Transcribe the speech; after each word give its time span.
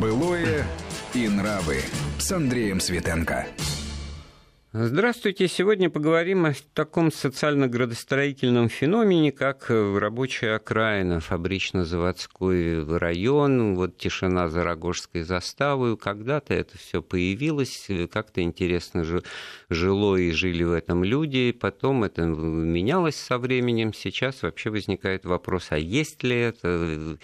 Былое 0.00 0.64
и 1.12 1.28
нравы 1.28 1.80
с 2.18 2.32
Андреем 2.32 2.80
Светенко. 2.80 3.46
Здравствуйте. 4.72 5.46
Сегодня 5.46 5.90
поговорим 5.90 6.46
о 6.46 6.54
таком 6.72 7.12
социально-градостроительном 7.12 8.70
феномене, 8.70 9.30
как 9.30 9.66
рабочая 9.68 10.54
окраина, 10.54 11.20
фабрично-заводской 11.20 12.96
район, 12.96 13.74
вот 13.74 13.98
тишина 13.98 14.48
за 14.48 14.64
Рогожской 14.64 15.20
заставой. 15.20 15.98
Когда-то 15.98 16.54
это 16.54 16.78
все 16.78 17.02
появилось, 17.02 17.86
как-то 18.10 18.40
интересно 18.40 19.04
жило 19.68 20.16
и 20.16 20.30
жили 20.30 20.62
в 20.62 20.72
этом 20.72 21.04
люди. 21.04 21.52
Потом 21.52 22.04
это 22.04 22.22
менялось 22.22 23.16
со 23.16 23.36
временем. 23.36 23.92
Сейчас 23.92 24.40
вообще 24.40 24.70
возникает 24.70 25.26
вопрос, 25.26 25.66
а 25.70 25.78
есть 25.78 26.22
ли 26.22 26.36
это 26.36 27.18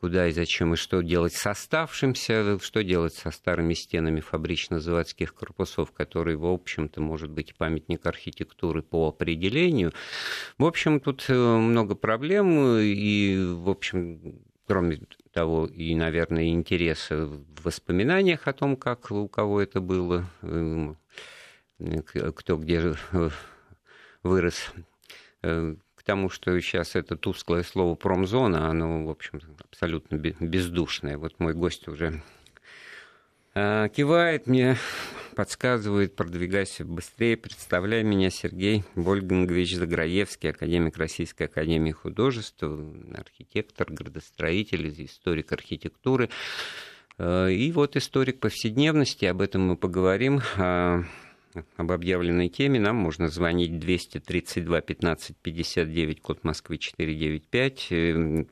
куда 0.00 0.28
и 0.28 0.32
зачем, 0.32 0.74
и 0.74 0.76
что 0.76 1.02
делать 1.02 1.34
с 1.34 1.46
оставшимся, 1.46 2.58
что 2.60 2.84
делать 2.84 3.14
со 3.14 3.30
старыми 3.30 3.74
стенами 3.74 4.20
фабрично-заводских 4.20 5.34
корпусов, 5.34 5.92
которые, 5.92 6.36
в 6.36 6.46
общем-то, 6.46 7.00
может 7.00 7.30
быть, 7.30 7.54
памятник 7.56 8.06
архитектуры 8.06 8.82
по 8.82 9.08
определению. 9.08 9.92
В 10.56 10.64
общем, 10.64 11.00
тут 11.00 11.24
э, 11.28 11.34
много 11.34 11.94
проблем, 11.94 12.78
и, 12.78 13.36
в 13.38 13.68
общем, 13.68 14.40
кроме 14.66 15.00
того, 15.32 15.66
и, 15.66 15.94
наверное, 15.94 16.48
интереса 16.48 17.26
в 17.26 17.64
воспоминаниях 17.64 18.46
о 18.46 18.52
том, 18.52 18.76
как 18.76 19.10
у 19.10 19.28
кого 19.28 19.60
это 19.60 19.80
было, 19.80 20.26
э, 20.42 20.94
кто 22.34 22.56
где 22.56 22.94
вырос 24.22 24.72
э, 25.42 25.76
тому, 26.08 26.30
что 26.30 26.58
сейчас 26.58 26.96
это 26.96 27.16
тусклое 27.16 27.62
слово 27.62 27.94
промзона, 27.94 28.70
оно, 28.70 29.04
в 29.04 29.10
общем, 29.10 29.42
абсолютно 29.62 30.16
бездушное. 30.16 31.18
Вот 31.18 31.38
мой 31.38 31.52
гость 31.52 31.86
уже 31.86 32.22
а, 33.54 33.90
кивает 33.90 34.46
мне, 34.46 34.78
подсказывает, 35.36 36.16
продвигайся 36.16 36.86
быстрее, 36.86 37.36
представляй 37.36 38.04
меня, 38.04 38.30
Сергей 38.30 38.84
Вольгангович 38.94 39.76
Заграевский, 39.76 40.48
академик 40.48 40.96
Российской 40.96 41.42
Академии 41.42 41.92
Художеств, 41.92 42.62
архитектор, 43.14 43.92
градостроитель, 43.92 44.88
историк 45.04 45.52
архитектуры. 45.52 46.30
А, 47.18 47.48
и 47.48 47.70
вот 47.70 47.96
историк 47.96 48.40
повседневности, 48.40 49.26
об 49.26 49.42
этом 49.42 49.60
мы 49.60 49.76
поговорим. 49.76 50.40
Об 51.76 51.92
объявленной 51.92 52.48
теме, 52.48 52.78
нам 52.78 52.96
можно 52.96 53.28
звонить 53.28 53.78
232 53.78 54.80
15 54.80 55.36
59, 55.36 56.20
код 56.20 56.44
Москвы 56.44 56.78
495. 56.78 58.46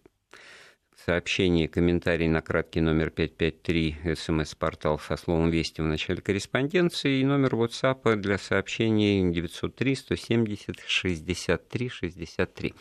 Сообщение, 1.04 1.68
комментарий 1.68 2.26
на 2.26 2.40
краткий 2.40 2.80
номер 2.80 3.10
553, 3.10 4.16
смс-портал 4.16 4.98
со 4.98 5.16
словом 5.16 5.50
«Вести» 5.50 5.80
в 5.80 5.84
начале 5.84 6.20
корреспонденции 6.20 7.20
и 7.20 7.24
номер 7.24 7.54
WhatsApp 7.54 8.16
для 8.16 8.38
сообщений 8.38 9.30
903 9.30 9.94
170 9.94 10.80
63 10.84 11.88
63. 11.88 12.74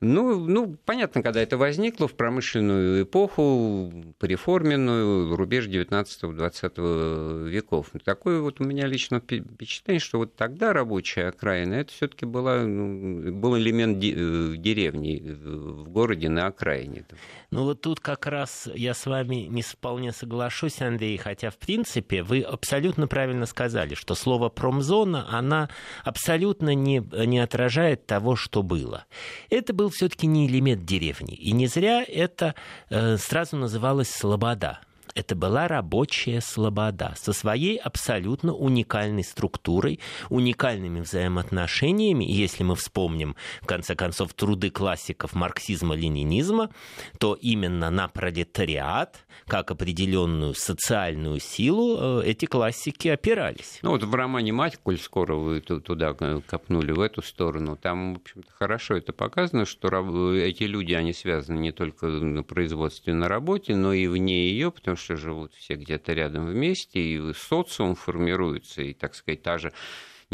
Ну, 0.00 0.38
ну, 0.38 0.76
понятно, 0.84 1.22
когда 1.22 1.40
это 1.40 1.56
возникло 1.56 2.08
в 2.08 2.14
промышленную 2.14 3.04
эпоху, 3.04 3.92
преформенную, 4.18 5.34
рубеж 5.34 5.66
19-20 5.66 7.48
веков. 7.48 7.90
Такое 8.04 8.40
вот 8.40 8.60
у 8.60 8.64
меня 8.64 8.86
лично 8.86 9.20
впечатление, 9.20 10.00
что 10.00 10.18
вот 10.18 10.34
тогда 10.36 10.72
рабочая 10.72 11.28
окраина, 11.28 11.74
это 11.74 11.92
все 11.92 12.08
таки 12.08 12.26
была, 12.26 12.62
ну, 12.62 13.32
был 13.32 13.56
элемент 13.56 13.96
э, 14.02 14.56
деревни 14.58 15.22
в 15.26 15.88
городе 15.88 16.28
на 16.28 16.46
окраине. 16.46 17.06
Ну 17.50 17.64
вот 17.64 17.80
тут 17.80 18.00
как 18.00 18.26
раз 18.26 18.68
я 18.74 18.94
с 18.94 19.06
вами 19.06 19.46
не 19.48 19.62
вполне 19.62 20.12
соглашусь, 20.12 20.82
Андрей, 20.82 21.16
хотя 21.16 21.50
в 21.50 21.56
принципе 21.56 22.22
вы 22.22 22.42
абсолютно 22.42 23.06
правильно 23.06 23.46
сказали, 23.46 23.94
что 23.94 24.14
слово 24.14 24.48
промзона, 24.48 25.26
она 25.30 25.70
абсолютно 26.02 26.74
не, 26.74 27.02
не 27.26 27.38
отражает 27.38 28.06
того, 28.06 28.36
что 28.36 28.62
было. 28.62 29.06
Это 29.50 29.72
был 29.72 29.90
все-таки 29.94 30.26
не 30.26 30.46
элемент 30.46 30.84
деревни. 30.84 31.34
И 31.34 31.52
не 31.52 31.66
зря 31.66 32.04
это 32.06 32.54
э, 32.90 33.16
сразу 33.16 33.56
называлось 33.56 34.10
«слобода» 34.10 34.80
это 35.14 35.34
была 35.34 35.68
рабочая 35.68 36.40
слобода 36.40 37.14
со 37.16 37.32
своей 37.32 37.76
абсолютно 37.76 38.54
уникальной 38.54 39.24
структурой, 39.24 40.00
уникальными 40.30 41.00
взаимоотношениями. 41.00 42.24
Если 42.24 42.64
мы 42.64 42.76
вспомним, 42.76 43.36
в 43.62 43.66
конце 43.66 43.94
концов, 43.94 44.34
труды 44.34 44.70
классиков 44.70 45.34
марксизма-ленинизма, 45.34 46.70
то 47.18 47.34
именно 47.34 47.90
на 47.90 48.08
пролетариат, 48.08 49.24
как 49.46 49.70
определенную 49.70 50.54
социальную 50.54 51.40
силу, 51.40 52.20
э, 52.20 52.26
эти 52.26 52.46
классики 52.46 53.08
опирались. 53.08 53.78
Ну 53.82 53.90
вот 53.90 54.02
в 54.02 54.14
романе 54.14 54.52
«Мать», 54.52 54.78
коль 54.82 54.98
скоро 54.98 55.34
вы 55.34 55.60
туда 55.60 56.14
копнули, 56.14 56.92
в 56.92 57.00
эту 57.00 57.22
сторону, 57.22 57.76
там, 57.76 58.14
в 58.14 58.16
общем-то, 58.18 58.50
хорошо 58.52 58.96
это 58.96 59.12
показано, 59.12 59.64
что 59.64 59.88
эти 60.34 60.64
люди, 60.64 60.92
они 60.92 61.12
связаны 61.12 61.58
не 61.58 61.72
только 61.72 62.06
на 62.06 62.42
производстве, 62.42 63.14
на 63.14 63.28
работе, 63.28 63.74
но 63.74 63.92
и 63.92 64.06
вне 64.06 64.48
ее, 64.48 64.70
потому 64.70 64.93
что 64.96 65.14
что 65.14 65.16
живут 65.16 65.54
все 65.54 65.74
где-то 65.74 66.12
рядом 66.12 66.46
вместе, 66.46 67.00
и 67.00 67.32
социум 67.32 67.94
формируется, 67.94 68.82
и, 68.82 68.92
так 68.92 69.14
сказать, 69.14 69.42
та 69.42 69.58
же 69.58 69.72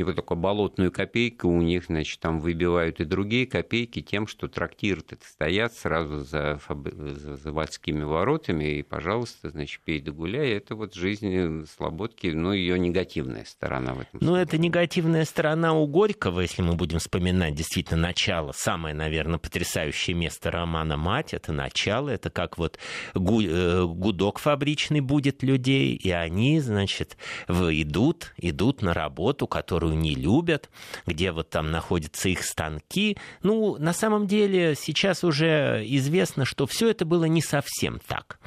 не 0.01 0.05
вот 0.05 0.17
такую 0.17 0.39
болотную 0.39 0.91
копейку, 0.91 1.47
у 1.49 1.61
них, 1.61 1.85
значит, 1.85 2.21
там 2.21 2.41
выбивают 2.41 3.01
и 3.01 3.05
другие 3.05 3.47
копейки 3.47 4.01
тем, 4.01 4.27
что 4.27 4.49
трактиры 4.49 5.03
стоят 5.23 5.75
сразу 5.75 6.21
за, 6.21 6.59
за 6.67 7.37
заводскими 7.37 8.03
воротами, 8.03 8.79
и, 8.79 8.83
пожалуйста, 8.83 9.51
значит, 9.51 9.83
пей 9.83 10.01
да 10.01 10.11
гуляй. 10.11 10.53
Это 10.53 10.75
вот 10.75 10.95
жизнь 10.95 11.67
слободки, 11.67 12.29
ну, 12.29 12.55
ее 12.55 12.79
негативная 12.79 13.45
сторона 13.45 13.93
в 13.93 14.01
этом. 14.01 14.21
Ну, 14.23 14.37
это 14.37 14.57
негативная 14.57 15.27
сторона 15.27 15.75
у 15.75 15.87
Горького, 15.87 16.41
если 16.41 16.63
мы 16.63 16.77
будем 16.77 16.99
вспоминать 16.99 17.55
действительно 17.55 18.01
начало, 18.01 18.53
самое, 18.53 18.95
наверное, 18.95 19.39
потрясающее 19.39 20.17
место 20.17 20.51
романа 20.51 20.97
«Мать», 20.97 21.35
это 21.35 21.53
начало, 21.53 22.09
это 22.09 22.31
как 22.31 22.57
вот 22.57 22.79
э, 23.15 23.85
гудок 23.85 24.39
фабричный 24.39 25.01
будет 25.01 25.43
людей, 25.43 25.95
и 25.95 26.11
они, 26.11 26.59
значит, 26.61 27.19
идут, 27.49 28.33
идут 28.39 28.81
на 28.81 28.95
работу, 28.95 29.47
которую 29.47 29.90
которую 29.91 29.99
не 29.99 30.15
любят, 30.15 30.71
где 31.07 31.33
вот 31.33 31.51
там 31.51 31.71
находятся 31.71 32.29
их 32.29 32.45
станки. 32.45 33.17
Ну, 33.43 33.77
на 33.79 33.93
самом 33.93 34.27
деле 34.27 34.75
сейчас 34.77 35.25
уже 35.25 35.85
известно, 35.87 36.45
что 36.45 36.67
все 36.67 36.91
это 36.91 37.05
было 37.05 37.25
не 37.25 37.43
совсем 37.43 38.01
так. 38.07 38.39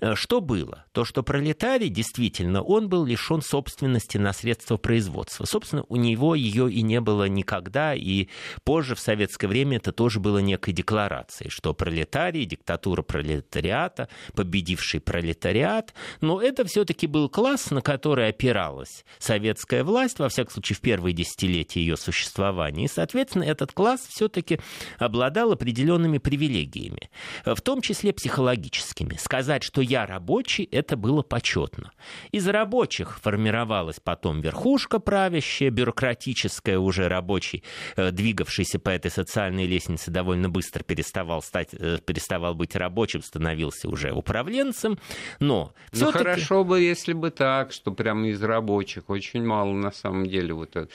Э, 0.00 0.14
что 0.14 0.40
было? 0.40 0.84
То, 0.92 1.04
что 1.04 1.22
пролетарий 1.22 1.88
действительно, 1.88 2.62
он 2.62 2.88
был 2.88 3.04
лишен 3.04 3.42
собственности 3.42 4.18
на 4.18 4.32
средства 4.32 4.76
производства. 4.76 5.44
Собственно, 5.44 5.84
у 5.88 5.96
него 5.96 6.34
ее 6.34 6.70
и 6.70 6.82
не 6.82 7.00
было 7.00 7.28
никогда, 7.28 7.94
и 7.94 8.28
позже 8.64 8.94
в 8.94 9.00
советское 9.00 9.48
время 9.48 9.76
это 9.76 9.92
тоже 9.92 10.20
было 10.20 10.38
некой 10.38 10.72
декларацией, 10.72 11.50
что 11.50 11.74
пролетарий, 11.74 12.44
диктатура 12.44 13.02
пролетариата, 13.02 14.08
победивший 14.34 15.00
пролетариат, 15.00 15.94
но 16.20 16.40
это 16.40 16.64
все-таки 16.64 17.06
был 17.06 17.28
класс, 17.28 17.70
на 17.70 17.80
который 17.80 18.28
опиралась 18.28 19.04
советская 19.18 19.82
власть, 19.84 20.18
во 20.18 20.28
всяком 20.28 20.52
случае 20.52 20.73
в 20.74 20.80
первые 20.80 21.12
десятилетия 21.12 21.80
ее 21.80 21.96
существования. 21.96 22.84
И, 22.84 22.88
соответственно, 22.88 23.44
этот 23.44 23.72
класс 23.72 24.06
все-таки 24.08 24.60
обладал 24.98 25.52
определенными 25.52 26.18
привилегиями, 26.18 27.10
в 27.44 27.60
том 27.60 27.80
числе 27.80 28.12
психологическими. 28.12 29.16
Сказать, 29.16 29.62
что 29.62 29.80
я 29.80 30.06
рабочий, 30.06 30.64
это 30.70 30.96
было 30.96 31.22
почетно. 31.22 31.92
Из 32.32 32.46
рабочих 32.48 33.20
формировалась 33.20 34.00
потом 34.00 34.40
верхушка 34.40 34.98
правящая, 34.98 35.70
бюрократическая 35.70 36.78
уже 36.78 37.08
рабочий, 37.08 37.62
э, 37.96 38.10
двигавшийся 38.10 38.78
по 38.78 38.90
этой 38.90 39.10
социальной 39.10 39.66
лестнице 39.66 40.10
довольно 40.10 40.48
быстро 40.48 40.82
переставал, 40.82 41.42
стать, 41.42 41.68
э, 41.72 41.98
переставал 42.04 42.54
быть 42.54 42.76
рабочим, 42.76 43.22
становился 43.22 43.88
уже 43.88 44.12
управленцем. 44.12 44.98
Но 45.40 45.72
ну, 45.92 46.12
хорошо 46.12 46.64
бы, 46.64 46.80
если 46.80 47.12
бы 47.12 47.30
так, 47.30 47.72
что 47.72 47.92
прямо 47.92 48.28
из 48.28 48.42
рабочих 48.42 49.10
очень 49.10 49.44
мало 49.44 49.72
на 49.72 49.92
самом 49.92 50.26
деле 50.26 50.54
вот 50.64 50.76
Э, 50.76 50.86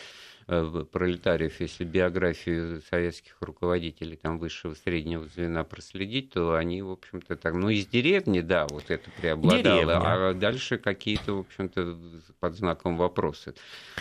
пролетариев, 0.92 1.60
если 1.60 1.84
биографию 1.84 2.81
советских 2.90 3.36
руководителей 3.42 4.16
там 4.16 4.40
высшего 4.40 4.74
среднего 4.74 5.28
звена 5.28 5.63
проследить, 5.63 6.31
то 6.31 6.56
они, 6.56 6.81
в 6.81 6.92
общем-то, 6.92 7.36
так, 7.36 7.54
ну, 7.54 7.69
из 7.69 7.86
деревни, 7.88 8.42
да, 8.42 8.66
вот 8.69 8.86
это 8.90 9.10
преобладало, 9.19 9.62
Деревня. 9.62 10.30
а 10.30 10.34
дальше 10.34 10.78
какие-то, 10.78 11.34
в 11.34 11.40
общем-то, 11.40 11.98
под 12.40 12.56
знаком 12.56 12.98
вопроса. 12.98 13.54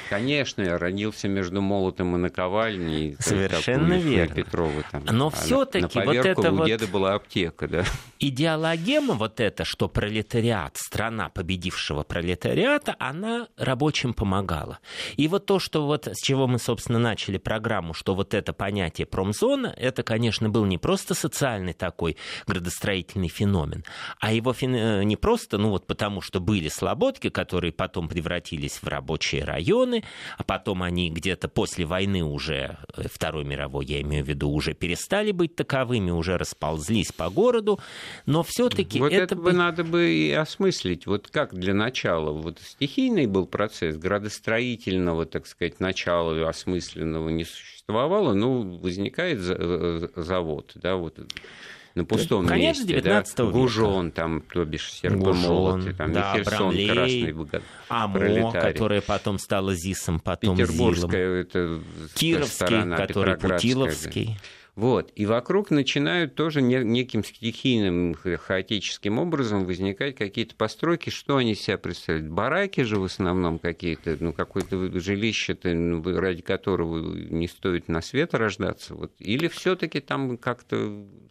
Конечно, 0.08 0.62
я 0.62 0.78
родился 0.78 1.28
между 1.28 1.60
молотом 1.60 2.14
и 2.16 2.18
наковальней. 2.18 3.16
Совершенно 3.18 3.94
верно. 3.94 4.34
Петрова, 4.34 4.84
там, 4.90 5.04
Но 5.10 5.28
а 5.28 5.30
все-таки 5.30 6.00
вот 6.00 6.14
это 6.14 6.52
у 6.52 6.56
вот... 6.56 6.66
деда 6.66 6.86
была 6.86 7.14
аптека, 7.14 7.66
да. 7.66 7.84
Идеологема 8.20 9.14
вот 9.14 9.40
эта, 9.40 9.64
что 9.64 9.88
пролетариат, 9.88 10.76
страна 10.76 11.28
победившего 11.28 12.02
пролетариата, 12.04 12.94
она 12.98 13.48
рабочим 13.56 14.14
помогала. 14.14 14.78
И 15.16 15.28
вот 15.28 15.46
то, 15.46 15.58
что 15.58 15.86
вот 15.86 16.06
с 16.06 16.20
чего 16.22 16.37
чего 16.38 16.46
мы, 16.46 16.60
собственно, 16.60 17.00
начали 17.00 17.36
программу, 17.36 17.94
что 17.94 18.14
вот 18.14 18.32
это 18.32 18.52
понятие 18.52 19.08
промзона, 19.08 19.74
это, 19.76 20.04
конечно, 20.04 20.48
был 20.48 20.66
не 20.66 20.78
просто 20.78 21.14
социальный 21.14 21.72
такой 21.72 22.16
градостроительный 22.46 23.26
феномен, 23.26 23.82
а 24.20 24.32
его 24.32 24.52
фен... 24.52 24.72
Э, 24.76 25.02
не 25.02 25.16
просто, 25.16 25.58
ну 25.58 25.70
вот 25.70 25.88
потому 25.88 26.20
что 26.20 26.38
были 26.38 26.68
слободки, 26.68 27.28
которые 27.28 27.72
потом 27.72 28.08
превратились 28.08 28.78
в 28.80 28.86
рабочие 28.86 29.42
районы, 29.42 30.04
а 30.36 30.44
потом 30.44 30.84
они 30.84 31.10
где-то 31.10 31.48
после 31.48 31.86
войны 31.86 32.22
уже, 32.22 32.78
э, 32.96 33.08
Второй 33.12 33.44
мировой, 33.44 33.86
я 33.86 34.00
имею 34.02 34.24
в 34.24 34.28
виду, 34.28 34.48
уже 34.50 34.74
перестали 34.74 35.32
быть 35.32 35.56
таковыми, 35.56 36.12
уже 36.12 36.38
расползлись 36.38 37.10
по 37.10 37.30
городу, 37.30 37.80
но 38.26 38.44
все-таки 38.44 39.00
вот 39.00 39.12
это... 39.12 39.34
это 39.34 39.36
бы 39.36 39.52
надо 39.52 39.82
бы 39.82 40.08
и 40.08 40.30
осмыслить. 40.30 41.04
Вот 41.06 41.26
как 41.32 41.52
для 41.52 41.74
начала, 41.74 42.30
вот 42.30 42.60
стихийный 42.62 43.26
был 43.26 43.46
процесс 43.46 43.96
градостроительного, 43.96 45.26
так 45.26 45.48
сказать, 45.48 45.80
начала 45.80 46.17
осмысленного 46.48 47.28
не 47.28 47.44
существовало, 47.44 48.34
ну, 48.34 48.78
возникает 48.78 49.38
э, 49.40 50.08
завод, 50.16 50.72
да, 50.74 50.96
вот 50.96 51.18
на 51.98 52.04
пустом 52.04 52.46
Конец 52.46 52.78
месте. 52.78 52.94
19 52.94 53.36
да, 53.36 53.42
века. 53.42 53.52
Гужон, 53.52 54.10
там, 54.12 54.40
то 54.42 54.64
бишь, 54.64 54.92
серпомолоты, 54.92 55.92
там, 55.92 56.12
да, 56.12 56.32
Херсон, 56.34 56.68
Брамлей, 56.68 56.88
Красный 56.88 57.32
Богат, 57.32 57.62
АМО, 57.88 58.14
пролетарий. 58.14 58.72
которая 58.72 59.00
потом 59.00 59.38
стала 59.38 59.74
ЗИСом, 59.74 60.20
потом 60.20 60.56
Петербургская, 60.56 61.10
ЗИЛом. 61.10 61.40
это 61.40 61.80
Кировский, 62.14 62.54
сторона, 62.54 62.96
который 62.96 63.34
Петроградская, 63.34 63.74
да. 64.26 64.34
Вот. 64.78 65.10
И 65.16 65.26
вокруг 65.26 65.72
начинают 65.72 66.36
тоже 66.36 66.62
не- 66.62 66.84
неким 66.84 67.24
стихийным, 67.24 68.14
ха- 68.14 68.36
хаотическим 68.36 69.18
образом 69.18 69.64
возникать 69.64 70.14
какие-то 70.14 70.54
постройки. 70.54 71.10
Что 71.10 71.36
они 71.36 71.54
из 71.54 71.60
себя 71.62 71.78
представляют? 71.78 72.30
Бараки 72.30 72.82
же 72.82 73.00
в 73.00 73.02
основном 73.02 73.58
какие-то, 73.58 74.16
ну, 74.20 74.32
какое-то 74.32 75.00
жилище-то, 75.00 75.74
ну, 75.74 76.00
ради 76.20 76.42
которого 76.42 77.12
не 77.12 77.48
стоит 77.48 77.88
на 77.88 78.00
свет 78.00 78.34
рождаться. 78.34 78.94
Вот. 78.94 79.10
Или 79.18 79.48
все 79.48 79.74
таки 79.74 79.98
там 79.98 80.36
как-то 80.38 80.76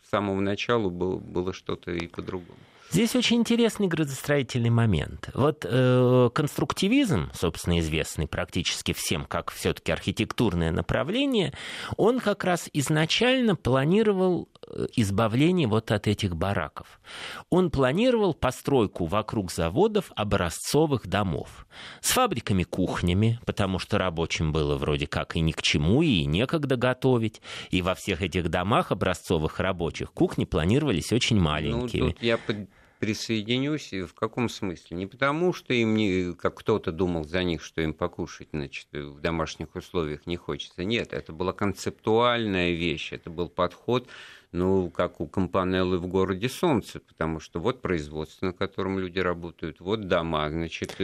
с 0.05 0.09
самого 0.09 0.41
начала 0.41 0.89
было, 0.89 1.17
было 1.17 1.53
что-то 1.53 1.93
и 1.93 2.05
по-другому? 2.07 2.59
Здесь 2.89 3.15
очень 3.15 3.37
интересный 3.37 3.87
градостроительный 3.87 4.69
момент. 4.69 5.29
Вот 5.33 5.65
э, 5.67 6.29
конструктивизм, 6.33 7.29
собственно, 7.33 7.79
известный 7.79 8.27
практически 8.27 8.93
всем 8.93 9.25
как 9.25 9.51
все-таки 9.51 9.91
архитектурное 9.91 10.71
направление, 10.71 11.53
он 11.97 12.19
как 12.19 12.45
раз 12.45 12.69
изначально 12.71 13.55
планировал 13.57 14.47
э, 14.67 14.87
избавление 14.95 15.67
вот 15.67 15.91
от 15.91 16.07
этих 16.07 16.35
бараков. 16.37 17.01
Он 17.49 17.71
планировал 17.71 18.33
постройку 18.33 19.05
вокруг 19.05 19.51
заводов 19.51 20.11
образцовых 20.15 21.07
домов 21.07 21.67
с 22.01 22.11
фабриками-кухнями, 22.11 23.39
потому 23.45 23.79
что 23.79 23.97
рабочим 23.97 24.53
было 24.53 24.77
вроде 24.77 25.07
как 25.07 25.35
и 25.35 25.41
ни 25.41 25.51
к 25.51 25.61
чему, 25.61 26.01
и 26.01 26.25
некогда 26.25 26.77
готовить. 26.77 27.41
И 27.69 27.81
во 27.81 27.95
всех 27.95 28.21
этих 28.21 28.49
домах 28.49 28.93
образцовых 28.93 29.59
рабочих 29.59 30.13
кухни 30.13 30.45
планировались 30.45 31.11
очень 31.11 31.37
маленькими. 31.39 32.01
Ну, 32.01 32.11
тут 32.11 32.23
я 32.23 32.37
под- 32.37 32.69
присоединюсь. 32.99 33.93
В 33.93 34.13
каком 34.13 34.49
смысле? 34.49 34.97
Не 34.97 35.05
потому, 35.05 35.53
что 35.53 35.73
им, 35.73 35.95
не, 35.95 36.33
как 36.33 36.55
кто-то 36.55 36.91
думал 36.91 37.23
за 37.23 37.43
них, 37.43 37.63
что 37.63 37.81
им 37.81 37.93
покушать 37.93 38.49
значит, 38.51 38.87
в 38.91 39.19
домашних 39.19 39.75
условиях 39.75 40.25
не 40.25 40.37
хочется. 40.37 40.83
Нет, 40.83 41.13
это 41.13 41.33
была 41.33 41.53
концептуальная 41.53 42.71
вещь, 42.71 43.13
это 43.13 43.29
был 43.29 43.49
подход, 43.49 44.07
ну, 44.51 44.89
как 44.89 45.19
у 45.19 45.27
Компанеллы 45.27 45.97
в 45.99 46.07
городе 46.07 46.49
Солнце, 46.49 46.99
потому 46.99 47.39
что 47.39 47.59
вот 47.59 47.81
производство, 47.81 48.47
на 48.47 48.53
котором 48.53 48.99
люди 48.99 49.19
работают, 49.19 49.79
вот 49.79 50.07
дома, 50.07 50.49
значит, 50.49 50.95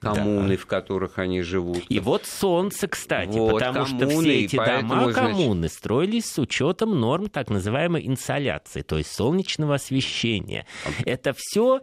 коммуны, 0.00 0.56
в 0.56 0.66
которых 0.66 1.18
они 1.18 1.42
живут. 1.42 1.84
И 1.88 2.00
вот 2.00 2.26
солнце, 2.26 2.88
кстати, 2.88 3.36
Вот, 3.36 3.52
потому 3.52 3.86
что 3.86 3.98
коммуны, 3.98 4.22
все 4.22 4.40
и 4.40 4.44
эти 4.44 4.56
дома 4.56 5.02
значит- 5.04 5.14
коммуны 5.14 5.68
строились 5.68 6.26
с 6.26 6.38
учетом 6.38 6.98
норм 6.98 7.28
так 7.28 7.50
называемой 7.50 8.06
инсоляции, 8.06 8.82
то 8.82 8.96
есть 8.98 9.12
солнечного 9.12 9.74
освещения. 9.74 10.66
Это 11.04 11.34
все, 11.36 11.82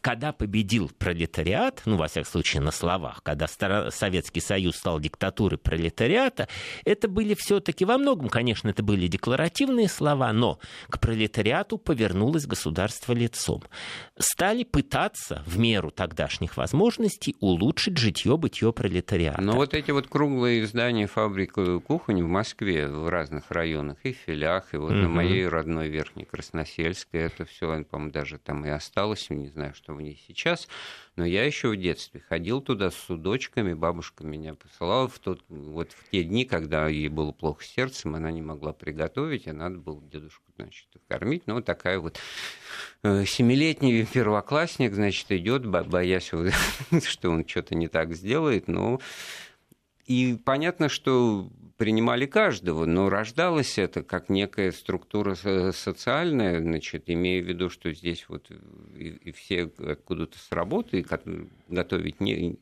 когда 0.00 0.32
победил 0.32 0.90
пролетариат, 0.98 1.82
ну, 1.86 1.96
во 1.96 2.08
всяком 2.08 2.30
случае, 2.30 2.62
на 2.62 2.70
словах, 2.70 3.22
когда 3.22 3.46
Советский 3.90 4.40
Союз 4.40 4.76
стал 4.76 5.00
диктатурой 5.00 5.58
пролетариата, 5.58 6.48
это 6.84 7.08
были 7.08 7.34
все-таки 7.34 7.84
во 7.84 7.96
многом, 7.98 8.28
конечно, 8.28 8.68
это 8.68 8.82
были 8.82 9.06
декларативные 9.06 9.88
слова, 9.88 10.32
но 10.32 10.58
к 10.90 11.00
пролетариату 11.00 11.78
повернулось 11.78 12.46
государство 12.46 13.12
лицом. 13.12 13.62
Стали 14.18 14.64
пытаться 14.64 15.42
в 15.46 15.58
меру 15.58 15.90
тогдашних 15.90 16.56
возможностей 16.56 17.36
улучшить 17.40 17.98
житье-бытье 17.98 18.72
пролетариата. 18.72 19.40
Но 19.40 19.52
вот 19.54 19.74
эти 19.74 19.90
вот 19.90 20.08
круглые 20.08 20.66
здания 20.66 21.06
фабрик 21.06 21.54
кухонь 21.86 22.22
в 22.22 22.26
Москве 22.28 22.86
в 22.88 23.08
разных 23.08 23.50
районах 23.50 23.98
и 24.04 24.12
филях, 24.12 24.74
и 24.74 24.76
вот 24.76 24.90
на 24.90 25.02
Мгм. 25.02 25.10
моей 25.12 25.46
родной 25.46 25.88
Верхней 25.88 26.24
Красносельской 26.24 27.20
это 27.20 27.44
все, 27.44 27.84
по-моему, 27.84 28.12
даже 28.12 28.38
там 28.38 28.64
и 28.64 28.68
осталось, 28.68 29.30
не 29.30 29.48
знаю, 29.48 29.74
что 29.74 29.94
в 29.94 30.02
ней 30.02 30.20
сейчас. 30.26 30.68
Но 31.18 31.24
я 31.24 31.44
еще 31.44 31.70
в 31.70 31.76
детстве 31.76 32.20
ходил 32.20 32.60
туда 32.60 32.92
с 32.92 32.94
судочками, 32.94 33.74
бабушка 33.74 34.22
меня 34.22 34.54
посылала 34.54 35.08
в 35.08 35.18
тот, 35.18 35.42
вот 35.48 35.90
в 35.90 36.10
те 36.12 36.22
дни, 36.22 36.44
когда 36.44 36.86
ей 36.86 37.08
было 37.08 37.32
плохо 37.32 37.64
сердцем, 37.64 38.14
она 38.14 38.30
не 38.30 38.40
могла 38.40 38.72
приготовить, 38.72 39.48
и 39.48 39.50
надо 39.50 39.78
было 39.78 40.00
дедушку, 40.00 40.44
значит, 40.56 40.86
кормить. 41.08 41.42
Ну, 41.46 41.60
такая 41.60 41.98
вот 41.98 42.20
э, 43.02 43.24
семилетний 43.24 44.06
первоклассник, 44.06 44.94
значит, 44.94 45.32
идет, 45.32 45.66
бо- 45.66 45.82
боясь, 45.82 46.30
что 47.04 47.30
он 47.30 47.44
что-то 47.44 47.74
не 47.74 47.88
так 47.88 48.14
сделает, 48.14 48.68
но 48.68 49.00
и 50.08 50.36
понятно, 50.42 50.88
что 50.88 51.50
принимали 51.76 52.26
каждого, 52.26 52.86
но 52.86 53.08
рождалось 53.08 53.78
это 53.78 54.02
как 54.02 54.28
некая 54.28 54.72
структура 54.72 55.34
со- 55.36 55.70
социальная, 55.72 56.60
значит, 56.60 57.04
имея 57.06 57.42
в 57.42 57.46
виду, 57.46 57.70
что 57.70 57.92
здесь 57.92 58.24
вот 58.28 58.50
и, 58.96 59.08
и 59.08 59.32
все 59.32 59.70
откуда-то 59.78 60.38
с 60.38 60.50
работы 60.50 61.06
готовить 61.68 62.20
не, 62.20 62.58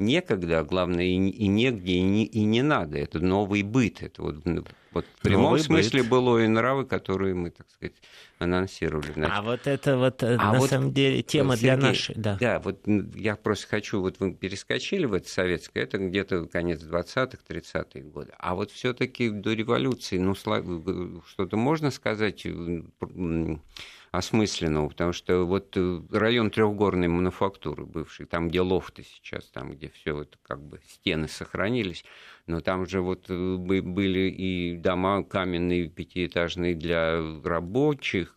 некогда, 0.00 0.60
а 0.60 0.64
главное 0.64 1.04
и, 1.04 1.14
и 1.14 1.46
негде, 1.46 1.92
и 1.94 2.02
не, 2.02 2.24
и 2.26 2.40
не 2.42 2.62
надо. 2.62 2.98
Это 2.98 3.20
новый 3.20 3.62
быт. 3.62 4.02
Это 4.02 4.22
вот, 4.22 4.44
ну, 4.44 4.64
вот 4.90 5.06
в 5.06 5.22
прямом 5.22 5.44
Новый 5.44 5.60
смысле 5.62 6.02
быт. 6.02 6.10
было 6.10 6.38
и 6.38 6.48
нравы, 6.48 6.84
которые 6.84 7.34
мы, 7.34 7.50
так 7.50 7.70
сказать, 7.70 7.94
анонсировали. 8.38 9.12
Значит, 9.12 9.34
А 9.36 9.42
вот 9.42 9.66
это 9.66 9.96
вот 9.98 10.22
э, 10.22 10.36
А 10.38 10.52
на 10.52 10.58
вот, 10.58 10.70
самом 10.70 10.92
деле 10.92 11.22
тема 11.22 11.56
для 11.56 11.76
Сергей, 11.76 11.82
нашей, 11.82 12.14
да. 12.16 12.36
Да, 12.40 12.58
вот 12.60 12.80
я 13.14 13.36
просто 13.36 13.68
хочу, 13.68 14.00
вот 14.00 14.18
вы 14.18 14.34
перескочили 14.34 15.04
в 15.04 15.12
это 15.12 15.28
советское, 15.28 15.82
это 15.82 15.98
где-то 15.98 16.46
конец 16.46 16.82
20-х, 16.82 17.44
30-е 17.46 18.02
годы. 18.02 18.32
А 18.38 18.54
вот 18.54 18.70
все 18.70 18.92
таки 18.94 19.30
до 19.30 19.52
революции, 19.52 20.18
ну, 20.18 20.34
г- 20.34 21.20
что-то 21.26 21.56
можно 21.56 21.90
сказать 21.90 22.46
м, 22.46 23.62
осмысленного, 24.10 24.88
потому 24.88 25.12
что 25.12 25.44
вот 25.44 25.76
э, 25.76 26.02
район 26.10 26.50
трехгорной 26.50 27.08
мануфактуры 27.08 27.86
бывший, 27.86 28.26
там, 28.26 28.48
где 28.48 28.60
лофты 28.60 29.04
сейчас, 29.04 29.46
там, 29.50 29.72
где 29.72 29.88
все 29.88 30.12
вот 30.12 30.36
как 30.42 30.60
бы 30.60 30.80
стены 30.86 31.28
сохранились, 31.28 32.04
но 32.46 32.60
там 32.60 32.86
же 32.86 33.02
вот 33.02 33.26
э, 33.28 33.56
бы- 33.56 33.82
были 33.82 34.28
и 34.30 34.76
дома 34.76 35.22
каменные 35.22 35.88
пятиэтажные 35.88 36.74
для 36.74 37.20
рабочих, 37.44 38.34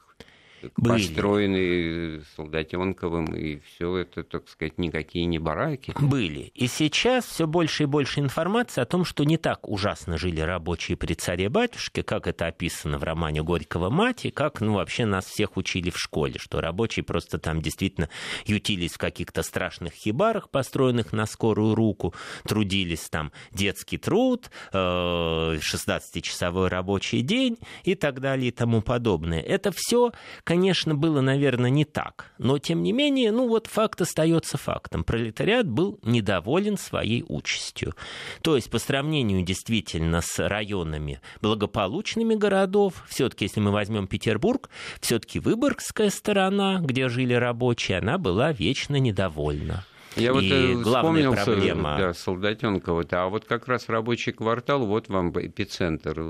Были. 0.77 1.07
построенные 1.07 2.21
Солдатенковым, 2.35 3.25
и 3.35 3.59
все 3.59 3.97
это, 3.97 4.23
так 4.23 4.47
сказать, 4.49 4.77
никакие 4.77 5.25
не 5.25 5.39
бараки. 5.39 5.93
Были. 5.99 6.51
И 6.55 6.67
сейчас 6.67 7.25
все 7.25 7.47
больше 7.47 7.83
и 7.83 7.85
больше 7.85 8.19
информации 8.19 8.81
о 8.81 8.85
том, 8.85 9.05
что 9.05 9.23
не 9.23 9.37
так 9.37 9.67
ужасно 9.69 10.17
жили 10.17 10.41
рабочие 10.41 10.97
при 10.97 11.13
царе-батюшке, 11.13 12.03
как 12.03 12.27
это 12.27 12.47
описано 12.47 12.97
в 12.97 13.03
романе 13.03 13.43
Горького 13.43 13.89
«Мать», 13.89 14.25
и 14.25 14.31
как 14.31 14.61
ну, 14.61 14.73
вообще 14.73 15.05
нас 15.05 15.25
всех 15.25 15.57
учили 15.57 15.89
в 15.89 15.99
школе, 15.99 16.39
что 16.39 16.61
рабочие 16.61 17.03
просто 17.03 17.37
там 17.37 17.61
действительно 17.61 18.09
ютились 18.45 18.93
в 18.93 18.97
каких-то 18.97 19.43
страшных 19.43 19.93
хибарах, 19.93 20.49
построенных 20.49 21.13
на 21.13 21.25
скорую 21.25 21.75
руку, 21.75 22.13
трудились 22.45 23.09
там 23.09 23.31
детский 23.51 23.97
труд, 23.97 24.49
э, 24.71 24.77
16-часовой 24.77 26.69
рабочий 26.69 27.21
день 27.21 27.57
и 27.83 27.95
так 27.95 28.19
далее 28.19 28.49
и 28.49 28.51
тому 28.51 28.81
подобное. 28.81 29.41
Это 29.41 29.71
все, 29.75 30.11
конечно, 30.43 30.52
было, 30.95 31.21
наверное, 31.21 31.69
не 31.69 31.85
так. 31.85 32.31
Но, 32.37 32.57
тем 32.59 32.83
не 32.83 32.91
менее, 32.93 33.31
ну 33.31 33.47
вот 33.47 33.67
факт 33.67 34.01
остается 34.01 34.57
фактом. 34.57 35.03
Пролетариат 35.03 35.67
был 35.67 35.99
недоволен 36.03 36.77
своей 36.77 37.23
участью. 37.27 37.93
То 38.41 38.55
есть, 38.55 38.69
по 38.69 38.79
сравнению 38.79 39.43
действительно 39.43 40.21
с 40.21 40.39
районами 40.39 41.21
благополучными 41.41 42.35
городов, 42.35 43.03
все-таки, 43.07 43.45
если 43.45 43.59
мы 43.59 43.71
возьмем 43.71 44.07
Петербург, 44.07 44.69
все-таки 44.99 45.39
Выборгская 45.39 46.09
сторона, 46.09 46.79
где 46.79 47.09
жили 47.09 47.33
рабочие, 47.33 47.97
она 47.97 48.17
была 48.17 48.51
вечно 48.51 48.95
недовольна. 48.97 49.85
Я 50.15 50.33
вот 50.33 50.43
И 50.43 50.51
э, 50.51 50.73
главная 50.75 51.31
вспомнил 51.31 51.33
проблема- 51.33 51.97
да, 51.97 52.13
Солдатенкова, 52.13 53.05
а 53.11 53.27
вот 53.29 53.45
как 53.45 53.67
раз 53.67 53.89
рабочий 53.89 54.31
квартал, 54.31 54.85
вот 54.85 55.09
вам 55.09 55.31
эпицентр, 55.31 56.21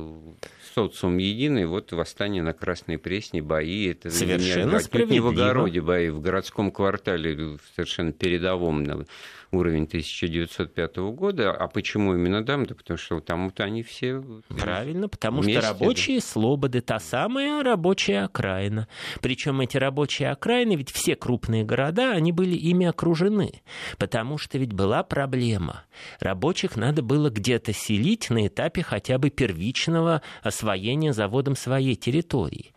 социум 0.74 1.18
единый, 1.18 1.66
вот 1.66 1.92
восстание 1.92 2.42
на 2.44 2.54
Красной 2.54 2.98
Пресне, 2.98 3.42
бои, 3.42 3.88
это 3.90 4.10
Совершенно 4.10 4.40
не, 4.40 4.52
отнюдь 4.52 4.74
не 4.74 4.80
в 4.80 4.84
справедливо. 4.84 5.32
огороде 5.32 5.82
бои, 5.82 6.10
в 6.10 6.22
городском 6.22 6.72
квартале, 6.72 7.36
в 7.36 7.60
совершенно 7.76 8.12
передовом. 8.12 9.06
Уровень 9.54 9.84
1905 9.84 10.98
года. 10.98 11.52
А 11.52 11.68
почему 11.68 12.16
именно 12.16 12.44
там? 12.44 12.66
Да 12.66 12.76
потому 12.76 12.98
что 12.98 13.20
там 13.20 13.46
вот 13.46 13.60
они 13.60 13.84
все... 13.84 14.24
Правильно, 14.50 15.08
потому 15.08 15.42
вместе, 15.42 15.62
что 15.62 15.70
рабочие 15.70 16.20
да. 16.20 16.26
слободы, 16.26 16.82
та 16.82 17.00
самая 17.00 17.64
рабочая 17.64 18.26
окраина. 18.26 18.88
Причем 19.22 19.62
эти 19.62 19.78
рабочие 19.78 20.32
окраины, 20.32 20.76
ведь 20.76 20.92
все 20.92 21.16
крупные 21.16 21.64
города, 21.64 22.12
они 22.12 22.32
были 22.32 22.56
ими 22.56 22.86
окружены. 22.86 23.62
Потому 23.98 24.38
что 24.38 24.58
ведь 24.58 24.74
была 24.74 25.04
проблема. 25.04 25.84
Рабочих 26.20 26.76
надо 26.76 27.02
было 27.02 27.30
где-то 27.30 27.74
селить 27.74 28.30
на 28.30 28.48
этапе 28.48 28.82
хотя 28.82 29.18
бы 29.18 29.30
первичного 29.30 30.22
освоения 30.42 31.14
заводом 31.14 31.56
своей 31.56 31.96
территории. 31.96 32.74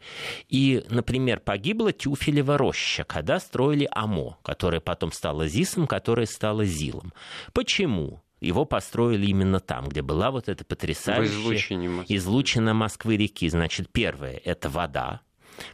И, 0.48 0.84
например, 0.90 1.40
погибла 1.40 1.92
Тюфелева 1.92 2.58
роща, 2.58 3.04
когда 3.04 3.40
строили 3.40 3.88
АМО, 3.90 4.38
которое 4.42 4.80
потом 4.80 5.12
стало 5.12 5.48
ЗИСом, 5.48 5.86
которое 5.86 6.26
стало 6.26 6.65
ЗИЛом. 6.66 7.12
Почему? 7.52 8.22
Его 8.40 8.64
построили 8.64 9.26
именно 9.26 9.60
там, 9.60 9.88
где 9.88 10.02
была 10.02 10.30
вот 10.30 10.48
эта 10.48 10.64
потрясающая 10.64 12.04
излучина 12.08 12.74
Москвы-реки. 12.74 13.48
Значит, 13.48 13.88
первое– 13.90 14.40
это 14.44 14.68
вода, 14.68 15.22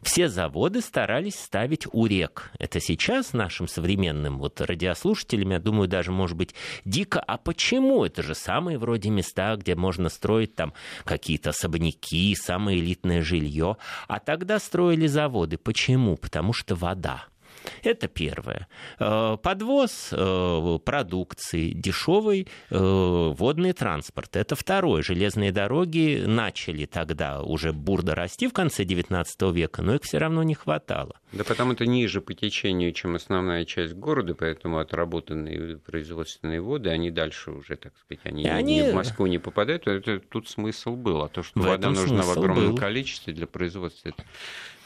все 0.02 0.28
заводы 0.28 0.80
старались 0.80 1.38
ставить 1.38 1.86
у 1.92 2.06
рек. 2.06 2.50
Это 2.58 2.80
сейчас 2.80 3.32
нашим 3.32 3.68
современным 3.68 4.38
вот 4.38 4.60
радиослушателям, 4.60 5.50
я 5.50 5.58
думаю, 5.58 5.88
даже 5.88 6.12
может 6.12 6.36
быть 6.36 6.54
дико. 6.84 7.20
А 7.20 7.36
почему? 7.38 8.04
Это 8.04 8.22
же 8.22 8.34
самые 8.34 8.78
вроде 8.78 9.10
места, 9.10 9.56
где 9.56 9.74
можно 9.74 10.08
строить 10.08 10.54
там 10.54 10.72
какие-то 11.04 11.50
особняки, 11.50 12.34
самое 12.34 12.78
элитное 12.78 13.22
жилье. 13.22 13.76
А 14.08 14.18
тогда 14.20 14.58
строили 14.58 15.06
заводы. 15.06 15.58
Почему? 15.58 16.16
Потому 16.16 16.52
что 16.52 16.74
вода. 16.74 17.24
Это 17.82 18.08
первое. 18.08 18.68
Э, 18.98 19.36
подвоз 19.42 20.10
э, 20.12 20.78
продукции, 20.84 21.70
дешевый 21.70 22.48
э, 22.70 22.76
водный 22.78 23.72
транспорт. 23.72 24.36
Это 24.36 24.56
второе. 24.56 25.02
Железные 25.02 25.52
дороги 25.52 26.24
начали 26.26 26.86
тогда 26.86 27.42
уже 27.42 27.72
бурно 27.72 28.14
расти 28.14 28.48
в 28.48 28.52
конце 28.52 28.84
XIX 28.84 29.52
века, 29.52 29.82
но 29.82 29.94
их 29.94 30.02
все 30.02 30.18
равно 30.18 30.42
не 30.42 30.54
хватало. 30.54 31.20
Да 31.32 31.44
потому 31.44 31.72
это 31.72 31.86
ниже 31.86 32.20
по 32.20 32.34
течению, 32.34 32.92
чем 32.92 33.16
основная 33.16 33.64
часть 33.64 33.94
города, 33.94 34.34
поэтому 34.34 34.78
отработанные 34.78 35.78
производственные 35.78 36.60
воды, 36.60 36.90
они 36.90 37.10
дальше 37.10 37.50
уже, 37.50 37.76
так 37.76 37.92
сказать, 37.98 38.20
они, 38.24 38.46
они... 38.46 38.82
в 38.82 38.94
Москву 38.94 39.26
не 39.26 39.38
попадают. 39.38 39.86
Это, 39.86 40.20
тут 40.20 40.48
смысл 40.48 40.94
был. 40.94 41.22
А 41.22 41.28
то, 41.28 41.42
что 41.42 41.60
в 41.60 41.64
вода 41.64 41.90
нужна 41.90 42.22
в 42.22 42.30
огромном 42.30 42.72
был. 42.72 42.76
количестве 42.76 43.32
для 43.32 43.46
производства, 43.46 44.10
это 44.10 44.24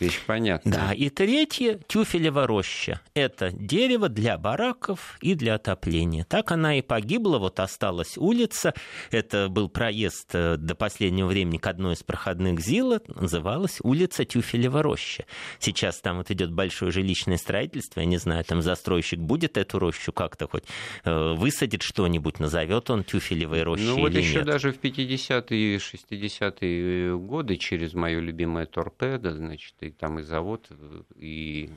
вещь 0.00 0.20
понятная. 0.26 0.72
Да, 0.72 0.92
и 0.92 1.08
третье, 1.10 1.78
тюфелева 1.86 2.46
роща. 2.46 3.00
Это 3.14 3.50
дерево 3.52 4.08
для 4.08 4.38
бараков 4.38 5.16
и 5.20 5.34
для 5.34 5.54
отопления. 5.54 6.24
Так 6.24 6.52
она 6.52 6.78
и 6.78 6.82
погибла, 6.82 7.38
вот 7.38 7.60
осталась 7.60 8.16
улица. 8.16 8.74
Это 9.10 9.48
был 9.48 9.68
проезд 9.68 10.30
э, 10.34 10.56
до 10.56 10.74
последнего 10.74 11.26
времени 11.26 11.58
к 11.58 11.66
одной 11.66 11.94
из 11.94 12.02
проходных 12.02 12.60
ЗИЛа, 12.60 13.00
называлась 13.08 13.78
улица 13.82 14.24
Тюфелева 14.24 14.82
роща. 14.82 15.24
Сейчас 15.58 16.00
там 16.00 16.18
вот 16.18 16.30
идет 16.30 16.52
большое 16.52 16.90
жилищное 16.92 17.36
строительство, 17.36 18.00
я 18.00 18.06
не 18.06 18.18
знаю, 18.18 18.44
там 18.44 18.62
застройщик 18.62 19.18
будет 19.20 19.56
эту 19.56 19.78
рощу 19.78 20.12
как-то 20.12 20.46
хоть 20.48 20.64
э, 21.04 21.34
высадит 21.34 21.82
что-нибудь, 21.82 22.38
назовет 22.40 22.90
он 22.90 23.04
Тюфелевой 23.04 23.62
рощей 23.62 23.86
Ну 23.86 24.00
вот 24.00 24.12
или 24.12 24.20
еще 24.20 24.36
нет. 24.38 24.46
даже 24.46 24.72
в 24.72 24.80
50-е 24.80 25.74
и 25.74 25.78
60-е 25.78 27.16
годы 27.18 27.56
через 27.56 27.94
мое 27.94 28.20
любимое 28.20 28.66
торпедо, 28.66 29.32
значит, 29.34 29.74
там 29.90 30.18
и 30.18 30.22
завод, 30.22 30.68
и 31.16 31.70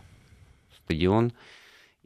стадион, 0.78 1.34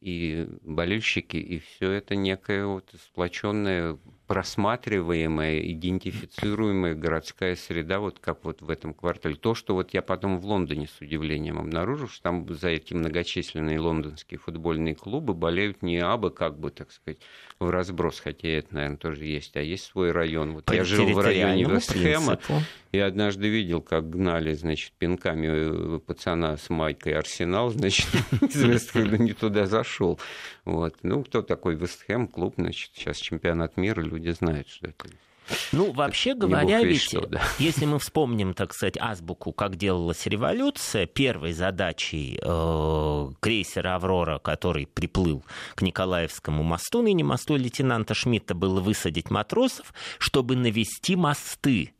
и 0.03 0.49
болельщики, 0.63 1.37
и 1.37 1.59
все 1.59 1.91
это 1.91 2.15
некая 2.15 2.65
вот 2.65 2.93
сплоченная 3.01 3.97
просматриваемая, 4.27 5.59
идентифицируемая 5.59 6.95
городская 6.95 7.55
среда, 7.55 7.99
вот 7.99 8.19
как 8.19 8.43
вот 8.43 8.61
в 8.61 8.69
этом 8.69 8.93
квартале. 8.93 9.35
То, 9.35 9.53
что 9.53 9.75
вот 9.75 9.93
я 9.93 10.01
потом 10.01 10.39
в 10.39 10.45
Лондоне 10.45 10.87
с 10.87 11.01
удивлением 11.01 11.59
обнаружил, 11.59 12.07
что 12.07 12.23
там 12.23 12.53
за 12.53 12.69
эти 12.69 12.93
многочисленные 12.93 13.79
лондонские 13.79 14.39
футбольные 14.39 14.95
клубы 14.95 15.33
болеют 15.33 15.83
не 15.83 15.99
абы 15.99 16.31
как 16.31 16.57
бы, 16.57 16.71
так 16.71 16.91
сказать, 16.91 17.19
в 17.59 17.69
разброс, 17.69 18.19
хотя 18.19 18.47
это, 18.47 18.73
наверное, 18.73 18.97
тоже 18.97 19.25
есть, 19.25 19.55
а 19.55 19.61
есть 19.61 19.85
свой 19.85 20.11
район. 20.11 20.53
Вот 20.53 20.65
По 20.65 20.73
я 20.73 20.83
жил 20.83 21.05
в 21.07 21.19
районе 21.19 21.65
Вестхэма, 21.65 22.39
и 22.91 22.99
однажды 22.99 23.49
видел, 23.49 23.81
как 23.81 24.09
гнали, 24.09 24.53
значит, 24.53 24.93
пинками 24.97 25.99
пацана 25.99 26.57
с 26.57 26.69
майкой 26.69 27.13
Арсенал, 27.13 27.69
значит, 27.69 28.07
из 28.41 28.55
Вестхэма 28.55 29.17
не 29.17 29.33
туда 29.33 29.65
зашел. 29.65 29.92
Вот. 30.65 30.95
Ну, 31.03 31.23
кто 31.23 31.41
такой 31.41 31.75
Вестхэм, 31.75 32.27
клуб, 32.27 32.55
значит, 32.57 32.91
сейчас 32.95 33.17
чемпионат 33.17 33.77
мира, 33.77 34.01
люди 34.01 34.29
знают, 34.29 34.67
что 34.67 34.87
это. 34.87 35.07
Ну, 35.71 35.91
вообще 35.91 36.35
говоря, 36.35 36.81
ведь, 36.83 37.01
что, 37.01 37.25
да. 37.25 37.41
если 37.59 37.85
мы 37.85 37.99
вспомним, 37.99 38.53
так 38.53 38.73
сказать, 38.73 38.97
азбуку, 38.97 39.51
как 39.51 39.75
делалась 39.75 40.25
революция, 40.25 41.05
первой 41.05 41.53
задачей 41.53 42.39
э, 42.41 43.29
крейсера 43.39 43.95
«Аврора», 43.95 44.39
который 44.39 44.87
приплыл 44.87 45.43
к 45.75 45.81
Николаевскому 45.81 46.63
мосту, 46.63 47.01
ныне 47.01 47.23
мосту 47.23 47.55
лейтенанта 47.57 48.13
Шмидта, 48.13 48.55
было 48.55 48.79
высадить 48.79 49.29
матросов, 49.29 49.93
чтобы 50.17 50.55
навести 50.55 51.15
мосты 51.15 51.93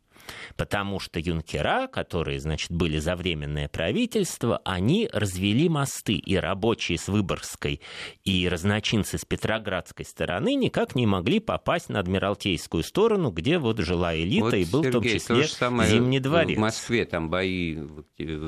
потому 0.56 1.00
что 1.00 1.20
юнкера, 1.20 1.86
которые, 1.86 2.40
значит, 2.40 2.70
были 2.70 2.98
за 2.98 3.16
временное 3.16 3.68
правительство, 3.68 4.60
они 4.64 5.08
развели 5.12 5.68
мосты, 5.68 6.14
и 6.14 6.36
рабочие 6.36 6.98
с 6.98 7.08
Выборгской 7.08 7.80
и 8.24 8.48
разночинцы 8.48 9.18
с 9.18 9.24
Петроградской 9.24 10.04
стороны 10.04 10.54
никак 10.54 10.94
не 10.94 11.06
могли 11.06 11.40
попасть 11.40 11.88
на 11.88 12.00
Адмиралтейскую 12.00 12.82
сторону, 12.82 13.30
где 13.30 13.58
вот 13.58 13.78
жила 13.78 14.16
элита, 14.16 14.44
вот, 14.44 14.54
и 14.54 14.64
был 14.64 14.82
Сергей, 14.82 14.90
в 14.90 14.92
том 14.92 15.02
числе 15.02 15.44
самое 15.44 15.90
Зимний 15.90 16.20
дворец. 16.20 16.56
В 16.56 16.60
Москве 16.60 17.04
там 17.04 17.30
бои 17.30 17.74
в 17.74 18.04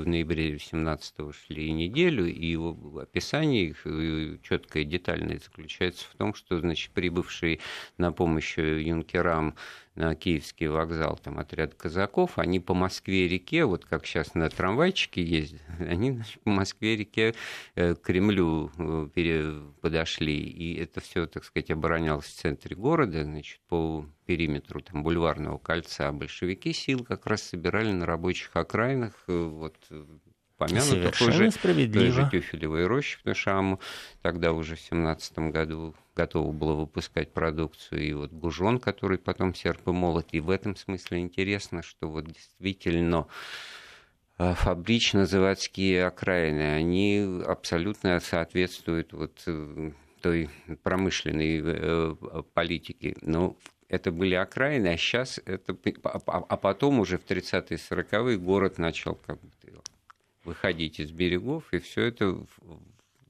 ноябре 0.06 0.56
17-го 0.56 1.32
шли 1.32 1.72
неделю, 1.72 2.26
и 2.26 2.56
в 2.56 2.98
описании 2.98 3.70
их 3.70 3.82
э, 3.84 4.38
четкое 4.42 4.82
и 4.82 4.86
детальное 4.86 5.38
заключается 5.38 6.06
в 6.12 6.16
том, 6.16 6.34
что, 6.34 6.58
значит, 6.58 6.92
прибывшие 6.92 7.60
на 7.98 8.12
помощь 8.12 8.58
юнкерам 8.58 9.54
Киевский 9.96 10.68
вокзал, 10.68 11.18
там 11.22 11.38
отряд 11.38 11.74
казаков, 11.74 12.38
они 12.38 12.60
по 12.60 12.74
Москве-реке, 12.74 13.64
вот 13.64 13.84
как 13.84 14.06
сейчас 14.06 14.34
на 14.34 14.50
трамвайчике 14.50 15.22
ездят, 15.22 15.62
они 15.78 16.20
по 16.44 16.50
Москве-реке 16.50 17.34
э, 17.74 17.94
к 17.94 18.02
Кремлю 18.02 18.70
э, 18.78 19.62
подошли, 19.80 20.38
и 20.38 20.78
это 20.78 21.00
все, 21.00 21.26
так 21.26 21.44
сказать, 21.44 21.70
оборонялось 21.70 22.26
в 22.26 22.34
центре 22.34 22.76
города, 22.76 23.24
значит, 23.24 23.60
по 23.68 24.06
периметру 24.26 24.80
там, 24.80 25.02
бульварного 25.02 25.58
кольца. 25.58 26.12
Большевики 26.12 26.72
сил 26.72 27.04
как 27.04 27.26
раз 27.26 27.42
собирали 27.42 27.92
на 27.92 28.04
рабочих 28.04 28.50
окраинах, 28.54 29.14
э, 29.28 29.32
вот 29.32 29.76
помянутых 30.56 31.20
уже 31.20 31.50
справедливо. 31.50 32.28
Тюфелевой 32.30 32.86
рощи, 32.86 33.18
потому 33.18 33.34
что 33.34 33.58
АМ 33.58 33.78
тогда 34.22 34.52
уже 34.52 34.76
в 34.76 34.80
17 34.80 35.38
году 35.50 35.94
готово 36.14 36.52
было 36.52 36.74
выпускать 36.74 37.32
продукцию, 37.32 38.02
и 38.02 38.12
вот 38.12 38.32
Гужон, 38.32 38.80
который 38.80 39.18
потом 39.18 39.54
серп 39.54 39.88
и 39.88 39.92
молот. 39.92 40.28
И 40.32 40.40
в 40.40 40.50
этом 40.50 40.74
смысле 40.74 41.20
интересно, 41.20 41.82
что 41.82 42.08
вот 42.08 42.26
действительно 42.26 43.26
э, 44.38 44.54
фабрично-заводские 44.54 46.06
окраины, 46.06 46.74
они 46.74 47.42
абсолютно 47.46 48.18
соответствуют 48.20 49.12
вот 49.12 49.42
э, 49.46 49.90
той 50.22 50.50
промышленной 50.82 51.60
э, 51.62 52.14
политике. 52.54 53.14
Но 53.20 53.56
это 53.88 54.10
были 54.10 54.34
окраины, 54.34 54.88
а 54.88 54.96
сейчас 54.96 55.38
это... 55.44 55.76
А 56.24 56.56
потом 56.56 57.00
уже 57.00 57.18
в 57.18 57.26
30-е 57.26 57.76
40-е 57.76 58.38
город 58.38 58.78
начал 58.78 59.14
как 59.14 59.40
бы 59.40 59.50
выходить 60.46 61.00
из 61.00 61.10
берегов, 61.10 61.64
и 61.72 61.78
все 61.78 62.04
это 62.04 62.38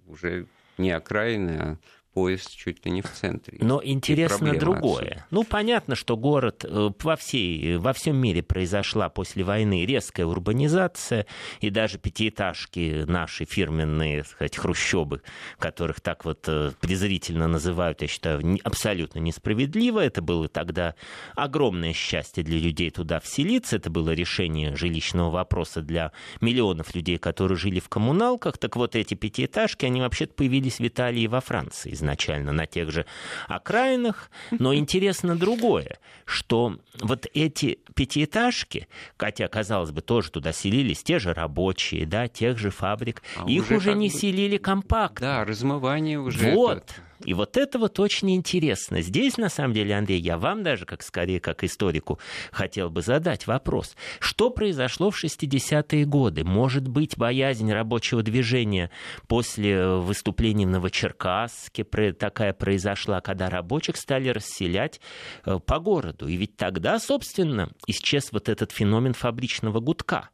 уже 0.07 0.47
не 0.79 0.91
окраины, 0.91 1.51
а 1.51 1.79
поезд 2.17 2.57
чуть 2.57 2.87
ли 2.87 2.93
не 2.93 3.03
в 3.03 3.13
центре. 3.13 3.59
Но 3.61 3.83
интересно 3.85 4.55
другое. 4.55 5.03
Отсюда. 5.03 5.27
Ну, 5.31 5.45
понятно, 5.45 5.95
что 5.95 6.17
город 6.17 6.65
э, 6.65 6.91
во, 6.99 7.15
всей, 7.17 7.77
во 7.77 7.93
всем 7.93 8.17
мире 8.17 8.43
произошла 8.43 9.11
после 9.11 9.45
войны 9.45 9.85
резкая 9.85 10.25
урбанизация, 10.25 11.27
и 11.61 11.69
даже 11.69 11.99
пятиэтажки 11.99 13.05
наши 13.07 13.45
фирменные, 13.45 14.23
так 14.23 14.33
сказать, 14.33 14.57
хрущобы, 14.57 15.21
которых 15.59 16.01
так 16.01 16.25
вот 16.25 16.49
э, 16.49 16.73
презрительно 16.81 17.49
называют, 17.49 18.01
я 18.01 18.09
считаю, 18.09 18.41
абсолютно 18.65 19.19
несправедливо. 19.19 20.01
Это 20.01 20.23
было 20.23 20.49
тогда 20.49 20.95
огромное 21.35 21.93
счастье 21.93 22.43
для 22.43 22.59
людей 22.59 22.89
туда 22.89 23.21
вселиться. 23.21 23.77
Это 23.77 23.91
было 23.91 24.15
решение 24.15 24.75
жилищного 24.75 25.31
вопроса 25.31 25.83
для 25.83 26.13
миллионов 26.41 26.95
людей, 26.95 27.19
которые 27.19 27.59
жили 27.59 27.79
в 27.79 27.91
коммуналках. 27.91 28.57
Так 28.57 28.77
вот, 28.77 28.97
эти 28.97 29.13
пятиэтажки, 29.13 29.85
они 29.85 30.01
вообще-то 30.01 30.33
появились 30.33 30.79
в 30.79 30.87
Италии 30.87 31.25
и 31.25 31.29
во 31.29 31.43
Франции 31.43 31.93
изначально 32.07 32.53
на 32.53 32.67
тех 32.67 32.91
же 32.91 33.05
окраинах. 33.49 34.31
Но 34.51 34.75
интересно 34.75 35.37
другое, 35.37 35.99
что 36.25 36.79
вот 37.01 37.27
эти 37.35 37.79
пятиэтажки, 37.95 38.89
хотя, 39.17 39.49
казалось 39.49 39.91
бы, 39.91 40.03
тоже 40.03 40.31
туда 40.31 40.53
селились 40.53 41.03
те 41.03 41.19
же 41.19 41.35
рабочие, 41.35 42.07
да, 42.07 42.29
тех 42.29 42.59
же 42.59 42.71
фабрик, 42.71 43.23
а 43.37 43.49
их 43.49 43.65
уже, 43.65 43.77
уже 43.77 43.95
не 43.95 44.09
бы... 44.09 44.15
селили 44.15 44.57
компактно. 44.57 45.27
Да, 45.27 45.45
размывание 45.45 46.19
уже. 46.19 46.53
Вот. 46.53 46.79
Это 46.79 46.95
И 47.25 47.35
вот 47.35 47.57
это 47.57 47.79
вот 47.79 47.99
очень 47.99 48.35
интересно. 48.35 49.01
Здесь, 49.01 49.37
на 49.37 49.49
самом 49.49 49.75
деле, 49.75 49.95
Андрей, 49.95 50.21
я 50.21 50.39
вам 50.39 50.63
даже, 50.63 50.85
как 50.85 51.03
скорее, 51.03 51.41
как 51.41 51.65
историку, 51.65 52.19
хотел 52.53 52.91
бы 52.91 53.03
задать 53.03 53.47
вопрос. 53.47 53.97
Что 54.21 54.51
произошло 54.51 55.11
в 55.11 55.23
60-е 55.23 56.05
годы? 56.05 56.45
Может 56.45 56.89
быть, 56.89 57.17
боязнь 57.17 57.73
рабочего 57.73 58.23
движения 58.23 58.91
после 59.27 59.87
выступлений 59.87 60.67
в 60.67 60.71
Новочеркасске 60.71 61.85
такая 62.13 62.53
произошла, 62.53 63.21
когда 63.21 63.49
рабочих 63.49 63.97
стали 63.97 64.29
расселять 64.29 65.01
э, 65.45 65.59
по 65.65 65.79
городу. 65.79 66.29
И 66.29 66.37
ведь 66.37 66.57
тогда, 66.57 66.99
собственно, 66.99 67.71
исчез 67.87 68.33
вот 68.33 68.49
этот 68.49 68.73
феномен 68.73 69.15
фабричного 69.15 69.81
гудка. 69.81 70.31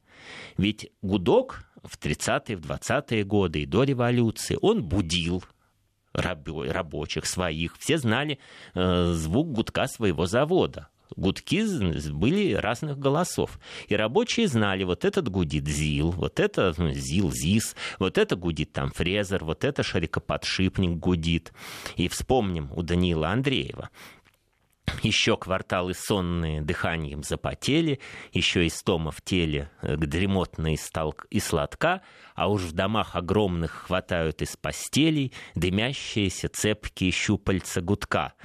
Ведь 0.57 0.91
гудок 1.03 1.65
в 1.83 1.99
30-е, 1.99 2.57
в 2.57 2.61
20-е 2.61 3.25
годы 3.25 3.63
и 3.63 3.67
до 3.67 3.85
революции, 3.85 4.59
он 4.61 4.83
будил 4.85 5.43
рабочих 6.13 7.27
своих. 7.27 7.77
Все 7.79 7.99
знали 7.99 8.39
э, 8.75 9.13
звук 9.13 9.53
гудка 9.53 9.87
своего 9.87 10.27
завода. 10.27 10.89
Гудки 11.17 11.63
были 12.11 12.55
разных 12.55 12.99
голосов. 12.99 13.59
И 13.89 13.97
рабочие 13.97 14.49
знали, 14.49 14.85
вот 14.85 15.05
этот 15.05 15.29
гудит 15.29 15.69
ЗИЛ, 15.69 16.13
вот 16.13 16.41
это 16.41 16.75
ну, 16.77 16.91
ЗИЛ, 16.91 17.31
ЗИС, 17.33 17.77
вот 17.99 18.19
это 18.19 18.37
гудит 18.37 18.73
там 18.73 18.91
фрезер, 18.91 19.45
вот 19.45 19.65
это 19.65 19.83
шарикоподшипник 19.83 20.99
гудит. 20.99 21.53
И 21.97 22.09
вспомним 22.09 22.71
у 22.75 22.83
Даниила 22.83 23.29
Андреева, 23.29 23.91
еще 25.03 25.37
кварталы 25.37 25.95
сонные 25.95 26.61
дыханием 26.61 27.23
запотели, 27.23 28.01
еще 28.33 28.67
истома 28.67 29.11
в 29.11 29.23
теле 29.23 29.71
э, 29.81 29.97
дремотно 29.97 30.73
и, 30.73 30.77
стал, 30.77 31.15
и 31.31 31.41
сладка, 31.41 32.03
а 32.35 32.49
уж 32.49 32.63
в 32.63 32.73
домах 32.73 33.17
огромных 33.17 33.87
хватают 33.87 34.43
из 34.43 34.57
постелей 34.57 35.33
дымящиеся 35.55 36.49
цепкие 36.49 37.11
щупальца 37.11 37.81
гудка— 37.81 38.35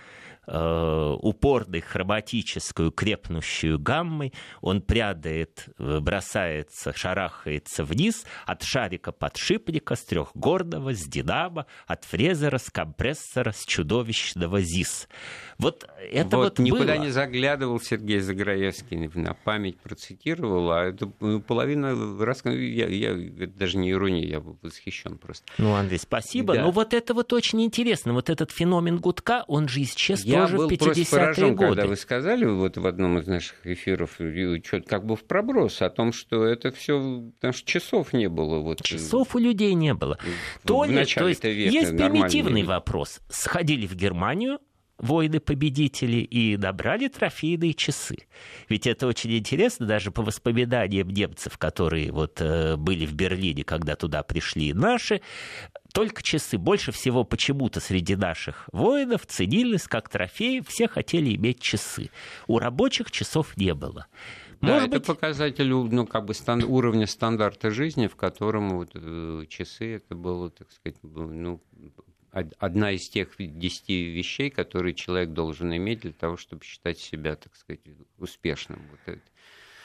э, 0.48 1.16
упорной 1.22 1.82
хроматическую 1.82 2.92
крепнущую 2.92 3.80
гаммой, 3.80 4.34
он 4.62 4.82
прядает, 4.82 5.68
э, 5.77 6.00
бросается, 6.00 6.94
шарахается 6.96 7.84
вниз 7.84 8.25
от 8.46 8.63
шарика 8.63 9.12
подшипника 9.12 9.96
с 9.96 10.04
трехгорного, 10.04 10.94
с 10.94 11.06
динамо, 11.08 11.66
от 11.86 12.06
фрезера, 12.06 12.58
с 12.58 12.70
компрессора, 12.70 13.51
с 13.51 13.66
чудовищного 13.66 14.62
ЗИС. 14.62 15.08
Вот 15.58 15.89
это 16.12 16.38
вот, 16.38 16.44
вот 16.44 16.60
никуда 16.60 16.96
было. 16.96 17.04
не 17.04 17.10
заглядывал 17.10 17.80
Сергей 17.82 18.20
Заграевский, 18.20 19.10
на 19.16 19.34
память 19.34 19.80
процитировал, 19.80 20.72
а 20.72 20.86
это 20.86 21.12
ну, 21.20 21.42
половина 21.42 22.24
рассказа, 22.24 22.58
я, 22.58 22.88
я, 22.88 23.12
это 23.12 23.58
даже 23.58 23.77
не 23.77 23.92
ирония, 23.92 24.25
я 24.25 24.39
восхищен 24.39 25.18
просто. 25.18 25.46
Ну, 25.58 25.74
Андрей, 25.74 26.00
спасибо. 26.00 26.54
Да. 26.54 26.63
Но 26.63 26.72
вот 26.72 26.94
это 26.94 27.13
вот 27.13 27.34
очень 27.34 27.63
интересно, 27.63 28.13
вот 28.13 28.30
этот 28.30 28.51
феномен 28.51 28.98
гудка, 28.98 29.44
он 29.48 29.68
же 29.68 29.82
исчез 29.82 30.24
я 30.24 30.37
тоже 30.41 30.58
был 30.58 30.70
50-е 30.70 31.06
поражен, 31.06 31.56
годы. 31.56 31.67
когда 31.67 31.88
вы 31.88 31.96
сказали 31.96 32.46
вот 32.46 32.77
в 32.77 32.88
одном 32.88 33.20
из 33.20 33.27
наших 33.27 33.65
эфиров, 33.65 34.20
как 34.88 35.06
бы 35.06 35.15
в 35.15 35.24
проброс 35.24 35.82
о 35.82 35.89
том, 35.89 36.13
что 36.13 36.46
это 36.46 36.72
все, 36.72 37.24
потому 37.36 37.53
что 37.53 37.67
часов 37.67 38.13
не 38.13 38.29
было. 38.29 38.60
Вот, 38.60 38.82
часов 38.82 39.36
у 39.36 39.39
людей 39.39 39.74
не 39.74 39.94
было. 39.94 40.17
В, 40.63 40.67
то, 40.67 40.82
в 40.82 40.89
ли, 40.89 41.06
то 41.06 41.27
есть 41.27 41.44
века 41.44 41.72
есть 41.72 41.98
примитивный 41.98 42.63
вопрос. 42.63 43.20
Сходили 43.29 43.88
в 43.88 43.96
Германию, 43.96 44.60
воины-победители 45.00 46.18
и 46.18 46.58
добрали 46.58 47.08
трофейные 47.08 47.74
часы. 47.74 48.18
Ведь 48.70 48.88
это 48.88 49.08
очень 49.08 49.38
интересно, 49.38 49.86
даже 49.86 50.12
по 50.12 50.22
воспоминаниям 50.22 51.10
немцев, 51.10 51.58
которые 51.58 52.12
вот 52.12 52.42
э, 52.42 52.75
были 52.77 53.06
в 53.06 53.13
Берлине, 53.13 53.63
когда 53.63 53.96
туда 53.96 54.24
пришли 54.24 54.74
наши, 54.74 55.22
только 55.94 56.24
часы. 56.24 56.58
Больше 56.58 56.92
всего 56.92 57.24
почему-то 57.24 57.80
среди 57.80 58.16
наших 58.16 58.70
воинов 58.72 59.25
ценились 59.25 59.84
как 59.84 60.10
трофей, 60.10 60.62
все 60.68 60.88
хотели 60.88 61.36
иметь 61.36 61.60
часы. 61.60 62.10
У 62.48 62.60
рабочих 62.60 63.12
часов 63.12 63.56
не 63.58 63.74
было. 63.74 64.08
Да, 64.62 64.74
Может 64.74 64.89
это 64.89 64.98
быть... 65.00 65.08
показатель 65.08 65.70
ну, 65.70 66.08
как 66.08 66.25
бы 66.25 66.34
стан- 66.34 66.63
уровня 66.63 67.06
стандарта 67.06 67.70
жизни, 67.70 68.08
в 68.08 68.16
котором 68.16 68.77
вот, 68.77 68.89
э, 68.96 69.46
часы 69.48 69.96
это 69.96 70.16
было, 70.16 70.50
так 70.50 70.72
сказать, 70.72 70.98
ну, 71.04 71.62
одна 72.60 72.91
из 72.91 73.10
тех 73.10 73.29
десяти 73.38 74.03
вещей, 74.03 74.50
которые 74.50 74.94
человек 74.94 75.29
должен 75.29 75.75
иметь 75.75 76.01
для 76.01 76.14
того, 76.14 76.38
чтобы 76.38 76.64
считать 76.64 77.00
себя, 77.00 77.35
так 77.35 77.55
сказать, 77.55 77.81
успешным. 78.18 78.81
Вот 78.92 79.00
это. 79.05 79.22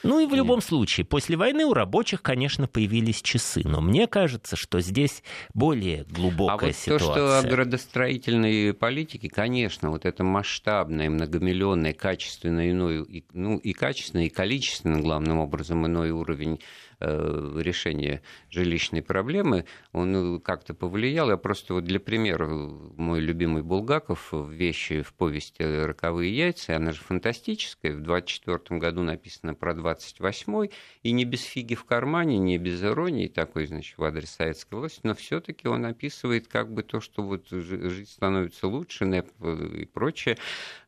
Ну 0.02 0.18
и 0.18 0.26
в 0.26 0.34
любом 0.34 0.60
случае, 0.60 1.06
после 1.06 1.36
войны 1.36 1.64
у 1.64 1.72
рабочих, 1.72 2.22
конечно, 2.22 2.66
появились 2.66 3.22
часы, 3.22 3.62
но 3.64 3.80
мне 3.80 4.08
кажется, 4.08 4.56
что 4.56 4.80
здесь 4.80 5.22
более 5.54 6.04
глубокая 6.10 6.70
а 6.70 6.72
вот 6.72 6.76
ситуация. 6.76 6.98
То, 6.98 6.98
что 6.98 7.38
о 7.38 7.42
градостроительной 7.42 8.74
политике, 8.74 9.28
конечно, 9.28 9.90
вот 9.90 10.04
это 10.04 10.24
масштабное, 10.24 11.08
многомиллионное, 11.08 11.92
качественное 11.92 12.72
иной, 12.72 13.24
ну 13.32 13.58
и 13.58 13.72
качественное, 13.72 14.26
и 14.26 14.28
количественно, 14.28 15.00
главным 15.00 15.38
образом, 15.38 15.86
иной 15.86 16.10
уровень 16.10 16.58
решения 17.02 18.22
жилищной 18.50 19.02
проблемы, 19.02 19.64
он 19.92 20.40
как-то 20.40 20.74
повлиял. 20.74 21.30
Я 21.30 21.36
просто 21.36 21.74
вот 21.74 21.84
для 21.84 22.00
примера, 22.00 22.46
мой 22.48 23.20
любимый 23.20 23.62
Булгаков 23.62 24.32
в 24.32 24.50
вещи 24.50 25.02
в 25.02 25.12
повести 25.14 25.62
«Роковые 25.62 26.36
яйца», 26.36 26.76
она 26.76 26.92
же 26.92 27.00
фантастическая, 27.00 27.94
в 27.94 28.02
24 28.02 28.78
году 28.78 29.02
написана 29.02 29.54
про 29.54 29.72
28-й, 29.74 30.70
и 31.02 31.12
не 31.12 31.24
без 31.24 31.42
фиги 31.42 31.74
в 31.74 31.84
кармане, 31.84 32.38
не 32.38 32.58
без 32.58 32.82
иронии 32.82 33.28
такой, 33.28 33.66
значит, 33.66 33.98
в 33.98 34.04
адрес 34.04 34.30
советской 34.30 34.74
власти, 34.74 35.00
но 35.02 35.14
все 35.14 35.40
таки 35.40 35.68
он 35.68 35.84
описывает 35.84 36.48
как 36.48 36.72
бы 36.72 36.82
то, 36.82 37.00
что 37.00 37.22
вот 37.22 37.48
жизнь 37.50 38.10
становится 38.10 38.68
лучше 38.68 39.02
и 39.02 39.84
прочее, 39.86 40.38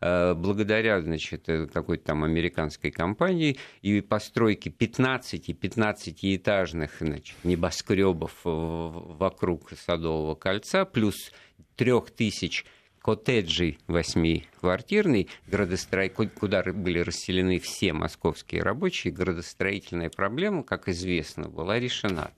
э, 0.00 0.35
благодаря, 0.35 1.00
значит, 1.00 1.46
какой-то 1.72 2.05
там 2.05 2.24
американской 2.24 2.90
компании 2.90 3.59
и 3.83 4.00
постройке 4.00 4.70
15 4.70 5.48
15 5.64 6.04
15-этажных 6.09 6.99
значит, 7.01 7.37
небоскребов 7.45 8.33
вокруг 8.45 9.73
Садового 9.73 10.35
кольца, 10.35 10.85
плюс 10.85 11.33
трех 11.77 12.11
тысяч 12.11 12.64
коттеджей 13.01 13.79
восьмиквартирный, 13.87 15.29
градостро... 15.47 16.09
куда 16.09 16.62
были 16.62 17.01
расселены 17.01 17.59
все 17.59 17.93
московские 17.93 18.62
рабочие, 18.62 19.12
градостроительная 19.12 20.09
проблема, 20.09 20.62
как 20.62 20.88
известно, 20.88 21.49
была 21.49 21.79
решена. 21.79 22.33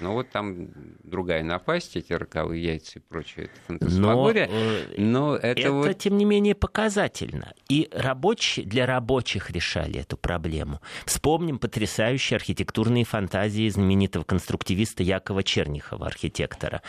Но 0.00 0.14
вот 0.14 0.30
там 0.30 0.68
другая 1.02 1.42
напасть, 1.42 1.96
эти 1.96 2.12
роковые 2.12 2.62
яйца 2.62 2.98
и 2.98 3.02
прочее, 3.02 3.46
это 3.46 3.54
фантасмагория. 3.66 4.48
Но, 4.48 4.54
э, 4.54 4.86
но 4.98 5.36
это, 5.36 5.60
это 5.60 5.72
вот... 5.72 5.98
тем 5.98 6.16
не 6.16 6.24
менее, 6.24 6.54
показательно. 6.54 7.52
И 7.68 7.88
рабочие, 7.92 8.66
для 8.66 8.86
рабочих 8.86 9.50
решали 9.50 10.00
эту 10.00 10.16
проблему. 10.16 10.80
Вспомним 11.04 11.58
потрясающие 11.58 12.36
архитектурные 12.36 13.04
фантазии 13.04 13.68
знаменитого 13.68 14.24
конструктивиста 14.24 15.02
Якова 15.02 15.42
Чернихова, 15.42 16.06
архитектора. 16.06 16.82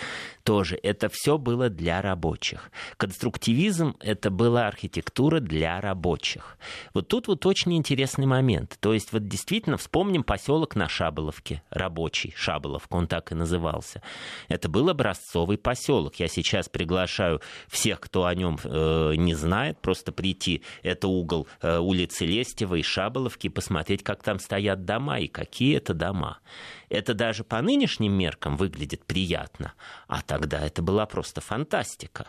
Тоже 0.44 0.80
это 0.82 1.10
все 1.10 1.38
было 1.38 1.70
для 1.70 2.02
рабочих. 2.02 2.72
Конструктивизм— 2.98 3.96
это 4.00 4.30
была 4.30 4.68
архитектура 4.68 5.40
для 5.40 5.80
рабочих. 5.82 6.58
Вот 6.94 7.08
тут 7.08 7.28
вот 7.28 7.46
очень 7.46 7.74
интересный 7.76 8.26
момент. 8.26 8.78
То 8.80 8.94
есть 8.94 9.12
вот 9.12 9.28
действительно 9.28 9.78
вспомним 9.78 10.24
поселок 10.24 10.76
на 10.76 10.88
Шаболовке, 10.88 11.62
рабочий 11.70 12.34
Шаболовка, 12.36 13.01
он 13.02 13.08
так 13.08 13.32
и 13.32 13.36
назывался. 13.36 14.02
Это 14.48 14.70
был 14.70 14.90
образцовый 14.90 15.58
поселок. 15.58 16.16
Я 16.16 16.28
сейчас 16.28 16.70
приглашаю 16.70 17.42
всех, 17.68 18.00
кто 18.00 18.26
о 18.26 18.36
нем 18.36 18.60
э, 18.64 19.14
не 19.18 19.34
знает, 19.34 19.80
просто 19.80 20.12
прийти. 20.12 20.64
Это 20.84 21.08
угол 21.08 21.48
э, 21.62 21.78
улицы 21.80 22.26
Лестева 22.26 22.76
и 22.76 22.84
Шаболовки, 22.84 23.50
посмотреть, 23.50 24.04
как 24.04 24.24
там 24.24 24.40
стоят 24.40 24.86
дома 24.86 25.20
и 25.20 25.28
какие 25.28 25.78
это 25.78 25.94
дома. 25.94 26.40
Это 26.90 27.14
даже 27.14 27.44
по 27.44 27.62
нынешним 27.62 28.14
меркам 28.14 28.58
выглядит 28.58 29.06
приятно, 29.06 29.74
а 30.08 30.22
тогда 30.22 30.60
это 30.60 30.82
была 30.82 31.06
просто 31.06 31.42
фантастика. 31.42 32.28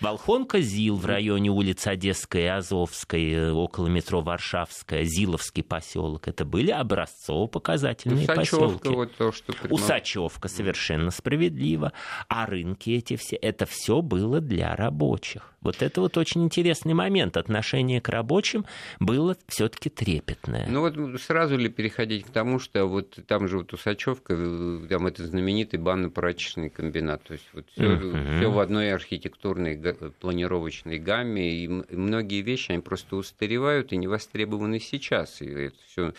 Волхонка 0.00 0.60
Зил 0.60 0.96
в 0.96 1.04
районе 1.04 1.50
улицы 1.50 1.88
Одесской 1.88 2.42
и 2.42 2.46
Азовской, 2.46 3.32
э, 3.32 3.50
около 3.52 3.88
метро 3.88 4.22
Варшавская, 4.22 5.04
Зиловский 5.04 5.62
поселок. 5.62 6.26
Это 6.26 6.46
были 6.46 6.70
образцово-показательные 6.70 8.26
поселки. 8.26 8.88
Вот 8.88 9.14
то, 9.14 9.30
что 9.30 9.52
Усачевка 9.68 10.48
совершенно 10.48 11.10
справедливо. 11.10 11.92
А 12.28 12.46
рынки 12.46 12.90
эти 12.90 13.16
все, 13.16 13.36
это 13.36 13.66
все 13.66 14.00
было 14.00 14.40
для 14.40 14.74
рабочих. 14.74 15.50
Вот 15.60 15.82
это 15.82 16.00
вот 16.00 16.16
очень 16.16 16.44
интересный 16.44 16.94
момент. 16.94 17.36
Отношение 17.36 18.00
к 18.00 18.08
рабочим 18.08 18.64
было 18.98 19.36
все-таки 19.46 19.90
трепетное. 19.90 20.66
Ну 20.66 20.80
вот 20.80 21.20
сразу 21.20 21.58
ли 21.58 21.68
переходить 21.68 22.24
к 22.24 22.30
тому, 22.30 22.58
что 22.58 22.86
вот 22.86 23.18
там 23.26 23.46
же 23.46 23.58
вот 23.58 23.72
Усачевка, 23.74 24.34
э, 24.34 24.86
там 24.88 25.06
это 25.06 25.26
знаменитый 25.26 25.78
банно-прачечный 25.78 26.70
комбинат. 26.70 27.22
То 27.24 27.34
есть 27.34 27.46
вот 27.52 27.66
все, 27.72 27.82
uh-huh. 27.82 28.38
все 28.38 28.50
в 28.50 28.58
одной 28.58 28.92
архитектурной 28.92 29.76
планировочной 29.92 30.98
гамме, 30.98 31.64
и 31.64 31.68
многие 31.68 32.42
вещи, 32.42 32.72
они 32.72 32.82
просто 32.82 33.16
устаревают 33.16 33.92
и 33.92 33.96
не 33.96 34.06
востребованы 34.06 34.80
сейчас. 34.80 35.40
И 35.42 35.46
это 35.46 35.76
все 35.86 36.14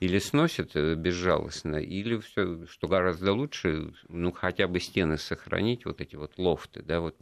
или 0.00 0.18
сносят 0.18 0.74
э, 0.74 0.94
безжалостно, 0.94 1.76
или 1.76 2.18
все, 2.18 2.66
что 2.66 2.88
гораздо 2.88 3.32
лучше, 3.32 3.92
ну, 4.08 4.32
хотя 4.32 4.66
бы 4.66 4.80
стены 4.80 5.18
сохранить, 5.18 5.86
вот 5.86 6.00
эти 6.00 6.16
вот 6.16 6.32
лофты, 6.36 6.82
да, 6.82 7.00
вот 7.00 7.16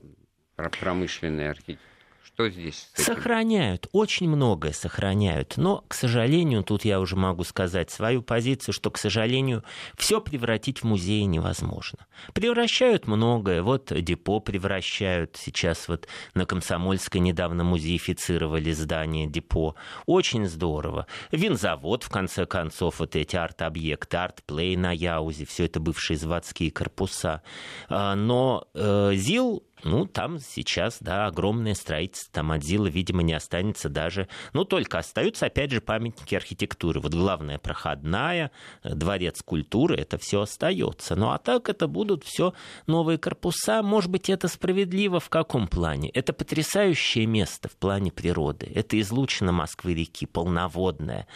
промышленной 0.81 1.51
архитектуры? 1.51 1.92
Что 2.35 2.49
здесь? 2.49 2.89
Сохраняют, 2.95 3.89
очень 3.93 4.27
многое 4.27 4.73
сохраняют. 4.73 5.59
Но, 5.59 5.85
к 5.87 5.93
сожалению, 5.93 6.65
тут 6.65 6.85
я 6.87 6.99
уже 6.99 7.15
могу 7.15 7.45
сказать 7.45 7.91
свою 7.91 8.23
позицию, 8.23 8.73
что, 8.73 8.91
к 8.91 8.97
сожалению, 8.97 9.65
все 9.99 10.19
превратить 10.19 10.79
в 10.79 10.85
музей 10.85 11.25
невозможно. 11.25 12.07
Превращают 12.33 13.07
многое. 13.07 13.63
Вот 13.63 13.93
депо 13.95 14.41
превращают. 14.41 15.37
Сейчас 15.37 15.89
вот 15.89 16.09
на 16.33 16.47
Комсомольской 16.47 17.21
недавно 17.21 17.65
музеифицировали 17.65 18.73
здание 18.73 19.27
депо. 19.27 19.75
Очень 20.07 20.47
здорово. 20.47 21.07
Винзавод, 21.33 22.03
в 22.03 22.09
конце 22.09 22.47
концов, 22.47 23.01
вот 23.01 23.15
эти 23.15 23.37
арт-объекты, 23.37 24.17
арт-плей 24.17 24.77
на 24.77 24.93
Яузе, 24.93 25.45
все 25.45 25.67
это 25.67 25.81
бывшие 25.81 26.17
заводские 26.17 26.71
корпуса. 26.71 27.43
А, 27.91 28.15
но 28.15 28.69
э, 28.75 29.13
ЗИЛ 29.17 29.65
ну, 29.85 30.07
там 30.07 30.39
сейчас, 30.39 30.99
да, 31.01 31.27
огромное 31.27 31.75
строительство, 31.75 32.33
там 32.33 32.53
от 32.53 32.63
ЗИЛа, 32.63 32.87
видимо, 32.87 33.23
не 33.23 33.33
останется 33.33 33.89
даже, 33.89 34.29
ну, 34.53 34.65
только 34.65 34.99
остаются, 34.99 35.47
опять 35.47 35.71
же, 35.71 35.81
памятники 35.81 36.35
архитектуры. 36.35 37.01
Вот 37.01 37.15
главная 37.15 37.59
проходная, 37.59 38.51
э, 38.83 38.95
дворец 38.95 39.43
культуры, 39.43 39.97
это 39.97 40.19
все 40.19 40.43
остается. 40.43 41.17
Ну, 41.17 41.31
а 41.31 41.39
так 41.39 41.69
это 41.69 41.89
будут 41.89 42.25
все 42.25 42.55
новые 42.87 43.19
корпуса. 43.19 43.83
Может 43.83 44.11
быть, 44.11 44.31
это 44.31 44.49
справедливо 44.49 45.21
в 45.21 45.29
каком 45.29 45.67
плане? 45.67 46.11
Это 46.11 46.33
потрясающее 46.33 47.27
место 47.27 47.69
в 47.69 47.77
плане 47.77 48.13
природы. 48.13 48.71
Это 48.75 49.01
излучина 49.01 49.53
Москвы-реки, 49.53 50.27
полноводная 50.27 51.27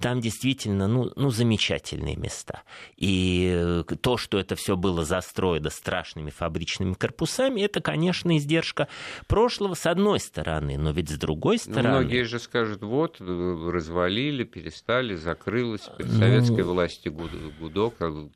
там 0.00 0.20
действительно 0.20 0.88
ну, 0.88 1.12
ну, 1.16 1.30
замечательные 1.30 2.16
места. 2.16 2.62
И 2.96 3.50
э, 3.54 3.84
то, 4.00 4.16
что 4.16 4.38
это 4.38 4.56
все 4.56 4.76
было 4.76 5.04
застроено 5.04 5.70
страшными 5.70 6.30
фабричными 6.30 6.94
корпусами, 6.94 7.60
это, 7.60 7.80
конечно, 7.80 8.36
издержка 8.36 8.88
прошлого 9.26 9.74
с 9.74 9.86
одной 9.86 10.20
стороны, 10.20 10.78
но 10.78 10.90
ведь 10.90 11.10
с 11.10 11.18
другой 11.18 11.58
ну, 11.66 11.72
стороны... 11.72 12.00
Многие 12.00 12.24
же 12.24 12.38
скажут, 12.38 12.82
вот, 12.82 13.20
э, 13.20 13.70
развалили, 13.72 14.44
перестали, 14.44 15.14
закрылось, 15.14 15.88
при 15.96 16.04
ну... 16.04 16.18
советской 16.18 16.62
власти 16.62 17.08
гудок, 17.08 17.94
а 18.00 18.28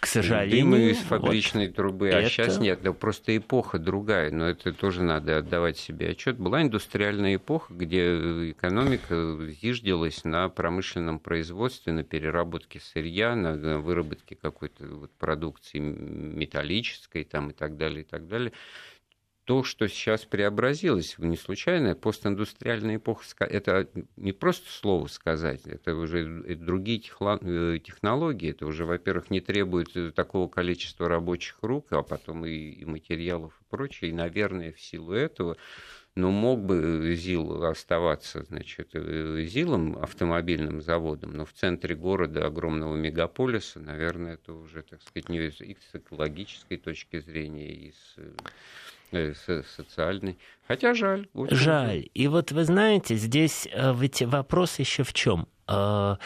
к 0.00 0.06
сожалению. 0.06 0.90
из 0.90 0.98
фабричной 0.98 1.68
вот 1.68 1.76
трубы, 1.76 2.08
это... 2.08 2.18
а 2.18 2.24
сейчас 2.28 2.58
нет. 2.58 2.80
Да 2.82 2.92
просто 2.92 3.36
эпоха 3.36 3.78
другая, 3.78 4.30
но 4.30 4.48
это 4.48 4.72
тоже 4.72 5.02
надо 5.02 5.38
отдавать 5.38 5.78
себе 5.78 6.10
отчет. 6.10 6.38
Была 6.38 6.62
индустриальная 6.62 7.36
эпоха, 7.36 7.72
где 7.72 8.50
экономика 8.50 9.38
зиждилась 9.60 10.24
на 10.24 10.48
промышленном 10.48 11.18
производстве, 11.18 11.92
на 11.92 12.04
переработке 12.04 12.80
сырья, 12.80 13.34
на 13.34 13.78
выработке 13.78 14.34
какой-то 14.34 14.86
вот 14.86 15.10
продукции 15.12 15.78
металлической 15.78 17.24
там, 17.24 17.50
и 17.50 17.52
так 17.52 17.76
далее, 17.76 18.02
и 18.02 18.04
так 18.04 18.26
далее 18.26 18.52
то, 19.44 19.64
что 19.64 19.88
сейчас 19.88 20.24
преобразилось, 20.24 21.16
не 21.18 21.36
случайно, 21.36 21.94
постиндустриальная 21.94 22.96
эпоха, 22.96 23.24
это 23.40 23.88
не 24.16 24.32
просто 24.32 24.70
слово 24.70 25.08
сказать, 25.08 25.62
это 25.66 25.96
уже 25.96 26.56
другие 26.56 27.00
э, 27.00 27.78
технологии, 27.84 28.50
это 28.50 28.66
уже, 28.66 28.84
во-первых, 28.84 29.30
не 29.30 29.40
требует 29.40 29.96
э, 29.96 30.12
такого 30.12 30.48
количества 30.48 31.08
рабочих 31.08 31.58
рук, 31.62 31.88
а 31.90 32.02
потом 32.02 32.46
и, 32.46 32.84
материалов 32.84 33.52
и 33.60 33.64
прочее, 33.68 34.10
и, 34.10 34.14
наверное, 34.14 34.72
в 34.72 34.80
силу 34.80 35.12
этого 35.12 35.56
но 36.14 36.30
мог 36.30 36.60
бы 36.60 37.14
ЗИЛ 37.16 37.64
оставаться 37.64 38.42
значит, 38.42 38.90
э, 38.92 39.44
ЗИЛом, 39.48 39.96
автомобильным 39.96 40.82
заводом, 40.82 41.32
но 41.32 41.46
в 41.46 41.54
центре 41.54 41.94
города, 41.94 42.46
огромного 42.46 42.94
мегаполиса, 42.94 43.80
наверное, 43.80 44.34
это 44.34 44.52
уже, 44.52 44.82
так 44.82 45.00
сказать, 45.00 45.30
не 45.30 45.38
и 45.38 45.50
с 45.50 45.94
экологической 45.94 46.76
точки 46.76 47.18
зрения, 47.18 47.72
и 47.72 47.92
с 47.92 48.18
Э, 48.18 48.32
социальный. 49.76 50.38
Хотя 50.66 50.94
жаль. 50.94 51.28
Жаль. 51.50 52.08
И 52.14 52.28
вот 52.28 52.52
вы 52.52 52.64
знаете, 52.64 53.16
здесь 53.16 53.68
э, 53.70 53.94
ведь 53.94 54.22
вопрос 54.22 54.78
еще 54.78 55.02
в 55.02 55.12
чем? 55.12 55.48
Э, 55.68 56.16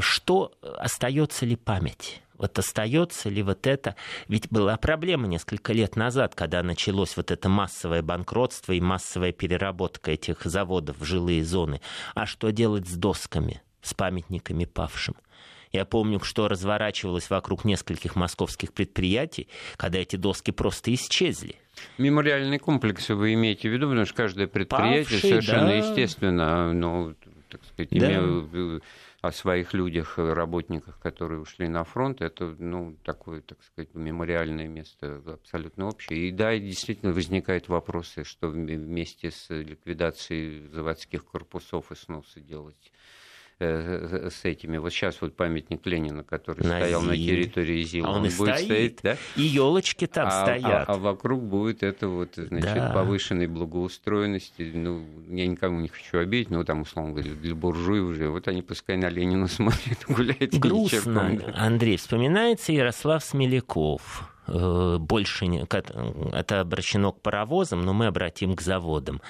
что 0.00 0.52
остается 0.62 1.46
ли 1.46 1.56
память? 1.56 2.22
Вот 2.40 2.58
остается 2.58 3.28
ли 3.28 3.42
вот 3.42 3.66
это? 3.66 3.96
Ведь 4.26 4.48
была 4.50 4.78
проблема 4.78 5.26
несколько 5.26 5.74
лет 5.74 5.94
назад, 5.96 6.34
когда 6.34 6.62
началось 6.62 7.14
вот 7.18 7.30
это 7.30 7.50
массовое 7.50 8.00
банкротство 8.00 8.72
и 8.72 8.80
массовая 8.80 9.32
переработка 9.32 10.12
этих 10.12 10.44
заводов 10.44 10.98
в 10.98 11.04
жилые 11.04 11.44
зоны. 11.44 11.82
А 12.14 12.24
что 12.24 12.50
делать 12.50 12.88
с 12.88 12.94
досками, 12.94 13.60
с 13.82 13.92
памятниками 13.92 14.64
павшим? 14.64 15.16
Я 15.70 15.84
помню, 15.84 16.18
что 16.20 16.48
разворачивалось 16.48 17.28
вокруг 17.28 17.64
нескольких 17.64 18.16
московских 18.16 18.72
предприятий, 18.72 19.48
когда 19.76 19.98
эти 19.98 20.16
доски 20.16 20.50
просто 20.50 20.94
исчезли. 20.94 21.56
Мемориальный 21.98 22.58
комплекс 22.58 23.08
вы 23.08 23.34
имеете 23.34 23.68
в 23.68 23.72
виду, 23.72 23.88
потому 23.88 24.06
что 24.06 24.14
каждое 24.14 24.46
предприятие 24.46 25.04
Павший, 25.04 25.20
совершенно 25.20 25.68
да. 25.68 25.74
естественно, 25.74 26.72
ну, 26.72 27.14
так 27.48 27.64
сказать, 27.64 27.90
да. 27.90 27.98
имею 27.98 28.82
о 29.20 29.32
своих 29.32 29.74
людях, 29.74 30.14
работниках, 30.16 30.98
которые 30.98 31.40
ушли 31.40 31.68
на 31.68 31.84
фронт, 31.84 32.22
это, 32.22 32.56
ну, 32.58 32.96
такое, 33.04 33.42
так 33.42 33.62
сказать, 33.62 33.94
мемориальное 33.94 34.66
место 34.66 35.20
абсолютно 35.26 35.88
общее. 35.88 36.28
И 36.28 36.30
да, 36.30 36.56
действительно 36.58 37.12
возникают 37.12 37.68
вопросы, 37.68 38.24
что 38.24 38.48
вместе 38.48 39.30
с 39.30 39.50
ликвидацией 39.50 40.68
заводских 40.68 41.26
корпусов 41.26 41.92
и 41.92 41.96
сноса 41.96 42.40
делать 42.40 42.92
Э, 42.92 42.99
с 43.64 44.44
этими. 44.44 44.78
Вот 44.78 44.90
сейчас 44.92 45.20
вот 45.20 45.34
памятник 45.36 45.84
Ленина, 45.86 46.24
который 46.24 46.66
на 46.66 46.78
стоял 46.78 47.02
Зиле. 47.02 47.10
на 47.10 47.16
территории 47.16 47.82
ЗИЛа, 47.82 48.08
а 48.08 48.10
он, 48.10 48.16
он 48.16 48.22
будет 48.22 48.32
стоит, 48.32 48.64
стоять, 48.64 48.98
да? 49.02 49.16
И 49.36 49.42
елочки 49.42 50.06
там 50.06 50.28
а, 50.28 50.42
стоят. 50.42 50.88
А, 50.88 50.94
а 50.94 50.96
вокруг 50.96 51.42
будет 51.42 51.82
это 51.82 52.08
вот, 52.08 52.34
значит, 52.36 52.74
да. 52.74 52.92
повышенной 52.92 53.46
благоустроенности. 53.46 54.70
Ну, 54.74 55.04
я 55.28 55.46
никому 55.46 55.80
не 55.80 55.88
хочу 55.88 56.18
обидеть, 56.18 56.50
но 56.50 56.64
там, 56.64 56.82
условно 56.82 57.12
говоря, 57.12 57.32
для 57.32 57.54
буржуев 57.54 58.04
уже. 58.04 58.28
Вот 58.28 58.48
они 58.48 58.62
пускай 58.62 58.96
на 58.96 59.08
Ленина 59.08 59.46
смотрят, 59.48 60.04
гуляют. 60.08 60.54
Грустно, 60.54 61.38
Андрей. 61.54 61.96
Вспоминается 61.96 62.72
Ярослав 62.72 63.22
Смеляков 63.22 64.30
Э, 64.39 64.39
больше 64.46 65.46
не, 65.46 65.62
это 65.62 66.60
обращено 66.60 67.12
к 67.12 67.20
паровозам, 67.20 67.82
но 67.82 67.92
мы 67.92 68.06
обратим 68.06 68.56
к 68.56 68.60
заводам. 68.60 69.20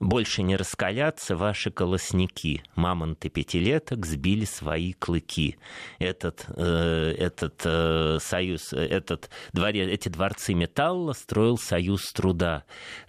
Больше 0.00 0.42
не 0.42 0.56
раскалятся 0.56 1.36
ваши 1.36 1.70
колосники. 1.70 2.62
Мамонты 2.74 3.28
пятилеток 3.28 4.06
сбили 4.06 4.46
свои 4.46 4.94
клыки. 4.94 5.58
Этот, 5.98 6.46
э, 6.56 7.14
этот 7.18 7.60
э, 7.64 8.18
союз, 8.18 8.72
этот 8.72 9.28
дворец, 9.52 9.88
эти 9.88 10.08
дворцы 10.08 10.54
металла 10.54 11.12
строил 11.12 11.58
союз 11.58 12.10
труда. 12.14 12.64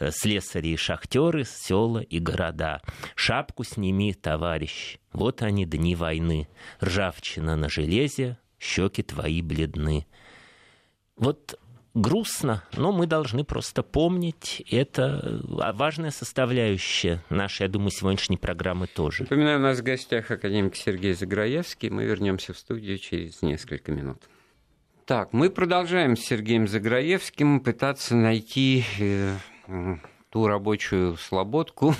Слесари 0.09 0.73
и 0.73 0.75
шахтеры, 0.75 1.45
села 1.45 1.99
и 1.99 2.19
города. 2.19 2.81
Шапку 3.15 3.63
сними, 3.63 4.13
товарищ. 4.13 4.97
Вот 5.13 5.43
они, 5.43 5.65
дни 5.65 5.95
войны. 5.95 6.49
Ржавчина 6.83 7.55
на 7.55 7.69
железе, 7.69 8.37
щеки 8.59 9.01
твои 9.01 9.41
бледны. 9.41 10.07
Вот 11.21 11.59
грустно, 11.93 12.63
но 12.75 12.91
мы 12.91 13.05
должны 13.05 13.43
просто 13.43 13.83
помнить, 13.83 14.63
это 14.71 15.39
важная 15.43 16.09
составляющая 16.09 17.23
нашей, 17.29 17.63
я 17.63 17.67
думаю, 17.67 17.91
сегодняшней 17.91 18.37
программы 18.37 18.87
тоже. 18.87 19.23
Напоминаю, 19.23 19.59
у 19.59 19.61
нас 19.61 19.79
в 19.79 19.83
гостях 19.83 20.31
академик 20.31 20.75
Сергей 20.75 21.13
Заграевский. 21.13 21.91
Мы 21.91 22.05
вернемся 22.05 22.53
в 22.53 22.57
студию 22.57 22.97
через 22.97 23.43
несколько 23.43 23.91
минут. 23.91 24.23
Так, 25.05 25.31
мы 25.31 25.51
продолжаем 25.51 26.17
с 26.17 26.21
Сергеем 26.21 26.67
Заграевским 26.67 27.59
пытаться 27.59 28.15
найти 28.15 28.83
э, 28.99 29.35
ту 30.31 30.47
рабочую 30.47 31.17
слободку, 31.17 31.93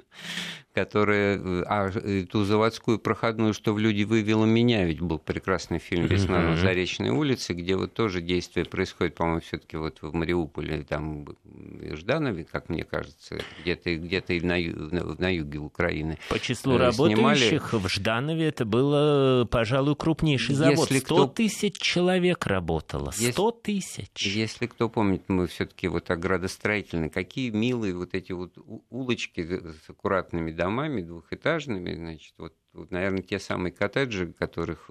которая, 0.74 1.40
а 1.66 1.90
ту 2.28 2.44
заводскую 2.44 2.98
проходную, 2.98 3.54
что 3.54 3.72
в 3.72 3.78
люди 3.78 4.02
вывело 4.02 4.44
меня, 4.44 4.84
ведь 4.84 5.00
был 5.00 5.18
прекрасный 5.18 5.78
фильм 5.78 6.06
«Весна 6.06 6.40
на 6.40 6.56
Заречной 6.56 7.10
улице», 7.10 7.54
где 7.54 7.76
вот 7.76 7.94
тоже 7.94 8.20
действие 8.20 8.66
происходит, 8.66 9.14
по-моему, 9.14 9.40
все 9.40 9.58
таки 9.58 9.76
вот 9.76 9.98
в 10.02 10.12
Мариуполе, 10.12 10.82
там 10.82 11.26
в 11.44 11.96
Жданове, 11.96 12.44
как 12.44 12.68
мне 12.68 12.82
кажется, 12.82 13.38
где-то 13.60 13.94
где 13.96 14.24
и 14.28 14.40
на, 14.40 14.56
на, 14.56 15.14
на 15.14 15.34
юге 15.34 15.58
Украины. 15.58 16.18
По 16.28 16.40
числу 16.40 16.74
э, 16.74 16.78
работающих 16.78 17.68
снимали... 17.68 17.84
в 17.84 17.88
Жданове 17.88 18.46
это 18.48 18.64
было, 18.64 19.46
пожалуй, 19.48 19.94
крупнейший 19.94 20.56
завод. 20.56 20.90
Если 20.90 20.98
100 20.98 21.14
кто... 21.14 21.26
тысяч 21.26 21.76
человек 21.78 22.46
работало, 22.46 23.12
100 23.12 23.50
тысяч. 23.52 24.26
Если 24.26 24.66
кто 24.66 24.88
помнит, 24.88 25.22
мы 25.28 25.46
все 25.46 25.66
таки 25.66 25.86
вот 25.86 26.10
о 26.10 26.16
градостроительной, 26.16 27.10
какие 27.10 27.50
милые 27.50 27.94
вот 27.94 28.14
эти 28.14 28.32
вот 28.32 28.56
улочки 28.90 29.40
с 29.42 29.88
аккуратными 29.88 30.50
домами 30.50 30.63
двухэтажными, 31.02 31.94
значит, 31.94 32.34
вот, 32.38 32.54
вот 32.72 32.90
наверное, 32.90 33.22
те 33.22 33.38
самые 33.38 33.72
коттеджи, 33.72 34.32
которых 34.32 34.90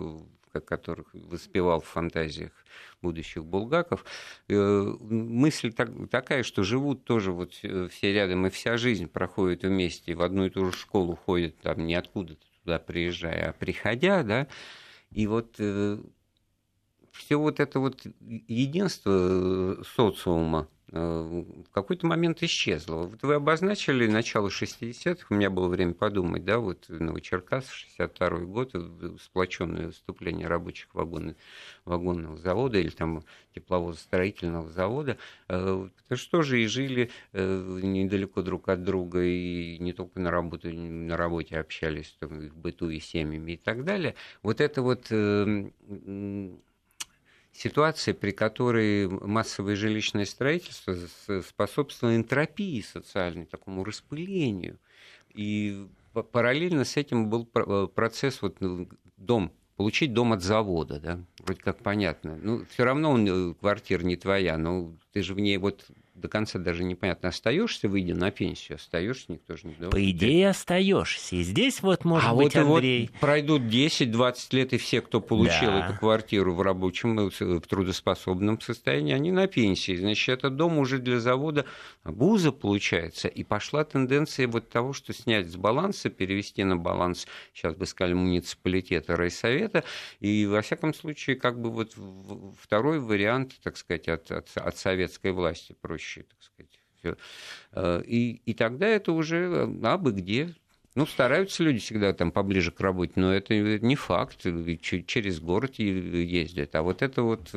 которых 0.62 1.08
воспевал 1.14 1.82
в 1.82 1.86
фантазиях 1.86 2.52
будущих 3.02 3.44
булгаков. 3.44 4.06
Э, 4.48 4.96
мысль 5.02 5.74
так, 5.74 5.90
такая, 6.10 6.44
что 6.44 6.64
живут 6.64 7.06
тоже 7.06 7.32
вот 7.32 7.54
все 7.54 8.14
рядом, 8.14 8.46
и 8.46 8.50
вся 8.50 8.78
жизнь 8.78 9.08
проходит 9.08 9.64
вместе, 9.64 10.16
в 10.16 10.22
одну 10.22 10.46
и 10.46 10.50
ту 10.50 10.66
же 10.66 10.72
школу 10.72 11.16
ходят, 11.16 11.58
там 11.60 11.86
не 11.86 11.96
откуда-то 11.96 12.46
туда 12.64 12.80
приезжая, 12.80 13.50
а 13.50 13.54
приходя, 13.54 14.24
да, 14.24 14.48
и 15.12 15.28
вот 15.28 15.56
э, 15.60 15.98
все 17.12 17.36
вот 17.38 17.60
это 17.60 17.80
вот 17.80 18.02
единство 18.22 19.12
э, 19.12 19.84
социума, 19.96 20.68
в 20.93 21.69
какой-то 21.71 22.06
момент 22.06 22.43
исчезла. 22.43 23.08
Вот 23.08 23.23
вы 23.23 23.34
обозначили 23.34 24.06
начало 24.06 24.49
60-х, 24.49 25.25
у 25.32 25.34
меня 25.34 25.49
было 25.49 25.67
время 25.67 25.95
подумать, 25.95 26.45
да, 26.45 26.60
вот 26.60 26.86
Новочеркасск, 26.88 27.71
62 27.71 28.29
год, 28.41 28.75
сплоченное 29.19 29.88
выступление 29.88 30.47
рабочих 30.47 30.93
вагонов, 30.93 31.36
вагонного 31.84 32.38
завода 32.38 32.77
или 32.77 32.91
там 32.91 33.23
тепловозостроительного 33.56 34.69
завода, 34.69 35.17
потому 35.47 35.91
что 36.12 36.32
тоже 36.32 36.62
и 36.62 36.67
жили 36.67 37.10
недалеко 37.34 38.43
друг 38.43 38.69
от 38.69 38.84
друга, 38.84 39.23
и 39.23 39.79
не 39.79 39.93
только 39.93 40.19
на, 40.19 40.29
работу, 40.29 40.69
на 40.69 41.17
работе 41.17 41.58
общались, 41.58 42.15
там, 42.19 42.49
в 42.49 42.56
быту 42.56 42.89
и 42.89 42.99
семьями 42.99 43.53
и 43.53 43.58
так 43.58 43.84
далее. 43.84 44.13
Вот 44.43 44.62
это 44.62 44.84
вот 44.84 45.12
ситуация, 47.54 48.13
при 48.13 48.32
которой 48.32 49.08
массовое 49.08 49.76
жилищное 49.76 50.26
строительство 50.26 50.96
способствовало 51.42 52.16
энтропии 52.16 52.82
социальной, 52.82 53.46
такому 53.46 53.84
распылению. 53.84 54.80
И 55.34 55.88
параллельно 56.32 56.84
с 56.84 56.98
этим 56.98 57.30
был 57.30 57.50
э, 57.56 57.88
процесс 57.94 58.42
вот, 58.42 58.60
ну, 58.60 58.88
дом 59.18 59.52
получить 59.76 60.13
дом 60.13 60.34
от 60.34 60.44
завода, 60.44 61.00
да, 61.00 61.20
вроде 61.39 61.62
как 61.62 61.80
понятно. 61.80 62.38
Ну, 62.38 62.66
все 62.70 62.84
равно 62.84 63.12
он, 63.12 63.28
э, 63.28 63.54
квартира 63.56 64.04
не 64.04 64.16
твоя, 64.16 64.58
но 64.58 64.94
ты 65.12 65.24
же 65.24 65.34
в 65.34 65.39
ней 65.39 65.58
вот 65.58 65.86
до 66.15 66.28
конца 66.28 66.60
даже 66.60 66.84
непонятно, 66.84 67.30
остаешься, 67.30 67.89
выйдя 67.89 68.13
на 68.13 68.30
пенсию, 68.30 68.76
остаешься, 68.76 69.26
никто 69.30 69.58
же 69.58 69.67
не 69.67 69.73
говорит. 69.73 69.91
По 69.91 70.12
идее, 70.12 70.49
остаешься. 70.49 71.36
И 71.36 71.41
здесь 71.41 71.82
вот, 71.82 72.06
может 72.06 72.30
а 72.30 72.36
быть, 72.36 72.56
вот, 72.56 72.76
Андрей... 72.76 73.10
вот 73.12 73.19
пройдут 73.19 73.63
10-20 73.63 74.36
лет, 74.52 74.73
и 74.73 74.78
все, 74.78 75.02
кто 75.02 75.21
получил 75.21 75.71
да. 75.71 75.88
эту 75.88 75.99
квартиру 75.99 76.54
в 76.54 76.62
рабочем, 76.62 77.19
э, 77.19 77.30
в 77.30 77.62
трудоспособном 77.62 78.62
состоянии, 78.62 79.13
они 79.13 79.32
на 79.32 79.47
пенсии. 79.47 79.95
Значит, 79.95 80.39
этот 80.39 80.56
дом 80.56 80.78
уже 80.78 80.99
для 80.99 81.19
завода 81.19 81.65
ГУЗа 82.04 82.52
получается. 82.52 83.28
И 83.28 83.43
пошла 83.43 83.84
тенденция 83.84 84.47
вот 84.47 84.69
того, 84.69 84.93
что 84.93 85.13
снять 85.13 85.49
с 85.49 85.56
баланса, 85.56 86.10
перевести 86.10 86.63
на 86.63 86.78
баланс, 86.78 87.28
сейчас 87.54 87.76
бы 87.76 87.88
сказали, 87.88 88.13
муниципалитета, 88.13 89.15
райсовета. 89.15 89.84
И, 90.19 90.45
во 90.45 90.62
всяком 90.62 90.93
случае, 90.93 91.38
как 91.38 91.60
бы 91.60 91.71
вот 91.71 91.95
второй 92.60 92.99
вариант, 92.99 93.54
так 93.63 93.78
сказать, 93.78 94.08
от, 94.08 94.32
от, 94.32 94.49
от 94.56 94.78
советской 94.78 95.32
власти 95.32 95.76
проще 95.82 96.12
проще, 96.13 96.23
так 96.23 96.43
сказать. 96.43 96.80
Всё. 96.97 97.17
Э, 97.71 98.04
и, 98.06 98.41
и 98.45 98.54
тогда 98.54 98.88
это 98.88 99.12
уже 99.12 99.38
э, 99.38 99.86
абы 99.86 100.12
где. 100.12 100.54
Ну, 100.95 101.06
стараются 101.08 101.63
люди 101.63 101.80
всегда 101.80 102.13
там 102.13 102.32
поближе 102.32 102.71
к 102.71 102.80
работе, 102.80 103.13
но 103.15 103.34
это 103.34 103.56
не 103.56 103.95
факт. 103.95 104.41
Через 104.82 105.39
город 105.39 105.80
ездят. 105.80 106.76
А 106.76 106.84
вот 106.84 107.02
это 107.02 107.23
вот 107.23 107.49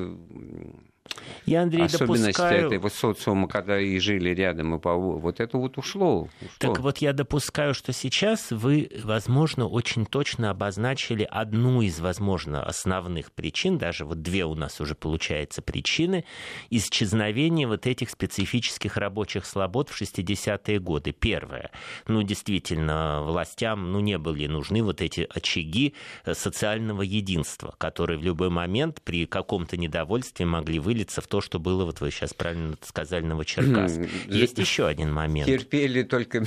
я, 1.45 1.63
Андрей, 1.63 1.85
Особенности 1.85 2.27
допускаю... 2.27 2.67
этого 2.67 2.89
социума, 2.89 3.49
когда 3.49 3.81
и 3.81 3.99
жили 3.99 4.31
рядом, 4.31 4.75
и 4.75 4.79
по... 4.79 4.95
вот 4.95 5.41
это 5.41 5.59
вот 5.59 5.79
ушло, 5.79 6.23
ушло. 6.23 6.29
Так 6.59 6.81
вот 6.81 6.99
я 6.99 7.13
допускаю, 7.13 7.75
что 7.75 7.93
сейчас 7.93 8.51
вы, 8.51 8.91
возможно, 9.03 9.67
очень 9.67 10.07
точно 10.07 10.51
обозначили 10.51 11.27
одну 11.29 11.83
из, 11.83 12.01
возможно, 12.01 12.63
основных 12.63 13.33
причин, 13.33 13.79
даже 13.79 14.05
вот 14.05 14.23
две 14.23 14.45
у 14.45 14.55
нас 14.55 14.81
уже 14.81 14.95
получается 14.95 15.63
причины, 15.63 16.25
исчезновения 16.71 17.67
вот 17.67 17.87
этих 17.87 18.11
специфических 18.11 18.97
рабочих 18.97 19.47
слобод 19.47 19.89
в 19.89 20.01
60-е 20.01 20.81
годы. 20.81 21.13
Первое, 21.13 21.71
ну, 22.07 22.23
действительно, 22.23 23.23
властям 23.23 23.93
ну, 23.93 24.01
не 24.01 24.19
были 24.19 24.47
нужны 24.47 24.83
вот 24.83 25.01
эти 25.01 25.27
очаги 25.29 25.95
э, 26.25 26.35
социального 26.35 27.03
единства, 27.03 27.75
которые 27.79 28.19
в 28.19 28.23
любой 28.23 28.51
момент 28.51 29.01
при 29.03 29.27
каком-то 29.27 29.77
недовольстве 29.77 30.47
могли 30.47 30.79
вылиться 30.97 31.21
в 31.21 31.27
то, 31.27 31.43
что 31.43 31.59
было, 31.59 31.85
вот 31.85 32.01
вы 32.01 32.11
сейчас 32.11 32.33
правильно 32.33 32.77
сказали, 32.81 33.25
Новочеркасск. 33.25 34.01
Есть 34.29 34.59
еще 34.59 34.87
один 34.87 35.13
момент. 35.13 35.47
Терпели 35.47 36.03
только 36.03 36.39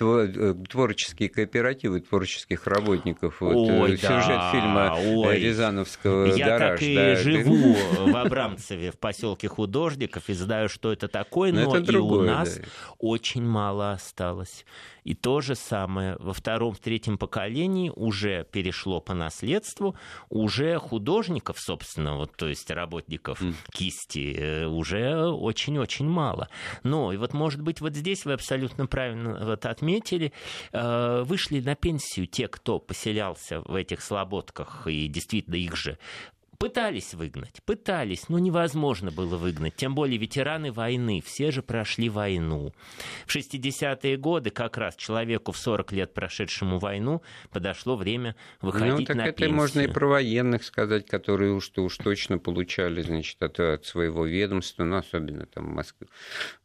э, 0.00 0.54
творческие 0.70 1.28
кооперативы 1.28 2.00
творческих 2.00 2.66
работников. 2.66 3.40
Вот, 3.40 3.68
э, 3.68 3.80
Ой, 3.80 3.96
сюжет 3.98 4.28
да, 4.28 4.52
фильма 4.52 4.96
ой. 4.98 5.38
Рязановского 5.38 6.34
Я 6.34 6.46
«Гараж». 6.46 6.80
так 6.80 6.88
и 6.88 6.94
да, 6.94 7.16
живу 7.16 7.76
в 7.98 8.16
Абрамцеве, 8.16 8.92
в 8.92 8.98
поселке 8.98 9.48
художников, 9.48 10.28
и 10.28 10.32
знаю, 10.32 10.70
что 10.70 10.90
это 10.90 11.08
такое, 11.08 11.52
но, 11.52 11.64
но 11.64 11.76
это 11.76 11.86
другое, 11.86 12.20
и 12.20 12.22
у 12.22 12.26
нас 12.26 12.56
да. 12.56 12.62
очень 12.98 13.44
мало 13.44 13.92
осталось. 13.92 14.64
И 15.08 15.14
то 15.14 15.40
же 15.40 15.54
самое 15.54 16.16
во 16.18 16.34
втором, 16.34 16.74
в 16.74 16.80
третьем 16.80 17.16
поколении 17.16 17.90
уже 17.96 18.44
перешло 18.52 19.00
по 19.00 19.14
наследству, 19.14 19.96
уже 20.28 20.78
художников, 20.78 21.58
собственно, 21.58 22.16
вот, 22.16 22.36
то 22.36 22.46
есть 22.46 22.70
работников 22.70 23.40
mm. 23.40 23.54
кисти, 23.72 24.36
э, 24.36 24.66
уже 24.66 25.30
очень-очень 25.30 26.06
мало. 26.06 26.50
Но, 26.82 27.10
и 27.10 27.16
вот, 27.16 27.32
может 27.32 27.62
быть, 27.62 27.80
вот 27.80 27.94
здесь 27.94 28.26
вы 28.26 28.34
абсолютно 28.34 28.86
правильно 28.86 29.46
вот 29.46 29.64
отметили, 29.64 30.34
э, 30.72 31.22
вышли 31.22 31.60
на 31.60 31.74
пенсию 31.74 32.26
те, 32.26 32.46
кто 32.46 32.78
поселялся 32.78 33.62
в 33.62 33.76
этих 33.76 34.02
слободках, 34.02 34.86
и 34.88 35.08
действительно 35.08 35.54
их 35.54 35.74
же 35.74 35.96
Пытались 36.58 37.14
выгнать, 37.14 37.62
пытались, 37.64 38.28
но 38.28 38.40
невозможно 38.40 39.12
было 39.12 39.36
выгнать. 39.36 39.76
Тем 39.76 39.94
более 39.94 40.18
ветераны 40.18 40.72
войны, 40.72 41.22
все 41.24 41.52
же 41.52 41.62
прошли 41.62 42.08
войну. 42.08 42.72
В 43.26 43.36
60-е 43.36 44.16
годы 44.16 44.50
как 44.50 44.76
раз 44.76 44.96
человеку 44.96 45.52
в 45.52 45.56
40 45.56 45.92
лет 45.92 46.14
прошедшему 46.14 46.80
войну 46.80 47.22
подошло 47.50 47.94
время 47.94 48.34
выходить 48.60 48.98
ну, 48.98 49.04
так 49.04 49.16
на 49.16 49.26
это 49.28 49.32
пенсию. 49.34 49.54
можно 49.56 49.80
и 49.82 49.86
про 49.86 50.08
военных 50.08 50.64
сказать, 50.64 51.06
которые 51.06 51.52
уж, 51.52 51.70
уж 51.76 51.96
точно 51.96 52.38
получали 52.38 53.02
значит, 53.02 53.40
от, 53.40 53.60
от 53.60 53.86
своего 53.86 54.26
ведомства, 54.26 54.82
ну, 54.82 54.96
особенно 54.96 55.46
там 55.46 55.66
в 55.66 55.74
Москве, 55.74 56.08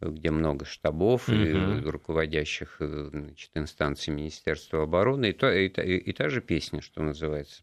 где 0.02 0.32
много 0.32 0.66
штабов 0.66 1.30
угу. 1.30 1.38
и 1.38 1.82
руководящих 1.84 2.78
значит, 2.80 3.52
инстанций 3.54 4.12
Министерства 4.12 4.82
обороны. 4.82 5.30
И, 5.30 5.34
то, 5.34 5.52
и, 5.52 5.68
и, 5.68 5.98
и 5.98 6.14
та 6.14 6.30
же 6.30 6.42
песня, 6.42 6.82
что 6.82 7.04
называется, 7.04 7.62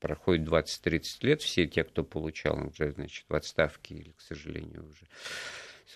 проходит 0.00 0.48
20-30 0.48 1.18
лет, 1.22 1.42
все 1.42 1.66
те, 1.66 1.84
кто 1.84 2.04
получал 2.04 2.66
уже, 2.66 2.92
значит, 2.92 3.24
в 3.28 3.34
отставке 3.34 3.94
или, 3.94 4.12
к 4.12 4.20
сожалению, 4.20 4.88
уже 4.90 5.06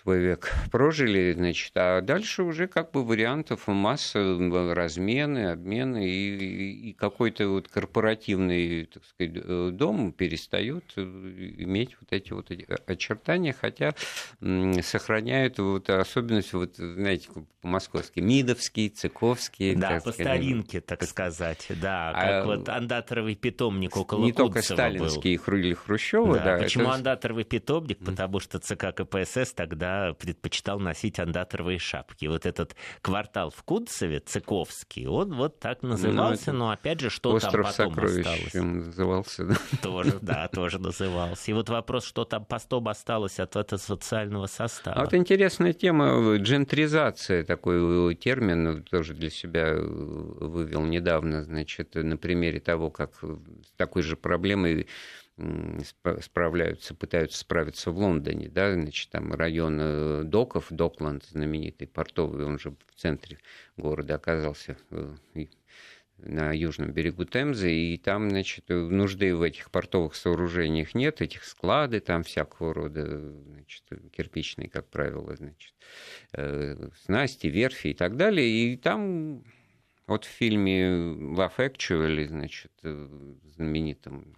свой 0.01 0.19
век 0.19 0.51
прожили, 0.71 1.33
значит, 1.33 1.71
а 1.75 2.01
дальше 2.01 2.43
уже 2.43 2.67
как 2.67 2.91
бы 2.91 3.03
вариантов 3.03 3.67
масса, 3.67 4.37
размены, 4.73 5.51
обмены, 5.51 6.07
и, 6.07 6.89
и 6.89 6.93
какой-то 6.93 7.47
вот 7.47 7.67
корпоративный, 7.67 8.85
так 8.85 9.03
сказать, 9.05 9.33
э, 9.35 9.69
дом 9.71 10.11
перестает 10.11 10.85
э, 10.95 11.01
иметь 11.01 11.97
вот 11.99 12.11
эти 12.11 12.33
вот 12.33 12.51
очертания, 12.87 13.53
хотя 13.53 13.93
сохраняют 14.81 15.59
вот 15.59 15.89
особенность, 15.89 16.53
вот, 16.53 16.75
знаете, 16.77 17.29
по-московски, 17.61 18.19
Мидовский, 18.19 18.89
Цыковский. 18.89 19.75
Да, 19.75 19.99
по 20.03 20.11
старинке, 20.11 20.81
так 20.81 21.03
сказать, 21.03 21.67
да, 21.69 22.11
как 22.13 22.23
а, 22.23 22.45
вот 22.45 22.69
андаторовый 22.69 23.35
питомник 23.35 23.95
около 23.95 24.25
Не 24.25 24.33
только 24.33 24.61
сталинский 24.61 25.37
был. 25.37 25.53
или 25.57 25.73
Хрущева, 25.75 26.37
да. 26.37 26.43
да 26.43 26.57
почему 26.57 26.85
это... 26.85 26.93
андаторовый 26.95 27.43
питомник? 27.43 27.99
Потому 27.99 28.39
что 28.39 28.59
ЦК 28.59 28.95
КПСС 28.95 29.53
тогда 29.53 29.90
предпочитал 30.19 30.79
носить 30.79 31.19
андаторовые 31.19 31.79
шапки. 31.79 32.25
Вот 32.25 32.45
этот 32.45 32.75
квартал 33.01 33.51
в 33.51 33.63
Кунцеве, 33.63 34.19
Цыковский, 34.19 35.07
он 35.07 35.33
вот 35.33 35.59
так 35.59 35.83
назывался, 35.83 36.51
ну, 36.53 36.59
но 36.59 36.71
опять 36.71 36.99
же, 36.99 37.09
что 37.09 37.39
там 37.39 37.51
потом 37.51 37.93
осталось? 37.99 38.53
назывался, 38.53 39.45
да? 39.45 39.55
Тоже, 39.81 40.19
да, 40.21 40.47
тоже 40.47 40.79
назывался. 40.79 41.51
И 41.51 41.53
вот 41.53 41.69
вопрос, 41.69 42.05
что 42.05 42.25
там 42.25 42.45
потом 42.45 42.87
осталось 42.87 43.39
от 43.39 43.55
этого 43.55 43.79
социального 43.79 44.47
состава. 44.47 44.97
А 44.97 45.03
вот 45.03 45.13
интересная 45.13 45.73
тема, 45.73 46.37
джентризация, 46.37 47.43
такой 47.43 48.15
термин, 48.15 48.83
тоже 48.83 49.13
для 49.13 49.29
себя 49.29 49.75
вывел 49.75 50.83
недавно, 50.83 51.43
значит, 51.43 51.95
на 51.95 52.17
примере 52.17 52.59
того, 52.59 52.89
как 52.89 53.13
с 53.15 53.71
такой 53.77 54.03
же 54.03 54.15
проблемой 54.15 54.87
справляются, 56.21 56.93
пытаются 56.93 57.39
справиться 57.39 57.91
в 57.91 57.97
Лондоне, 57.97 58.49
да, 58.49 58.73
значит, 58.73 59.09
там 59.09 59.33
район 59.33 59.77
э, 59.79 60.23
доков, 60.23 60.67
Докланд, 60.69 61.25
знаменитый 61.25 61.87
портовый, 61.87 62.45
он 62.45 62.59
же 62.59 62.71
в 62.71 62.95
центре 62.95 63.37
города 63.77 64.15
оказался 64.15 64.77
э, 64.91 65.15
на 66.17 66.51
южном 66.51 66.91
берегу 66.91 67.25
Темзы, 67.25 67.73
и 67.73 67.97
там, 67.97 68.29
значит, 68.29 68.69
нужды 68.69 69.35
в 69.35 69.41
этих 69.41 69.71
портовых 69.71 70.15
сооружениях 70.15 70.93
нет, 70.93 71.21
этих 71.21 71.43
склады 71.43 71.99
там 71.99 72.23
всякого 72.23 72.73
рода, 72.73 73.31
значит, 73.45 73.83
кирпичные, 74.11 74.69
как 74.69 74.87
правило, 74.89 75.35
значит, 75.35 75.73
э, 76.33 76.89
снасти, 77.03 77.47
верфи 77.47 77.87
и 77.87 77.93
так 77.93 78.17
далее, 78.17 78.47
и 78.47 78.77
там 78.77 79.43
вот 80.07 80.25
в 80.25 80.29
фильме 80.29 80.89
Love 80.89 81.57
Actually, 81.57 82.27
значит, 82.27 82.71
знаменитом 83.55 84.35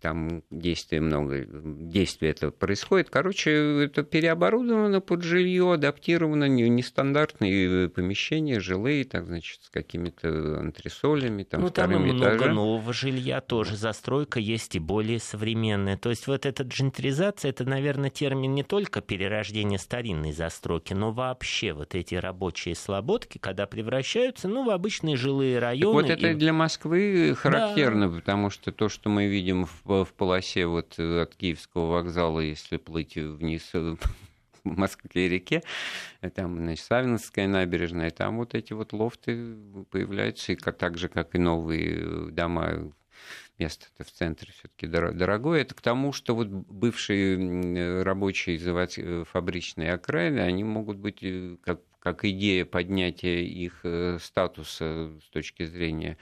там 0.00 0.42
действий 0.50 1.00
много, 1.00 1.44
действий 1.46 2.28
это 2.28 2.50
происходит. 2.50 3.10
Короче, 3.10 3.84
это 3.84 4.02
переоборудовано 4.02 5.00
под 5.00 5.22
жилье, 5.22 5.74
адаптировано, 5.74 6.48
нестандартные 6.48 7.88
помещения, 7.88 8.60
жилые, 8.60 9.04
так, 9.04 9.26
значит, 9.26 9.62
с 9.62 9.70
какими-то 9.70 10.58
антресолями, 10.58 11.42
там, 11.42 11.62
ну, 11.62 11.70
там 11.70 11.92
и 11.92 11.98
много 11.98 12.36
этажа. 12.36 12.52
нового 12.52 12.92
жилья 12.92 13.40
тоже, 13.40 13.76
застройка 13.76 14.40
есть 14.40 14.76
и 14.76 14.78
более 14.78 15.18
современная. 15.18 15.96
То 15.96 16.10
есть 16.10 16.26
вот 16.26 16.46
эта 16.46 16.62
джентризация, 16.62 17.50
это, 17.50 17.64
наверное, 17.64 18.10
термин 18.10 18.54
не 18.54 18.62
только 18.62 19.00
перерождения 19.00 19.78
старинной 19.78 20.32
застройки, 20.32 20.94
но 20.94 21.12
вообще 21.12 21.72
вот 21.72 21.94
эти 21.94 22.14
рабочие 22.14 22.74
слободки, 22.74 23.38
когда 23.38 23.66
превращаются, 23.66 24.48
ну, 24.48 24.64
в 24.64 24.70
обычные 24.70 25.16
жилые 25.16 25.58
районы. 25.58 26.02
Так 26.02 26.10
вот 26.10 26.18
это 26.18 26.32
и... 26.32 26.34
для 26.34 26.52
Москвы 26.52 27.34
характерно, 27.36 28.08
да. 28.08 28.16
потому 28.16 28.50
что 28.50 28.72
то, 28.72 28.88
что 28.88 29.08
мы 29.10 29.25
видим 29.26 29.66
в, 29.66 30.04
в 30.04 30.12
полосе 30.14 30.66
вот 30.66 30.94
э, 30.98 31.22
от 31.22 31.36
Киевского 31.36 31.92
вокзала, 31.92 32.40
если 32.40 32.76
плыть 32.76 33.16
вниз 33.16 33.70
э, 33.74 33.96
Москве-реке, 34.64 35.62
э, 36.20 36.30
там, 36.30 36.56
значит, 36.56 36.84
Савинская 36.84 37.46
набережная, 37.46 38.10
там 38.10 38.38
вот 38.38 38.54
эти 38.54 38.72
вот 38.72 38.92
лофты 38.92 39.56
появляются, 39.90 40.52
и 40.52 40.56
как, 40.56 40.78
так 40.78 40.98
же, 40.98 41.08
как 41.08 41.34
и 41.34 41.38
новые 41.38 42.30
дома 42.30 42.92
место-то 43.58 44.04
в 44.04 44.10
центре 44.10 44.52
все-таки 44.52 44.86
дорогое. 44.86 45.62
Это 45.62 45.74
к 45.74 45.80
тому, 45.80 46.12
что 46.12 46.34
вот 46.34 46.48
бывшие 46.48 48.02
рабочие 48.02 48.58
заводские, 48.58 49.24
фабричные 49.24 49.94
окраины, 49.94 50.40
они 50.40 50.62
могут 50.62 50.98
быть 50.98 51.24
как, 51.62 51.80
как 51.98 52.24
идея 52.26 52.66
поднятия 52.66 53.42
их 53.44 53.84
статуса 54.20 55.10
с 55.24 55.30
точки 55.30 55.64
зрения 55.64 56.18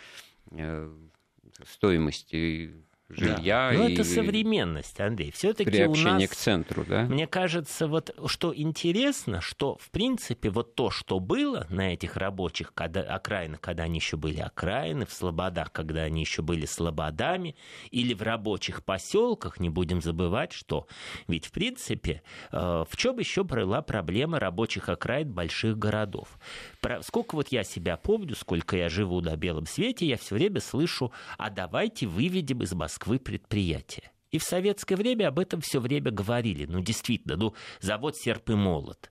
стоимости 1.63 2.73
жилья. 3.09 3.71
Да. 3.71 3.79
Но 3.79 3.89
и... 3.89 3.95
это 3.95 4.05
современность, 4.05 5.01
Андрей. 5.01 5.31
Все-таки 5.33 5.85
у 5.85 5.95
нас, 5.95 6.29
к 6.29 6.35
центру, 6.35 6.85
да? 6.85 7.03
Мне 7.03 7.27
кажется, 7.27 7.87
вот 7.87 8.15
что 8.27 8.55
интересно, 8.55 9.41
что 9.41 9.77
в 9.81 9.91
принципе 9.91 10.51
вот 10.51 10.75
то, 10.75 10.91
что 10.91 11.21
было 11.21 11.67
на 11.71 11.93
этих 11.93 12.17
рабочих 12.17 12.73
когда, 12.75 13.03
окраинах, 13.03 13.61
когда 13.61 13.85
они 13.85 13.99
еще 13.99 14.17
были 14.17 14.41
окраины, 14.41 15.07
в 15.07 15.13
слободах, 15.13 15.73
когда 15.73 16.03
они 16.03 16.23
еще 16.23 16.43
были 16.43 16.67
слободами, 16.67 17.57
или 17.91 18.15
в 18.15 18.23
рабочих 18.23 18.85
поселках, 18.85 19.61
не 19.61 19.69
будем 19.69 20.01
забывать, 20.01 20.53
что 20.53 20.87
ведь 21.29 21.47
в 21.47 21.53
принципе 21.53 22.23
э, 22.53 22.85
в 22.89 22.97
чем 22.97 23.19
еще 23.19 23.45
была 23.45 23.83
проблема 23.83 24.41
рабочих 24.41 24.89
окраин 24.89 25.33
больших 25.33 25.79
городов. 25.79 26.39
Про, 26.81 27.03
сколько 27.03 27.35
вот 27.35 27.49
я 27.49 27.65
себя 27.65 27.97
помню, 27.97 28.35
сколько 28.35 28.77
я 28.77 28.89
живу 28.89 29.21
на 29.21 29.37
белом 29.37 29.67
свете, 29.67 30.07
я 30.07 30.17
все 30.17 30.35
время 30.35 30.61
слышу, 30.61 31.13
а 31.39 31.51
давайте 31.51 32.07
выведем 32.07 32.63
из 32.63 32.73
Москвы 32.73 32.94
Москвы 32.95 33.19
предприятия. 33.19 34.13
И 34.31 34.39
в 34.39 34.45
советское 34.45 34.95
время 34.95 35.27
об 35.27 35.41
этом 35.41 35.61
все 35.61 35.81
время 35.81 36.13
говорили. 36.13 36.65
Ну, 36.65 36.81
действительно, 36.81 37.35
ну, 37.35 37.55
завод 37.81 38.17
«Серп 38.17 38.51
и 38.51 38.55
молот», 38.55 39.11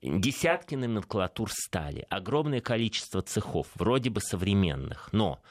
десятки 0.00 0.76
номенклатур 0.76 1.50
стали, 1.52 2.06
огромное 2.08 2.62
количество 2.62 3.20
цехов, 3.20 3.66
вроде 3.74 4.08
бы 4.08 4.22
современных, 4.22 5.10
но 5.12 5.42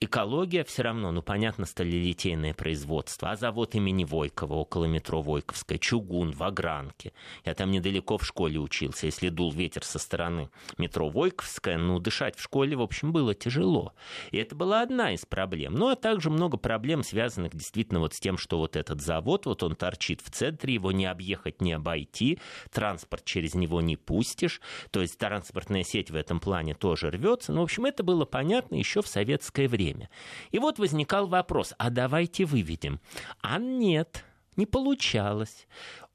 экология 0.00 0.64
все 0.64 0.82
равно, 0.82 1.10
ну, 1.10 1.22
понятно, 1.22 1.64
сталелитейное 1.64 2.54
производство, 2.54 3.30
а 3.30 3.36
завод 3.36 3.74
имени 3.74 4.04
Войкова 4.04 4.54
около 4.54 4.84
метро 4.84 5.22
Войковская, 5.22 5.78
чугун 5.78 6.32
в 6.32 6.42
Огранке. 6.42 7.12
Я 7.44 7.54
там 7.54 7.70
недалеко 7.70 8.18
в 8.18 8.26
школе 8.26 8.58
учился, 8.58 9.06
если 9.06 9.30
дул 9.30 9.52
ветер 9.52 9.84
со 9.84 9.98
стороны 9.98 10.50
метро 10.76 11.08
Войковская, 11.08 11.78
ну, 11.78 11.98
дышать 11.98 12.36
в 12.36 12.42
школе, 12.42 12.76
в 12.76 12.82
общем, 12.82 13.12
было 13.12 13.34
тяжело. 13.34 13.94
И 14.30 14.38
это 14.38 14.54
была 14.54 14.82
одна 14.82 15.14
из 15.14 15.24
проблем. 15.24 15.74
Ну, 15.74 15.88
а 15.88 15.96
также 15.96 16.30
много 16.30 16.56
проблем, 16.58 17.02
связанных 17.02 17.54
действительно 17.54 18.00
вот 18.00 18.14
с 18.14 18.20
тем, 18.20 18.36
что 18.36 18.58
вот 18.58 18.76
этот 18.76 19.00
завод, 19.00 19.46
вот 19.46 19.62
он 19.62 19.76
торчит 19.76 20.20
в 20.20 20.30
центре, 20.30 20.74
его 20.74 20.92
не 20.92 21.06
объехать, 21.06 21.62
не 21.62 21.72
обойти, 21.72 22.38
транспорт 22.70 23.24
через 23.24 23.54
него 23.54 23.80
не 23.80 23.96
пустишь, 23.96 24.60
то 24.90 25.00
есть 25.00 25.18
транспортная 25.18 25.84
сеть 25.84 26.10
в 26.10 26.16
этом 26.16 26.38
плане 26.38 26.74
тоже 26.74 27.10
рвется. 27.10 27.52
Ну, 27.52 27.60
в 27.60 27.64
общем, 27.64 27.86
это 27.86 28.02
было 28.02 28.24
понятно 28.24 28.74
еще 28.74 29.00
в 29.00 29.06
советское 29.06 29.68
время 29.68 29.85
время. 29.86 30.10
И 30.50 30.58
вот 30.58 30.78
возникал 30.78 31.26
вопрос, 31.26 31.74
а 31.78 31.90
давайте 31.90 32.44
выведем. 32.44 33.00
А 33.40 33.58
нет, 33.58 34.24
не 34.56 34.66
получалось. 34.66 35.66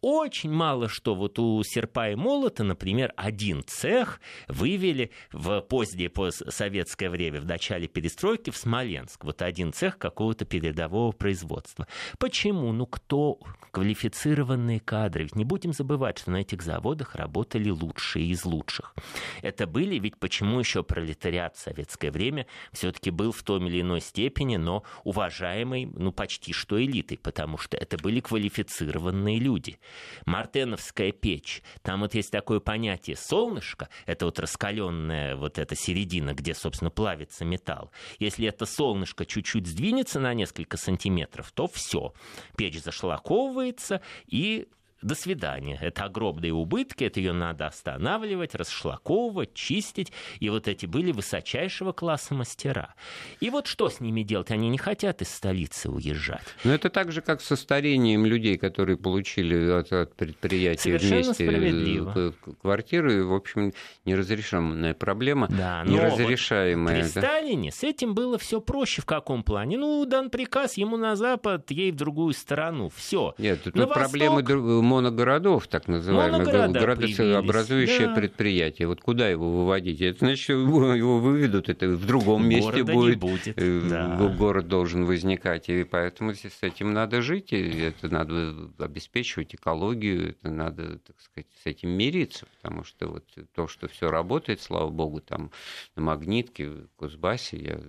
Очень 0.01 0.51
мало 0.51 0.89
что 0.89 1.13
вот 1.13 1.37
у 1.37 1.61
серпа 1.63 2.09
и 2.09 2.15
молота, 2.15 2.63
например, 2.63 3.13
один 3.17 3.63
цех 3.63 4.19
вывели 4.47 5.11
в 5.31 5.61
позднее 5.61 6.09
постсоветское 6.09 7.07
время, 7.11 7.39
в 7.39 7.45
начале 7.45 7.87
перестройки 7.87 8.49
в 8.49 8.57
Смоленск. 8.57 9.23
Вот 9.23 9.43
один 9.43 9.71
цех 9.71 9.99
какого-то 9.99 10.45
передового 10.45 11.11
производства. 11.11 11.87
Почему? 12.17 12.71
Ну 12.71 12.87
кто? 12.87 13.37
Квалифицированные 13.69 14.79
кадры. 14.79 15.23
Ведь 15.23 15.35
не 15.35 15.45
будем 15.45 15.71
забывать, 15.71 16.17
что 16.17 16.31
на 16.31 16.37
этих 16.37 16.63
заводах 16.63 17.13
работали 17.13 17.69
лучшие 17.69 18.25
из 18.25 18.43
лучших. 18.43 18.95
Это 19.43 19.67
были, 19.67 19.99
ведь 19.99 20.17
почему 20.17 20.57
еще 20.57 20.81
пролетариат 20.81 21.55
в 21.57 21.59
советское 21.59 22.09
время 22.09 22.47
все-таки 22.73 23.11
был 23.11 23.31
в 23.31 23.43
том 23.43 23.67
или 23.67 23.81
иной 23.81 24.01
степени, 24.01 24.57
но 24.57 24.83
уважаемый, 25.03 25.85
ну 25.85 26.11
почти 26.11 26.53
что 26.53 26.83
элитой, 26.83 27.19
потому 27.19 27.59
что 27.59 27.77
это 27.77 27.99
были 27.99 28.19
квалифицированные 28.19 29.37
люди. 29.37 29.77
Мартеновская 30.25 31.11
печь. 31.11 31.63
Там 31.81 32.01
вот 32.01 32.13
есть 32.13 32.31
такое 32.31 32.59
понятие 32.59 33.15
солнышко, 33.15 33.89
это 34.05 34.25
вот 34.25 34.39
раскаленная 34.39 35.35
вот 35.35 35.57
эта 35.57 35.75
середина, 35.75 36.33
где, 36.33 36.53
собственно, 36.53 36.91
плавится 36.91 37.45
металл. 37.45 37.91
Если 38.19 38.47
это 38.47 38.65
солнышко 38.65 39.25
чуть-чуть 39.25 39.67
сдвинется 39.67 40.19
на 40.19 40.33
несколько 40.33 40.77
сантиметров, 40.77 41.51
то 41.53 41.67
все. 41.67 42.13
Печь 42.55 42.81
зашлаковывается 42.81 44.01
и 44.27 44.67
до 45.01 45.15
свидания. 45.15 45.77
Это 45.81 46.05
огромные 46.05 46.53
убытки, 46.53 47.03
это 47.03 47.19
ее 47.19 47.33
надо 47.33 47.67
останавливать, 47.67 48.55
расшлаковывать, 48.55 49.53
чистить. 49.53 50.11
И 50.39 50.49
вот 50.49 50.67
эти 50.67 50.85
были 50.85 51.11
высочайшего 51.11 51.91
класса 51.91 52.33
мастера. 52.33 52.95
И 53.39 53.49
вот 53.49 53.67
что 53.67 53.89
с 53.89 53.99
ними 53.99 54.23
делать? 54.23 54.51
Они 54.51 54.69
не 54.69 54.77
хотят 54.77 55.21
из 55.21 55.33
столицы 55.33 55.89
уезжать. 55.89 56.45
Но 56.63 56.73
это 56.73 56.89
так 56.89 57.11
же, 57.11 57.21
как 57.21 57.41
со 57.41 57.55
старением 57.55 58.25
людей, 58.25 58.57
которые 58.57 58.97
получили 58.97 59.69
от, 59.69 59.91
от 59.91 60.15
предприятия 60.15 60.97
вместе 60.97 61.33
справедливо. 61.33 62.33
квартиры. 62.61 63.25
В 63.25 63.33
общем, 63.33 63.73
неразрешенная 64.05 64.93
проблема. 64.93 65.47
Да, 65.49 65.83
неразрешаемая. 65.85 67.03
Вот 67.03 67.13
при 67.13 67.21
да? 67.21 67.27
Сталине 67.27 67.71
с 67.71 67.83
этим 67.83 68.13
было 68.13 68.37
все 68.37 68.61
проще. 68.61 69.01
В 69.01 69.05
каком 69.05 69.43
плане? 69.43 69.77
Ну, 69.77 70.05
дан 70.05 70.29
приказ 70.29 70.77
ему 70.77 70.97
на 70.97 71.15
запад, 71.15 71.71
ей 71.71 71.91
в 71.91 71.95
другую 71.95 72.33
сторону. 72.33 72.89
Все. 72.89 73.33
Нет, 73.37 73.63
тут 73.63 73.73
проблемы 73.93 74.41
моногородов, 74.91 75.67
так 75.67 75.87
называемые, 75.87 76.43
градообразующее 76.73 78.07
да. 78.07 78.15
предприятие. 78.15 78.87
Вот 78.87 79.01
куда 79.01 79.29
его 79.29 79.49
выводить? 79.49 80.01
Это 80.01 80.25
значит, 80.25 80.49
его, 80.49 81.19
выведут, 81.19 81.69
это 81.69 81.87
в 81.87 82.05
другом 82.05 82.47
месте 82.47 82.83
будет, 82.83 83.19
будет. 83.19 83.53
Э, 83.57 83.81
да. 83.89 84.27
город 84.37 84.67
должен 84.67 85.05
возникать. 85.05 85.69
И 85.69 85.83
поэтому 85.83 86.33
с 86.33 86.61
этим 86.61 86.93
надо 86.93 87.21
жить, 87.21 87.53
и 87.53 87.79
это 87.79 88.09
надо 88.09 88.53
обеспечивать 88.79 89.55
экологию, 89.55 90.31
это 90.31 90.49
надо, 90.49 90.99
так 90.99 91.19
сказать, 91.19 91.47
с 91.63 91.65
этим 91.65 91.89
мириться, 91.89 92.45
потому 92.57 92.83
что 92.83 93.07
вот 93.07 93.25
то, 93.55 93.67
что 93.67 93.87
все 93.87 94.09
работает, 94.09 94.61
слава 94.61 94.89
богу, 94.89 95.21
там 95.21 95.51
на 95.95 96.01
Магнитке, 96.03 96.69
в 96.69 96.87
Кузбассе, 96.95 97.57
я 97.57 97.79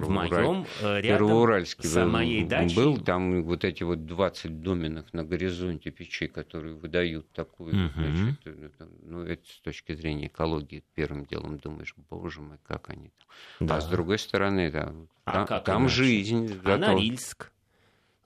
в 0.00 0.08
моем 0.08 0.66
э, 0.80 1.02
Первоуральске 1.02 1.86
за 1.86 2.04
моей 2.04 2.44
дачей. 2.44 2.76
был, 2.76 2.98
там 2.98 3.42
вот 3.44 3.64
эти 3.64 3.82
вот 3.82 4.06
20 4.06 4.60
доменных 4.60 5.12
на 5.12 5.24
горизонте 5.24 5.90
печей, 5.90 6.28
которые 6.28 6.74
выдают 6.74 7.30
такую, 7.32 7.86
угу. 7.86 7.92
значит, 7.94 8.40
э, 8.44 8.70
ну, 9.02 9.22
это 9.22 9.46
с 9.46 9.60
точки 9.60 9.94
зрения 9.94 10.26
экологии 10.26 10.82
первым 10.94 11.26
делом 11.26 11.58
думаешь, 11.58 11.94
боже 12.10 12.40
мой, 12.40 12.58
как 12.66 12.90
они 12.90 13.10
там. 13.58 13.68
Да. 13.68 13.76
А 13.76 13.80
с 13.80 13.86
другой 13.86 14.18
стороны, 14.18 14.70
да, 14.70 14.92
а 15.24 15.46
там, 15.46 15.62
там 15.62 15.88
жизнь. 15.88 16.60
А 16.64 16.76
Норильск? 16.76 17.50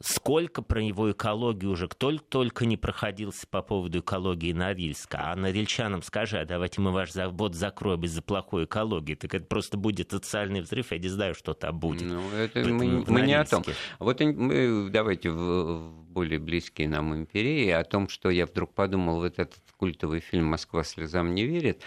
Сколько 0.01 0.63
про 0.63 0.81
его 0.81 1.11
экологию 1.11 1.73
уже 1.73 1.89
кто 1.89 2.17
только 2.17 2.67
не 2.67 2.77
проходился 2.77 3.49
по 3.49 3.63
поводу 3.63 3.99
экологии 3.99 4.53
Норильска. 4.53 5.33
А 5.33 5.35
норильчанам 5.35 6.03
скажи, 6.03 6.39
а 6.39 6.45
давайте 6.45 6.81
мы 6.81 6.93
ваш 6.93 7.11
завод 7.11 7.57
закроем 7.57 8.05
из-за 8.05 8.23
плохой 8.23 8.65
экологии. 8.67 9.17
Так 9.17 9.35
это 9.35 9.47
просто 9.47 9.77
будет 9.77 10.13
социальный 10.13 10.61
взрыв. 10.61 10.93
Я 10.93 10.99
не 10.99 11.09
знаю, 11.09 11.35
что 11.35 11.53
там 11.53 11.81
будет. 11.81 12.03
Ну, 12.03 12.31
это 12.31 12.61
мы, 12.69 13.05
мы 13.09 13.23
не 13.23 13.35
о 13.35 13.45
том. 13.45 13.65
Вот 13.99 14.21
мы 14.21 14.89
давайте 14.89 15.31
в, 15.31 15.37
в 15.37 16.05
более 16.13 16.39
близкие 16.39 16.89
нам 16.89 17.17
империи 17.17 17.69
о 17.71 17.83
том, 17.83 18.09
что 18.09 18.31
я 18.31 18.47
вдруг 18.47 18.75
подумал, 18.75 19.17
вот 19.17 19.41
этот 19.41 19.61
культовый 19.77 20.21
фильм 20.21 20.47
«Москва 20.47 20.85
слезам 20.85 21.35
не 21.35 21.45
верит», 21.45 21.83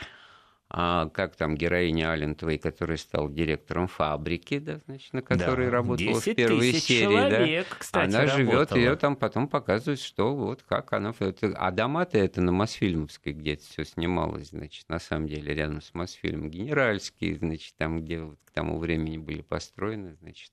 а 0.73 1.10
как 1.10 1.36
там 1.36 1.55
героиня 1.55 2.13
Алентовой, 2.13 2.57
которая 2.57 2.95
стала 2.95 3.29
директором 3.29 3.88
фабрики, 3.88 4.57
да, 4.57 4.80
значит, 4.86 5.11
на 5.11 5.22
которой 5.22 5.65
да, 5.65 5.72
работала 5.72 6.22
в 6.22 6.24
первой 6.34 6.72
серии, 6.72 7.03
человек, 7.03 7.67
да, 7.69 7.76
кстати, 7.78 8.15
она 8.15 8.28
живет, 8.28 8.72
ее 8.72 8.95
там 8.95 9.17
потом 9.17 9.49
показывают, 9.49 9.99
что 9.99 10.34
вот 10.34 10.63
как 10.63 10.93
она, 10.93 11.13
а 11.55 11.72
дома-то 11.72 12.17
это 12.17 12.41
на 12.41 12.53
Мосфильмовской 12.53 13.34
где-то 13.34 13.63
все 13.65 13.84
снималось, 13.84 14.49
значит, 14.49 14.88
на 14.88 14.99
самом 14.99 15.28
деле 15.28 15.53
рядом 15.53 15.82
с 15.82 15.93
Мосфильмом, 15.93 16.49
генеральские, 16.49 17.36
значит, 17.36 17.76
там 17.76 18.01
где 18.01 18.22
вот 18.22 18.39
к 18.45 18.51
тому 18.51 18.80
времени 18.80 19.17
были 19.17 19.41
построены, 19.41 20.15
значит, 20.22 20.51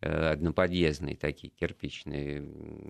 э, 0.00 0.30
одноподъездные 0.30 1.14
такие 1.14 1.50
кирпичные, 1.50 2.44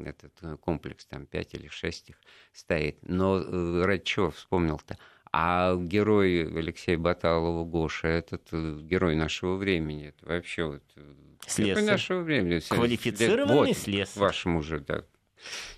этот 0.07 0.61
комплекс, 0.61 1.05
там 1.05 1.27
пять 1.27 1.53
или 1.53 1.69
шесть 1.69 2.09
их 2.09 2.17
стоит. 2.55 2.97
Но 3.03 3.85
ради 3.85 4.05
чего 4.05 4.31
вспомнил-то? 4.31 4.97
А 5.37 5.75
герой 5.75 6.47
Алексея 6.47 6.97
Баталова 6.97 7.65
Гоша, 7.65 8.07
этот 8.07 8.53
герой 8.53 9.17
нашего 9.17 9.57
времени, 9.57 10.15
это 10.17 10.27
вообще 10.33 10.65
вот 10.65 10.83
Слесарь. 11.45 11.73
герой 11.73 11.83
нашего 11.91 12.21
времени. 12.21 12.61
Квалифицированный 12.61 13.53
вот, 13.53 13.77
слесарь. 13.77 14.23
Вашему 14.23 14.63
же, 14.63 14.79
да. 14.79 15.03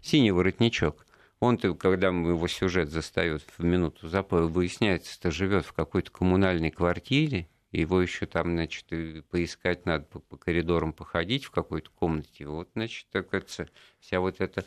Синий 0.02 0.30
воротничок. 0.30 1.06
Он-то, 1.40 1.74
когда 1.74 2.08
его 2.08 2.46
сюжет 2.48 2.90
застает 2.90 3.44
в 3.56 3.64
минуту 3.64 4.08
запоя, 4.10 4.42
выясняется, 4.42 5.14
что 5.14 5.30
живет 5.30 5.64
в 5.64 5.72
какой-то 5.72 6.10
коммунальной 6.10 6.70
квартире, 6.70 7.48
его 7.72 8.02
еще 8.02 8.26
там, 8.26 8.52
значит, 8.52 8.84
поискать 9.30 9.86
надо, 9.86 10.04
по, 10.04 10.20
по 10.20 10.36
коридорам 10.36 10.92
походить 10.92 11.44
в 11.44 11.50
какой-то 11.50 11.90
комнате. 11.94 12.46
Вот, 12.46 12.68
значит, 12.74 13.06
так 13.10 13.32
это, 13.32 13.68
вся 14.06 14.20
вот 14.20 14.40
эта 14.40 14.64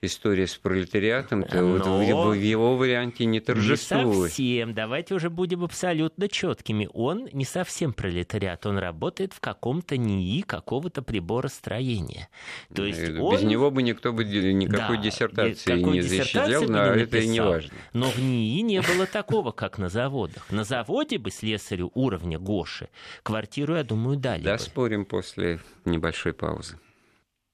история 0.00 0.46
с 0.46 0.54
пролетариатом, 0.54 1.42
то 1.42 1.64
вот 1.64 1.86
в, 1.86 2.00
его, 2.02 2.28
в 2.30 2.34
его 2.34 2.76
варианте 2.76 3.24
не 3.24 3.40
торжествует. 3.40 4.06
Не 4.06 4.28
совсем. 4.28 4.74
Давайте 4.74 5.14
уже 5.14 5.28
будем 5.28 5.64
абсолютно 5.64 6.28
четкими. 6.28 6.88
Он 6.92 7.28
не 7.32 7.44
совсем 7.44 7.92
пролетариат, 7.92 8.64
он 8.66 8.78
работает 8.78 9.32
в 9.32 9.40
каком-то 9.40 9.96
НИИ 9.96 10.42
какого-то 10.42 11.02
приборостроения. 11.02 12.28
То 12.72 12.84
есть 12.84 13.00
Без 13.00 13.18
он... 13.20 13.46
него 13.46 13.70
бы 13.70 13.82
никто 13.82 14.12
бы 14.12 14.24
никакой 14.24 14.96
да, 14.96 15.02
диссертации 15.02 15.80
не 15.80 16.00
защитил, 16.00 16.68
но 16.68 16.84
это 16.84 17.18
и 17.18 17.26
не 17.26 17.40
важно. 17.40 17.72
Но 17.92 18.10
в 18.10 18.18
НИИ 18.18 18.62
не 18.62 18.80
было 18.82 19.06
такого, 19.06 19.50
как 19.50 19.78
на 19.78 19.88
заводах. 19.88 20.50
На 20.50 20.62
заводе 20.62 21.18
бы 21.18 21.30
слесарю 21.30 21.90
уровня 21.94 22.38
Гоши 22.38 22.88
квартиру, 23.22 23.74
я 23.74 23.82
думаю, 23.82 24.16
дали 24.16 24.44
Да, 24.44 24.58
спорим 24.58 25.04
после 25.04 25.60
небольшой 25.84 26.32
паузы. 26.32 26.78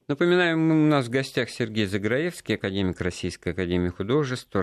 Напоминаем, 0.09 0.71
у 0.71 0.87
нас 0.87 1.07
в 1.07 1.09
гостях 1.09 1.49
Сергей 1.49 1.85
Заграевский, 1.85 2.55
академик 2.55 3.01
Российской 3.01 3.49
Академии 3.49 3.89
Художеств, 3.89 4.55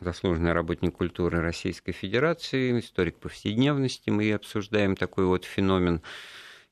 заслуженный 0.00 0.52
работник 0.52 0.96
культуры 0.96 1.40
Российской 1.40 1.92
Федерации, 1.92 2.80
историк 2.80 3.16
повседневности. 3.18 4.10
Мы 4.10 4.32
обсуждаем 4.32 4.96
такой 4.96 5.26
вот 5.26 5.44
феномен 5.44 6.02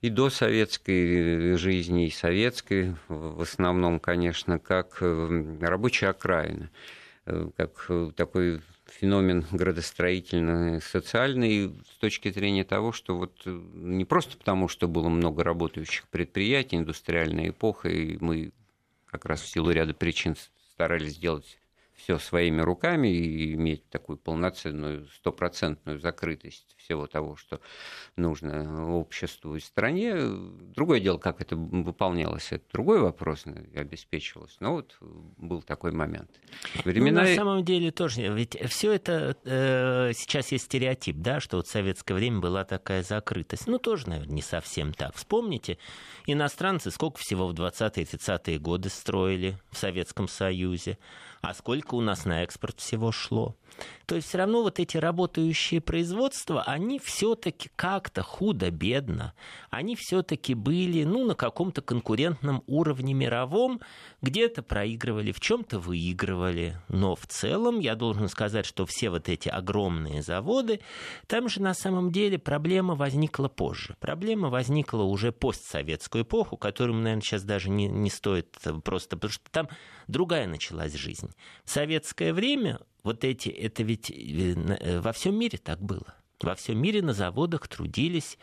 и 0.00 0.10
до 0.10 0.28
советской 0.28 1.56
жизни, 1.56 2.08
и 2.08 2.10
советской, 2.10 2.96
в 3.06 3.42
основном, 3.42 4.00
конечно, 4.00 4.58
как 4.58 4.98
э, 5.02 5.58
рабочая 5.60 6.08
окраина, 6.08 6.68
э, 7.26 7.48
как 7.56 7.86
э, 7.90 8.10
такой 8.16 8.60
феномен 8.86 9.44
градостроительный, 9.50 10.80
социальный 10.80 11.74
с 11.90 11.98
точки 11.98 12.30
зрения 12.30 12.64
того, 12.64 12.92
что 12.92 13.16
вот 13.16 13.42
э, 13.44 13.50
не 13.74 14.04
просто 14.04 14.36
потому, 14.36 14.68
что 14.68 14.88
было 14.88 15.08
много 15.08 15.44
работающих 15.44 16.06
предприятий, 16.08 16.76
индустриальная 16.76 17.50
эпоха, 17.50 17.88
и 17.88 18.16
мы 18.20 18.52
как 19.06 19.24
раз 19.24 19.42
в 19.42 19.48
силу 19.48 19.70
ряда 19.70 19.94
причин 19.94 20.36
старались 20.72 21.14
сделать 21.14 21.58
все 21.96 22.18
своими 22.18 22.60
руками 22.60 23.08
и 23.08 23.54
иметь 23.54 23.88
такую 23.88 24.18
полноценную, 24.18 25.08
стопроцентную 25.08 25.98
закрытость 25.98 26.76
всего 26.76 27.06
того, 27.06 27.36
что 27.36 27.60
нужно 28.16 28.94
обществу 28.94 29.56
и 29.56 29.60
стране. 29.60 30.14
Другое 30.16 31.00
дело, 31.00 31.18
как 31.18 31.40
это 31.40 31.56
выполнялось, 31.56 32.52
это 32.52 32.64
другой 32.72 33.00
вопрос, 33.00 33.44
обеспечивалось. 33.74 34.56
Но 34.60 34.74
вот 34.74 34.96
был 35.00 35.62
такой 35.62 35.92
момент. 35.92 36.30
Времена... 36.84 37.22
Ну, 37.22 37.28
на 37.28 37.34
самом 37.34 37.64
деле 37.64 37.90
тоже, 37.90 38.28
ведь 38.32 38.56
все 38.68 38.92
это 38.92 39.36
э, 39.44 40.12
сейчас 40.14 40.52
есть 40.52 40.66
стереотип, 40.66 41.16
да, 41.16 41.40
что 41.40 41.56
вот 41.56 41.66
в 41.66 41.70
советское 41.70 42.14
время 42.14 42.40
была 42.40 42.64
такая 42.64 43.02
закрытость. 43.02 43.66
Ну, 43.66 43.78
тоже, 43.78 44.08
наверное, 44.08 44.34
не 44.34 44.42
совсем 44.42 44.92
так. 44.92 45.16
Вспомните, 45.16 45.78
иностранцы 46.26 46.90
сколько 46.90 47.18
всего 47.18 47.48
в 47.48 47.54
20-30-е 47.54 48.58
годы 48.58 48.90
строили 48.90 49.58
в 49.70 49.78
Советском 49.78 50.28
Союзе 50.28 50.98
а 51.46 51.54
сколько 51.54 51.85
у 51.94 52.00
нас 52.00 52.24
на 52.24 52.42
экспорт 52.42 52.80
всего 52.80 53.12
шло. 53.12 53.56
То 54.06 54.14
есть 54.14 54.28
все 54.28 54.38
равно 54.38 54.62
вот 54.62 54.78
эти 54.78 54.96
работающие 54.96 55.80
производства, 55.80 56.62
они 56.62 57.00
все-таки 57.00 57.70
как-то 57.74 58.22
худо-бедно, 58.22 59.34
они 59.68 59.96
все-таки 59.96 60.54
были 60.54 61.02
ну, 61.02 61.24
на 61.24 61.34
каком-то 61.34 61.82
конкурентном 61.82 62.62
уровне 62.68 63.14
мировом, 63.14 63.80
где-то 64.22 64.62
проигрывали, 64.62 65.32
в 65.32 65.40
чем-то 65.40 65.80
выигрывали. 65.80 66.80
Но 66.88 67.16
в 67.16 67.26
целом 67.26 67.80
я 67.80 67.96
должен 67.96 68.28
сказать, 68.28 68.64
что 68.64 68.86
все 68.86 69.10
вот 69.10 69.28
эти 69.28 69.48
огромные 69.48 70.22
заводы, 70.22 70.80
там 71.26 71.48
же 71.48 71.60
на 71.60 71.74
самом 71.74 72.12
деле 72.12 72.38
проблема 72.38 72.94
возникла 72.94 73.48
позже. 73.48 73.96
Проблема 73.98 74.50
возникла 74.50 75.02
уже 75.02 75.32
постсоветскую 75.32 76.22
эпоху, 76.22 76.56
которую, 76.56 76.98
наверное, 76.98 77.22
сейчас 77.22 77.42
даже 77.42 77.70
не, 77.70 77.88
не 77.88 78.10
стоит 78.10 78.56
просто, 78.84 79.16
потому 79.16 79.32
что 79.32 79.50
там 79.50 79.68
другая 80.06 80.46
началась 80.46 80.94
жизнь. 80.94 81.30
Советское 81.76 82.32
время 82.32 82.80
вот 83.02 83.22
эти, 83.22 83.50
это 83.50 83.82
ведь 83.82 84.10
э, 84.10 84.14
э, 84.14 85.00
во 85.00 85.12
всем 85.12 85.38
мире 85.38 85.58
так 85.58 85.78
было. 85.78 86.14
Во 86.40 86.54
всем 86.54 86.78
мире 86.80 87.02
на 87.02 87.12
заводах 87.12 87.68
трудились 87.68 88.38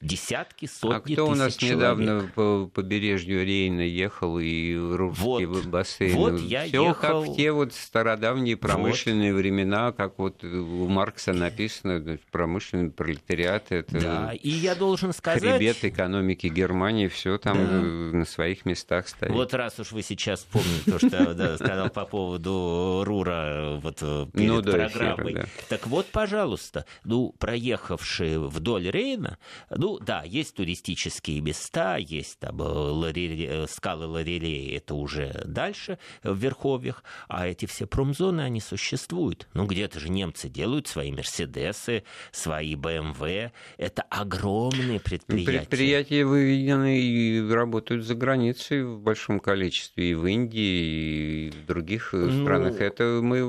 десятки, 0.00 0.66
сотни 0.66 1.12
А 1.12 1.14
кто 1.14 1.28
у 1.28 1.34
нас 1.34 1.56
человек. 1.56 1.78
недавно 1.78 2.30
по 2.34 2.70
побережью 2.72 3.44
Рейна 3.44 3.82
ехал 3.82 4.38
и 4.38 4.74
русские 4.74 5.46
вот, 5.46 5.66
бассейны? 5.66 6.16
Вот 6.16 6.40
я 6.40 6.66
Все 6.66 6.88
ехал... 6.88 7.22
как 7.24 7.32
в 7.32 7.36
те 7.36 7.52
вот 7.52 7.72
стародавние 7.74 8.56
промышленные 8.56 9.32
вот. 9.32 9.40
времена, 9.40 9.92
как 9.92 10.18
вот 10.18 10.44
у 10.44 10.88
Маркса 10.88 11.32
написано, 11.32 12.18
промышленный 12.30 12.90
пролетариат, 12.90 13.70
это 13.70 14.00
да, 14.00 14.32
и 14.32 14.50
я 14.50 14.74
должен 14.74 15.12
сказать... 15.12 15.42
хребет 15.42 15.84
экономики 15.84 16.46
Германии, 16.46 17.08
все 17.08 17.38
там 17.38 17.56
да. 17.56 18.18
на 18.18 18.24
своих 18.24 18.64
местах 18.64 19.08
стоит. 19.08 19.32
Вот 19.32 19.54
раз 19.54 19.78
уж 19.80 19.92
вы 19.92 20.02
сейчас 20.02 20.40
вспомнили 20.40 20.80
то, 20.84 20.98
что 20.98 21.56
сказал 21.56 21.90
по 21.90 22.04
поводу 22.04 23.02
Рура 23.04 23.78
вот 23.80 23.98
э, 24.02 24.26
перед 24.32 24.48
ну, 24.48 24.62
да, 24.62 24.72
программой. 24.72 25.44
Так 25.68 25.86
вот, 25.86 26.06
пожалуйста, 26.06 26.84
ну, 27.04 27.34
проехавшие 27.38 28.38
вдоль 28.40 28.90
Рейна, 28.90 29.37
ну 29.70 29.98
да, 29.98 30.22
есть 30.24 30.54
туристические 30.54 31.40
места, 31.40 31.96
есть 31.96 32.38
там 32.38 32.60
э, 32.60 33.12
э, 33.14 33.66
скалы 33.68 34.06
Лорелей, 34.06 34.76
это 34.76 34.94
уже 34.94 35.42
дальше 35.44 35.98
в 36.22 36.36
Верховьях, 36.36 37.04
а 37.28 37.46
эти 37.46 37.66
все 37.66 37.86
промзоны, 37.86 38.40
они 38.40 38.60
существуют. 38.60 39.48
Ну 39.54 39.66
где-то 39.66 40.00
же 40.00 40.08
немцы 40.08 40.48
делают 40.48 40.86
свои 40.86 41.12
Мерседесы, 41.12 42.04
свои 42.32 42.74
БМВ, 42.74 43.52
это 43.76 44.02
огромные 44.10 45.00
предприятия. 45.00 45.58
Предприятия 45.60 46.24
выведены 46.24 47.00
и 47.00 47.50
работают 47.50 48.04
за 48.04 48.14
границей 48.14 48.84
в 48.84 49.00
большом 49.00 49.40
количестве, 49.40 50.10
и 50.10 50.14
в 50.14 50.26
Индии, 50.26 51.48
и 51.48 51.50
в 51.50 51.66
других 51.66 52.14
э, 52.14 52.16
ну... 52.18 52.44
странах. 52.44 52.80
Это 52.80 53.20
мы 53.22 53.40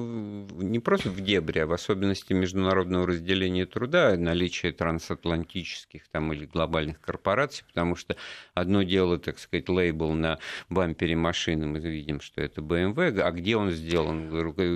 не 0.63 0.79
просто 0.79 1.09
в 1.09 1.21
дебре, 1.21 1.63
а 1.63 1.67
в 1.67 1.73
особенности 1.73 2.33
международного 2.33 3.07
разделения 3.07 3.65
труда, 3.65 4.15
наличие 4.17 4.71
трансатлантических 4.71 5.78
коммерческих 5.80 6.07
там, 6.09 6.34
или 6.34 6.45
глобальных 6.45 6.99
корпораций, 7.01 7.65
потому 7.67 7.95
что 7.95 8.15
одно 8.53 8.84
дело, 8.84 9.17
так 9.17 9.39
сказать, 9.39 9.69
лейбл 9.69 10.13
на 10.13 10.39
бампере 10.69 11.15
машины, 11.15 11.67
мы 11.67 11.80
видим, 11.80 12.21
что 12.21 12.41
это 12.41 12.61
BMW, 12.61 13.19
а 13.19 13.32
где 13.32 13.55
он 13.55 13.71
сделан, 13.71 14.30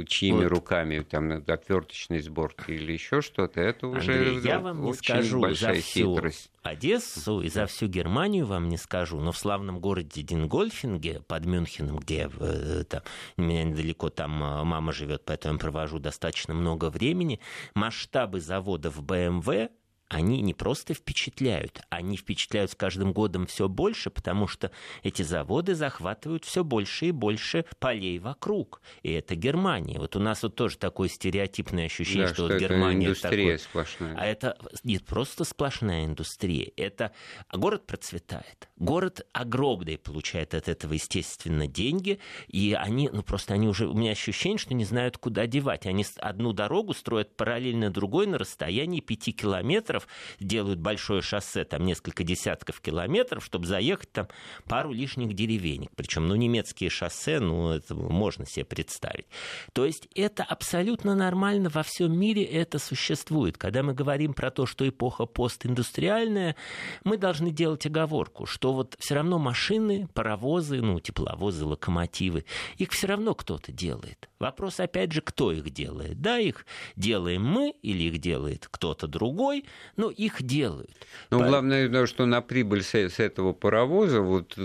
чьими 0.05 0.43
вот. 0.43 0.47
руками, 0.47 0.99
там, 0.99 1.31
отверточной 1.47 2.19
сборки 2.19 2.71
или 2.71 2.93
еще 2.93 3.21
что-то, 3.21 3.59
это 3.59 3.87
уже 3.87 4.13
Андрей, 4.13 4.39
я 4.43 4.59
вам 4.59 4.83
не 4.83 4.93
скажу 4.93 5.41
большая 5.41 5.75
за 5.75 5.81
всю 5.81 6.15
хитрость. 6.15 6.51
Одессу 6.63 7.41
и 7.41 7.49
за 7.49 7.65
всю 7.65 7.87
Германию 7.87 8.45
вам 8.45 8.69
не 8.69 8.77
скажу, 8.77 9.19
но 9.19 9.33
в 9.33 9.37
славном 9.37 9.79
городе 9.79 10.21
Дингольфинге 10.21 11.21
под 11.27 11.45
Мюнхеном, 11.45 11.97
где 11.97 12.29
э, 12.39 12.83
там, 12.89 13.01
меня 13.35 13.65
недалеко 13.65 14.09
там 14.09 14.41
э, 14.41 14.63
мама 14.63 14.93
живет, 14.93 15.23
поэтому 15.25 15.55
я 15.55 15.59
провожу 15.59 15.99
достаточно 15.99 16.53
много 16.53 16.89
времени, 16.89 17.41
масштабы 17.75 18.39
заводов 18.39 19.01
BMW 19.01 19.69
они 20.13 20.41
не 20.41 20.53
просто 20.53 20.93
впечатляют, 20.93 21.81
они 21.89 22.17
впечатляют 22.17 22.71
с 22.71 22.75
каждым 22.75 23.13
годом 23.13 23.47
все 23.47 23.67
больше, 23.67 24.09
потому 24.09 24.47
что 24.47 24.71
эти 25.01 25.23
заводы 25.23 25.73
захватывают 25.73 26.45
все 26.45 26.63
больше 26.63 27.07
и 27.07 27.11
больше 27.11 27.65
полей 27.79 28.19
вокруг. 28.19 28.81
И 29.01 29.11
это 29.11 29.35
Германия. 29.35 29.99
Вот 29.99 30.15
у 30.15 30.19
нас 30.19 30.43
вот 30.43 30.55
тоже 30.55 30.77
такое 30.77 31.09
стереотипное 31.09 31.85
ощущение, 31.85 32.27
да, 32.27 32.33
что, 32.33 32.35
что 32.35 32.43
вот 32.43 32.51
это 32.51 32.59
Германия 32.59 33.07
индустрия 33.07 33.57
такой... 33.57 33.59
сплошная. 33.59 34.15
А 34.17 34.25
это 34.25 34.57
не 34.83 34.99
просто 34.99 35.43
сплошная 35.43 36.05
индустрия, 36.05 36.71
это 36.77 37.11
город 37.51 37.85
процветает. 37.87 38.69
Город 38.77 39.25
огромный 39.33 39.97
получает 39.97 40.53
от 40.53 40.67
этого, 40.67 40.93
естественно, 40.93 41.67
деньги, 41.67 42.19
и 42.47 42.77
они, 42.77 43.09
ну 43.11 43.23
просто 43.23 43.53
они 43.53 43.67
уже, 43.67 43.87
у 43.87 43.93
меня 43.93 44.11
ощущение, 44.11 44.57
что 44.57 44.73
не 44.73 44.85
знают, 44.85 45.17
куда 45.17 45.47
девать. 45.47 45.85
Они 45.85 46.05
одну 46.17 46.53
дорогу 46.53 46.93
строят 46.93 47.35
параллельно 47.35 47.89
другой 47.89 48.27
на 48.27 48.37
расстоянии 48.37 48.99
пяти 48.99 49.31
километров, 49.31 50.02
чиновников 50.03 50.07
делают 50.39 50.79
большое 50.79 51.21
шоссе, 51.21 51.63
там 51.63 51.85
несколько 51.85 52.23
десятков 52.23 52.81
километров, 52.81 53.43
чтобы 53.43 53.65
заехать 53.65 54.11
там 54.11 54.27
пару 54.65 54.91
лишних 54.91 55.33
деревенек. 55.33 55.91
Причем, 55.95 56.27
ну, 56.27 56.35
немецкие 56.35 56.89
шоссе, 56.89 57.39
ну, 57.39 57.71
это 57.71 57.95
можно 57.95 58.45
себе 58.45 58.65
представить. 58.65 59.25
То 59.73 59.85
есть 59.85 60.07
это 60.15 60.43
абсолютно 60.43 61.15
нормально, 61.15 61.69
во 61.69 61.83
всем 61.83 62.17
мире 62.17 62.43
это 62.43 62.79
существует. 62.79 63.57
Когда 63.57 63.83
мы 63.83 63.93
говорим 63.93 64.33
про 64.33 64.51
то, 64.51 64.65
что 64.65 64.87
эпоха 64.87 65.25
постиндустриальная, 65.25 66.55
мы 67.03 67.17
должны 67.17 67.51
делать 67.51 67.85
оговорку, 67.85 68.45
что 68.45 68.73
вот 68.73 68.95
все 68.99 69.15
равно 69.15 69.39
машины, 69.39 70.07
паровозы, 70.13 70.81
ну, 70.81 70.99
тепловозы, 70.99 71.65
локомотивы, 71.65 72.45
их 72.77 72.91
все 72.91 73.07
равно 73.07 73.33
кто-то 73.33 73.71
делает. 73.71 74.29
Вопрос, 74.39 74.79
опять 74.79 75.11
же, 75.13 75.21
кто 75.21 75.51
их 75.51 75.69
делает. 75.69 76.21
Да, 76.21 76.37
их 76.37 76.65
делаем 76.95 77.43
мы 77.45 77.73
или 77.81 78.03
их 78.03 78.17
делает 78.19 78.67
кто-то 78.69 79.07
другой, 79.07 79.63
но 79.95 80.09
их 80.09 80.41
делают. 80.43 80.91
Ну, 81.29 81.39
По... 81.39 81.47
главное, 81.47 82.05
что 82.05 82.25
на 82.25 82.41
прибыль 82.41 82.83
с 82.83 82.95
этого 82.95 83.53
паровоза 83.53 84.21
вот 84.21 84.57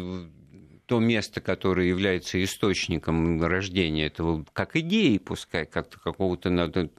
то 0.88 1.00
место, 1.00 1.42
которое 1.42 1.86
является 1.86 2.42
источником 2.42 3.42
рождения 3.42 4.06
этого, 4.06 4.46
как 4.54 4.74
идеи, 4.74 5.18
пускай, 5.18 5.66
как 5.66 5.90
какого-то 5.90 6.48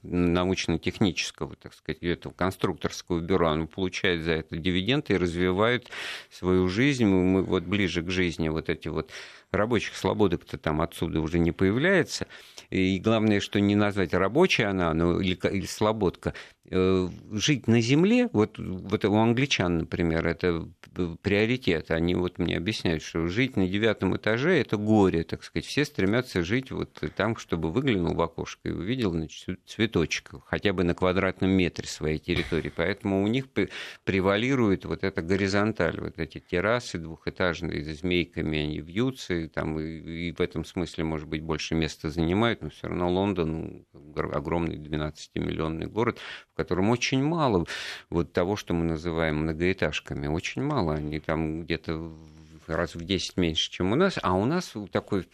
научно-технического, 0.04 1.56
так 1.56 1.74
сказать, 1.74 2.04
этого 2.04 2.32
конструкторского 2.32 3.20
бюро, 3.20 3.50
оно 3.50 3.66
получает 3.66 4.22
за 4.22 4.34
это 4.34 4.58
дивиденды 4.58 5.14
и 5.14 5.18
развивает 5.18 5.90
свою 6.30 6.68
жизнь. 6.70 7.06
Мы 7.06 7.42
вот 7.42 7.64
ближе 7.64 8.04
к 8.04 8.12
жизни 8.12 8.50
вот 8.50 8.70
эти 8.70 8.90
вот 8.90 9.10
рабочих 9.52 9.96
слободок-то 9.96 10.58
там 10.58 10.82
отсюда 10.82 11.22
уже 11.22 11.40
не 11.40 11.52
появляется. 11.52 12.28
И 12.70 13.00
главное, 13.00 13.40
что 13.40 13.60
не 13.60 13.76
назвать 13.76 14.14
рабочая 14.14 14.68
она, 14.68 14.94
ну, 14.94 15.20
или, 15.20 15.38
или 15.52 15.66
слободка, 15.66 16.34
Э, 16.72 17.10
жить 17.32 17.68
на 17.68 17.82
земле, 17.82 18.30
вот, 18.32 18.60
вот 18.60 19.04
у 19.04 19.16
англичан, 19.16 19.80
например, 19.80 20.28
это 20.28 20.70
приоритет. 21.24 21.90
Они 21.90 22.14
вот 22.14 22.38
мне 22.38 22.58
объясняют, 22.58 23.02
что 23.02 23.26
жить 23.28 23.58
на 23.58 23.68
девятом 23.68 24.16
этаже– 24.16 24.52
это 24.62 24.78
горе, 24.78 25.24
так 25.24 25.44
сказать. 25.44 25.66
Все 25.66 25.84
стремятся 25.84 26.44
жить 26.44 26.70
вот 26.70 27.02
там, 27.16 27.38
чтобы 27.38 27.72
выглянул 27.72 28.14
в 28.14 28.22
окошко 28.22 28.70
и 28.70 28.72
увидел 28.72 29.12
значит, 29.12 29.60
цветочек, 29.66 30.30
хотя 30.46 30.72
бы 30.72 30.84
на 30.84 30.94
квадратном 30.94 31.50
метре 31.50 31.88
своей 31.88 32.20
территории. 32.20 32.72
Поэтому 32.76 33.24
у 33.24 33.28
них 33.28 33.48
превалирует 34.04 34.86
вот 34.86 35.04
эта 35.04 35.24
горизонталь, 35.24 36.00
вот 36.00 36.20
эти 36.20 36.40
террасы 36.40 37.00
двухэтажные, 37.00 37.96
змейками 37.96 38.60
они 38.60 38.80
вьются, 38.80 39.39
и, 39.40 39.48
там, 39.48 39.80
и, 39.80 40.30
и 40.30 40.32
в 40.32 40.42
этом 40.42 40.66
смысле, 40.66 41.04
может 41.04 41.28
быть, 41.28 41.42
больше 41.42 41.76
места 41.76 42.10
занимают, 42.10 42.62
но 42.62 42.70
все 42.70 42.88
равно 42.88 43.10
Лондон 43.10 43.86
огромный 44.16 44.78
12-миллионный 44.78 45.88
город, 45.88 46.20
в 46.54 46.58
котором 46.58 46.90
очень 46.90 47.24
мало 47.24 47.66
вот 48.10 48.34
того, 48.34 48.56
что 48.56 48.74
мы 48.74 48.86
называем 48.86 49.38
многоэтажками. 49.38 50.28
Очень 50.28 50.64
мало. 50.64 50.96
Они 50.96 51.20
там 51.20 51.64
где-то 51.64 52.12
раз 52.68 52.96
в 52.96 53.04
10 53.04 53.38
меньше, 53.38 53.72
чем 53.72 53.92
у 53.92 53.96
нас. 53.96 54.18
А 54.22 54.34
у 54.34 54.46
нас 54.46 54.74
такой 54.92 55.28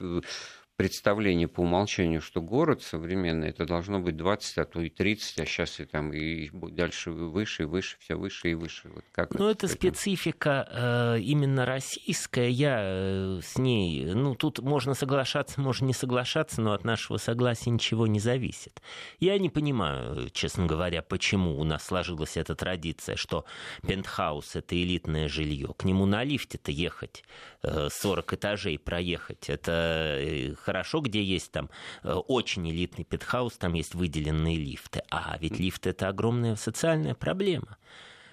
представление 0.76 1.48
по 1.48 1.62
умолчанию, 1.62 2.22
что 2.22 2.42
город 2.42 2.82
современный, 2.84 3.50
это 3.50 3.66
должно 3.66 4.00
быть 4.00 4.18
20, 4.18 4.58
а 4.58 4.66
то 4.66 4.82
и 4.82 4.90
30, 4.90 5.40
а 5.40 5.46
сейчас 5.46 5.80
и 5.80 5.86
там 5.86 6.12
и 6.14 6.50
дальше 6.72 7.12
выше, 7.12 7.64
и 7.64 7.66
выше, 7.66 7.98
все 8.00 8.16
выше 8.16 8.52
и 8.52 8.54
выше. 8.56 8.90
Вот 8.94 9.06
как 9.12 9.34
ну, 9.34 9.48
это, 9.48 9.68
это 9.68 9.76
специфика 9.76 10.68
э, 10.70 11.20
именно 11.22 11.66
российская, 11.66 12.50
я 12.50 12.80
э, 12.82 13.40
с 13.42 13.58
ней, 13.58 14.14
ну, 14.14 14.36
тут 14.36 14.60
можно 14.60 14.94
соглашаться, 14.94 15.62
можно 15.62 15.86
не 15.86 15.94
соглашаться, 15.94 16.62
но 16.62 16.74
от 16.74 16.84
нашего 16.84 17.18
согласия 17.18 17.70
ничего 17.70 18.06
не 18.06 18.20
зависит. 18.20 18.82
Я 19.20 19.38
не 19.40 19.50
понимаю, 19.50 20.30
честно 20.32 20.66
говоря, 20.66 21.02
почему 21.02 21.58
у 21.58 21.64
нас 21.64 21.86
сложилась 21.86 22.36
эта 22.36 22.54
традиция, 22.54 23.16
что 23.16 23.46
пентхаус— 23.88 24.56
это 24.58 24.76
элитное 24.76 25.30
жилье, 25.30 25.74
к 25.78 25.86
нему 25.86 26.06
на 26.06 26.24
лифте-то 26.26 26.72
ехать, 26.72 27.24
э, 27.64 27.88
40 27.90 28.34
этажей 28.34 28.78
проехать, 28.78 29.50
это 29.50 30.18
э, 30.20 30.54
хорошо, 30.66 31.00
где 31.02 31.24
есть 31.24 31.52
там 31.52 31.70
э, 32.04 32.12
очень 32.12 32.70
элитный 32.70 33.06
пентхаус, 33.06 33.54
там 33.58 33.74
есть 33.74 33.94
выделенные 33.94 34.58
лифты. 34.58 35.04
А 35.12 35.38
ведь 35.40 35.60
лифт 35.60 35.86
это 35.88 36.10
огромная 36.10 36.56
социальная 36.56 37.14
проблема. 37.14 37.78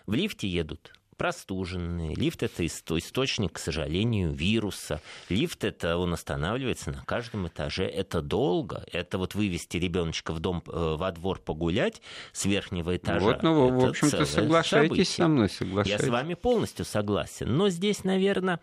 В 0.07 0.15
лифте 0.15 0.49
едут 0.49 0.93
простуженные. 1.23 2.17
Лифт– 2.17 2.43
это 2.43 2.67
источник, 2.67 3.53
к 3.53 3.59
сожалению, 3.61 4.33
вируса. 4.33 5.01
Лифт– 5.29 5.63
это 5.65 5.97
он 5.97 6.13
останавливается 6.15 6.91
на 6.91 7.05
каждом 7.05 7.47
этаже. 7.47 7.85
Это 7.85 8.23
долго. 8.23 8.85
Это 8.91 9.19
вот 9.19 9.37
вывести 9.37 9.77
ребеночка 9.77 10.33
в 10.33 10.41
дом, 10.41 10.65
э, 10.67 10.97
во 10.99 11.13
двор 11.13 11.39
погулять 11.39 12.03
с 12.33 12.45
верхнего 12.45 12.97
этажа. 12.97 13.25
Вот, 13.25 13.43
ну, 13.45 13.69
в 13.69 13.85
общем-то, 13.91 14.27
соглашайтесь 14.27 14.89
событие. 14.89 15.05
со 15.05 15.29
мной, 15.29 15.49
соглашайтесь. 15.49 16.01
Я 16.01 16.05
с 16.05 16.11
вами 16.11 16.35
полностью 16.35 16.85
согласен. 16.85 17.57
Но 17.57 17.69
здесь, 17.69 18.03
наверное, 18.03 18.59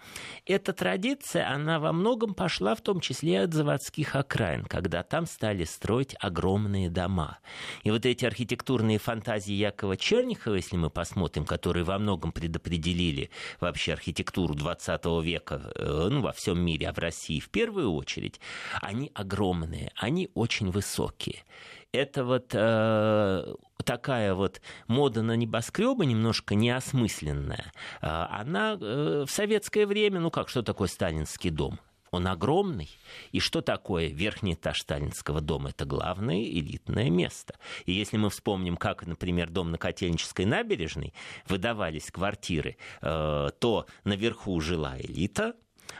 эта 0.45 0.73
традиция, 0.73 1.49
она 1.49 1.79
во 1.79 1.93
многом 1.93 2.33
пошла 2.33 2.75
в 2.75 2.81
том 2.81 2.99
числе 2.99 3.43
от 3.43 3.53
заводских 3.53 4.17
окраин, 4.17 4.65
когда 4.65 5.03
там 5.03 5.27
стали 5.27 5.63
строить 5.63 6.13
огромные 6.19 6.89
дома. 6.89 7.39
И 7.83 7.91
вот 7.91 8.05
эти 8.05 8.25
архитектурные 8.25 8.97
фантазии 8.97 9.53
Якова 9.53 9.95
Чернихова, 9.95 10.55
если 10.55 10.75
мы 10.75 10.89
посмотрим, 10.89 11.45
которые 11.45 11.85
во 11.85 11.97
многом 11.97 12.33
пред 12.33 12.48
предопределили 12.49 13.29
вообще 13.59 13.93
архитектуру 13.93 14.55
20 14.55 15.05
века 15.23 15.71
э, 15.75 16.07
ну, 16.09 16.21
во 16.21 16.31
всем 16.33 16.59
мире, 16.59 16.89
а 16.89 16.93
в 16.93 16.97
России 16.97 17.39
в 17.39 17.49
первую 17.49 17.93
очередь, 17.93 18.39
они 18.81 19.11
огромные, 19.13 19.91
они 19.95 20.29
очень 20.33 20.71
высокие. 20.71 21.43
Это 21.91 22.23
вот 22.23 22.51
э, 22.53 23.53
такая 23.83 24.33
вот 24.33 24.61
мода 24.87 25.21
на 25.21 25.35
небоскребы 25.35 26.05
немножко 26.05 26.55
неосмысленная. 26.55 27.71
Э, 28.01 28.25
она 28.29 28.77
э, 28.79 29.25
в 29.27 29.31
советское 29.31 29.85
время, 29.85 30.19
ну 30.19 30.31
как, 30.31 30.49
что 30.49 30.61
такое 30.61 30.87
сталинский 30.87 31.49
дом? 31.49 31.79
Он 32.11 32.27
огромный. 32.27 32.89
И 33.31 33.39
что 33.39 33.61
такое 33.61 34.07
верхний 34.07 34.53
этаж 34.53 34.81
Сталинского 34.81 35.41
дома? 35.41 35.69
Это 35.69 35.85
главное 35.85 36.41
элитное 36.43 37.09
место. 37.09 37.55
И 37.85 37.91
если 37.91 38.17
мы 38.17 38.29
вспомним, 38.29 38.77
как, 38.77 39.05
например, 39.05 39.49
дом 39.49 39.71
на 39.71 39.77
Котельнической 39.77 40.45
набережной 40.45 41.13
выдавались 41.47 42.11
квартиры, 42.11 42.77
э, 43.01 43.49
то 43.59 43.85
наверху 44.03 44.59
жила 44.61 44.99
элита, 44.99 45.53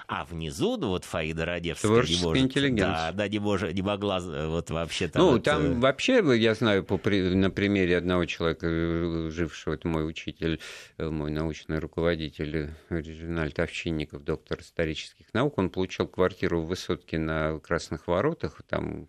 а 0.08 0.26
внизу, 0.26 0.78
ну, 0.78 0.90
вот 0.90 1.06
Фаида 1.06 1.46
Радевская 1.46 1.92
может, 1.92 2.12
интеллигенция. 2.36 2.88
Да, 2.88 3.12
да, 3.12 3.28
не, 3.28 3.40
может, 3.40 3.74
не 3.74 3.82
могла 3.82 4.20
вот 4.20 4.70
вообще 4.72 5.08
там... 5.08 5.22
Ну, 5.22 5.32
вот, 5.34 5.44
там 5.44 5.64
э... 5.64 5.74
вообще, 5.76 6.24
я 6.38 6.56
знаю 6.56 6.84
по, 6.84 7.00
на 7.10 7.52
примере 7.52 7.98
одного 7.98 8.26
человека, 8.26 8.68
э, 8.68 9.30
жившего, 9.32 9.76
это 9.76 9.88
мой 9.88 10.08
учитель, 10.08 10.60
э, 10.98 11.10
мой 11.10 11.32
научный 11.32 11.80
руководитель 11.80 12.72
Режинальд 12.90 13.60
Овчинников, 13.60 14.24
доктор 14.24 14.62
исторических 14.62 15.34
наук, 15.34 15.58
он 15.58 15.70
получил 15.70 16.08
квартиру 16.08 16.62
в 16.62 16.68
высотке 16.68 17.20
на 17.20 17.60
Красных 17.60 18.08
Воротах, 18.08 18.62
там 18.68 19.08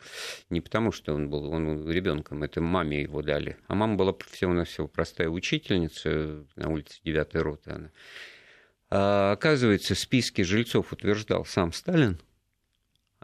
не 0.51 0.61
потому, 0.61 0.93
что 0.93 1.15
он 1.15 1.31
был 1.31 1.51
он 1.51 1.89
ребенком, 1.91 2.43
это 2.43 2.61
маме 2.61 3.03
его 3.03 3.23
дали, 3.23 3.57
а 3.69 3.75
мама 3.75 3.97
была 3.97 4.15
всего-навсего 4.31 4.87
простая 4.87 5.29
учительница 5.29 6.45
на 6.57 6.69
улице 6.69 7.01
9 7.05 7.35
роты 7.37 7.71
она. 7.71 7.91
А, 8.91 9.33
оказывается, 9.33 9.95
в 9.95 9.99
списке 9.99 10.45
жильцов 10.45 10.93
утверждал 10.93 11.45
сам 11.45 11.73
Сталин– 11.73 12.21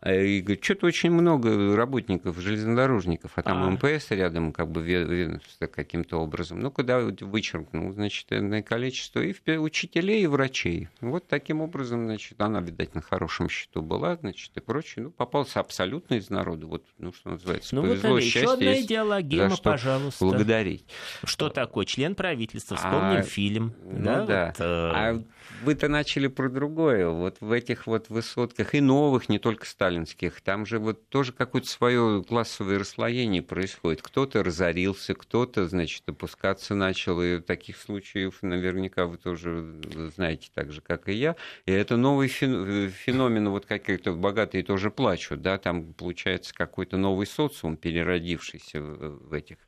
и 0.05 0.43
говорит, 0.43 0.63
что-то 0.63 0.87
очень 0.87 1.11
много 1.11 1.75
работников, 1.75 2.39
железнодорожников, 2.39 3.33
а 3.37 3.43
там 3.43 3.63
а. 3.63 3.71
МПС 3.71 4.11
рядом 4.11 4.53
как 4.53 4.71
бы 4.71 4.83
ведомство 4.83 5.67
каким-то 5.69 6.19
образом. 6.19 6.61
Ну, 6.61 6.71
куда 6.71 7.01
вычеркнул, 7.01 7.91
значит, 7.93 8.27
энное 8.31 8.63
количество 8.63 9.21
и 9.21 9.57
учителей, 9.57 10.25
и 10.25 10.27
врачей. 10.27 10.89
Вот 11.01 11.27
таким 11.29 11.63
образом, 11.63 12.05
значит, 12.05 12.39
она, 12.43 12.61
видать, 12.61 12.95
на 12.95 13.01
хорошем 13.01 13.49
счету 13.49 13.81
была, 13.81 14.17
значит, 14.17 14.55
и 14.55 14.61
прочее. 14.61 15.07
Ну, 15.07 15.11
попался 15.13 15.61
абсолютно 15.61 16.17
из 16.17 16.29
народа. 16.29 16.67
Вот, 16.67 16.85
ну, 16.99 17.15
что 17.15 17.31
называется, 17.31 17.75
ну, 17.75 17.83
повезло, 17.83 18.11
вот, 18.11 18.23
счастье. 18.23 18.43
Еще 18.43 18.53
одна 18.53 18.81
идеологема, 18.81 19.49
за 19.49 19.57
что 19.57 19.71
пожалуйста. 19.71 20.25
благодарить. 20.27 20.85
Что 21.25 21.49
такое? 21.49 21.87
Член 21.87 22.15
правительства, 22.15 22.77
вспомним 22.77 23.21
а, 23.21 23.23
фильм. 23.23 23.73
Ну, 23.83 24.05
да. 24.05 24.27
да. 24.27 24.47
Вот, 24.49 24.61
э... 24.61 24.65
А 24.95 25.23
вы-то 25.63 25.89
начали 25.89 26.27
про 26.27 26.51
другое. 26.51 27.09
Вот 27.09 27.39
в 27.41 27.51
этих 27.51 27.87
вот 27.87 28.11
высотках 28.11 28.75
и 28.75 28.83
новых, 28.83 29.31
не 29.31 29.39
только 29.39 29.65
старых, 29.65 29.86
сталинских, 29.87 30.41
там 30.41 30.67
же 30.67 30.79
вот 30.79 31.09
тоже 31.09 31.33
какое-то 31.33 31.69
свое 31.69 32.25
классовое 32.27 32.79
расслоение 32.79 33.43
происходит. 33.43 34.03
Кто-то 34.03 34.43
разорился, 34.43 35.15
кто-то, 35.15 35.69
значит, 35.69 36.03
опускаться 36.09 36.75
начал, 36.75 37.23
и 37.23 37.41
таких 37.41 37.77
случаев 37.77 38.39
наверняка 38.43 39.07
вы 39.07 39.17
тоже 39.17 39.81
знаете 40.17 40.49
так 40.53 40.73
же, 40.73 40.81
как 40.81 41.09
и 41.09 41.15
я. 41.15 41.37
И 41.67 41.73
это 41.73 41.97
новый 41.97 42.29
феномен, 42.29 43.49
вот 43.49 43.67
какие-то 43.67 44.13
богатые 44.13 44.65
тоже 44.65 44.91
плачут, 44.91 45.43
да, 45.43 45.59
там 45.59 45.93
получается 45.95 46.53
какой-то 46.53 46.97
новый 46.97 47.27
социум, 47.27 47.77
переродившийся 47.77 48.81
в 48.81 49.33
этих 49.33 49.59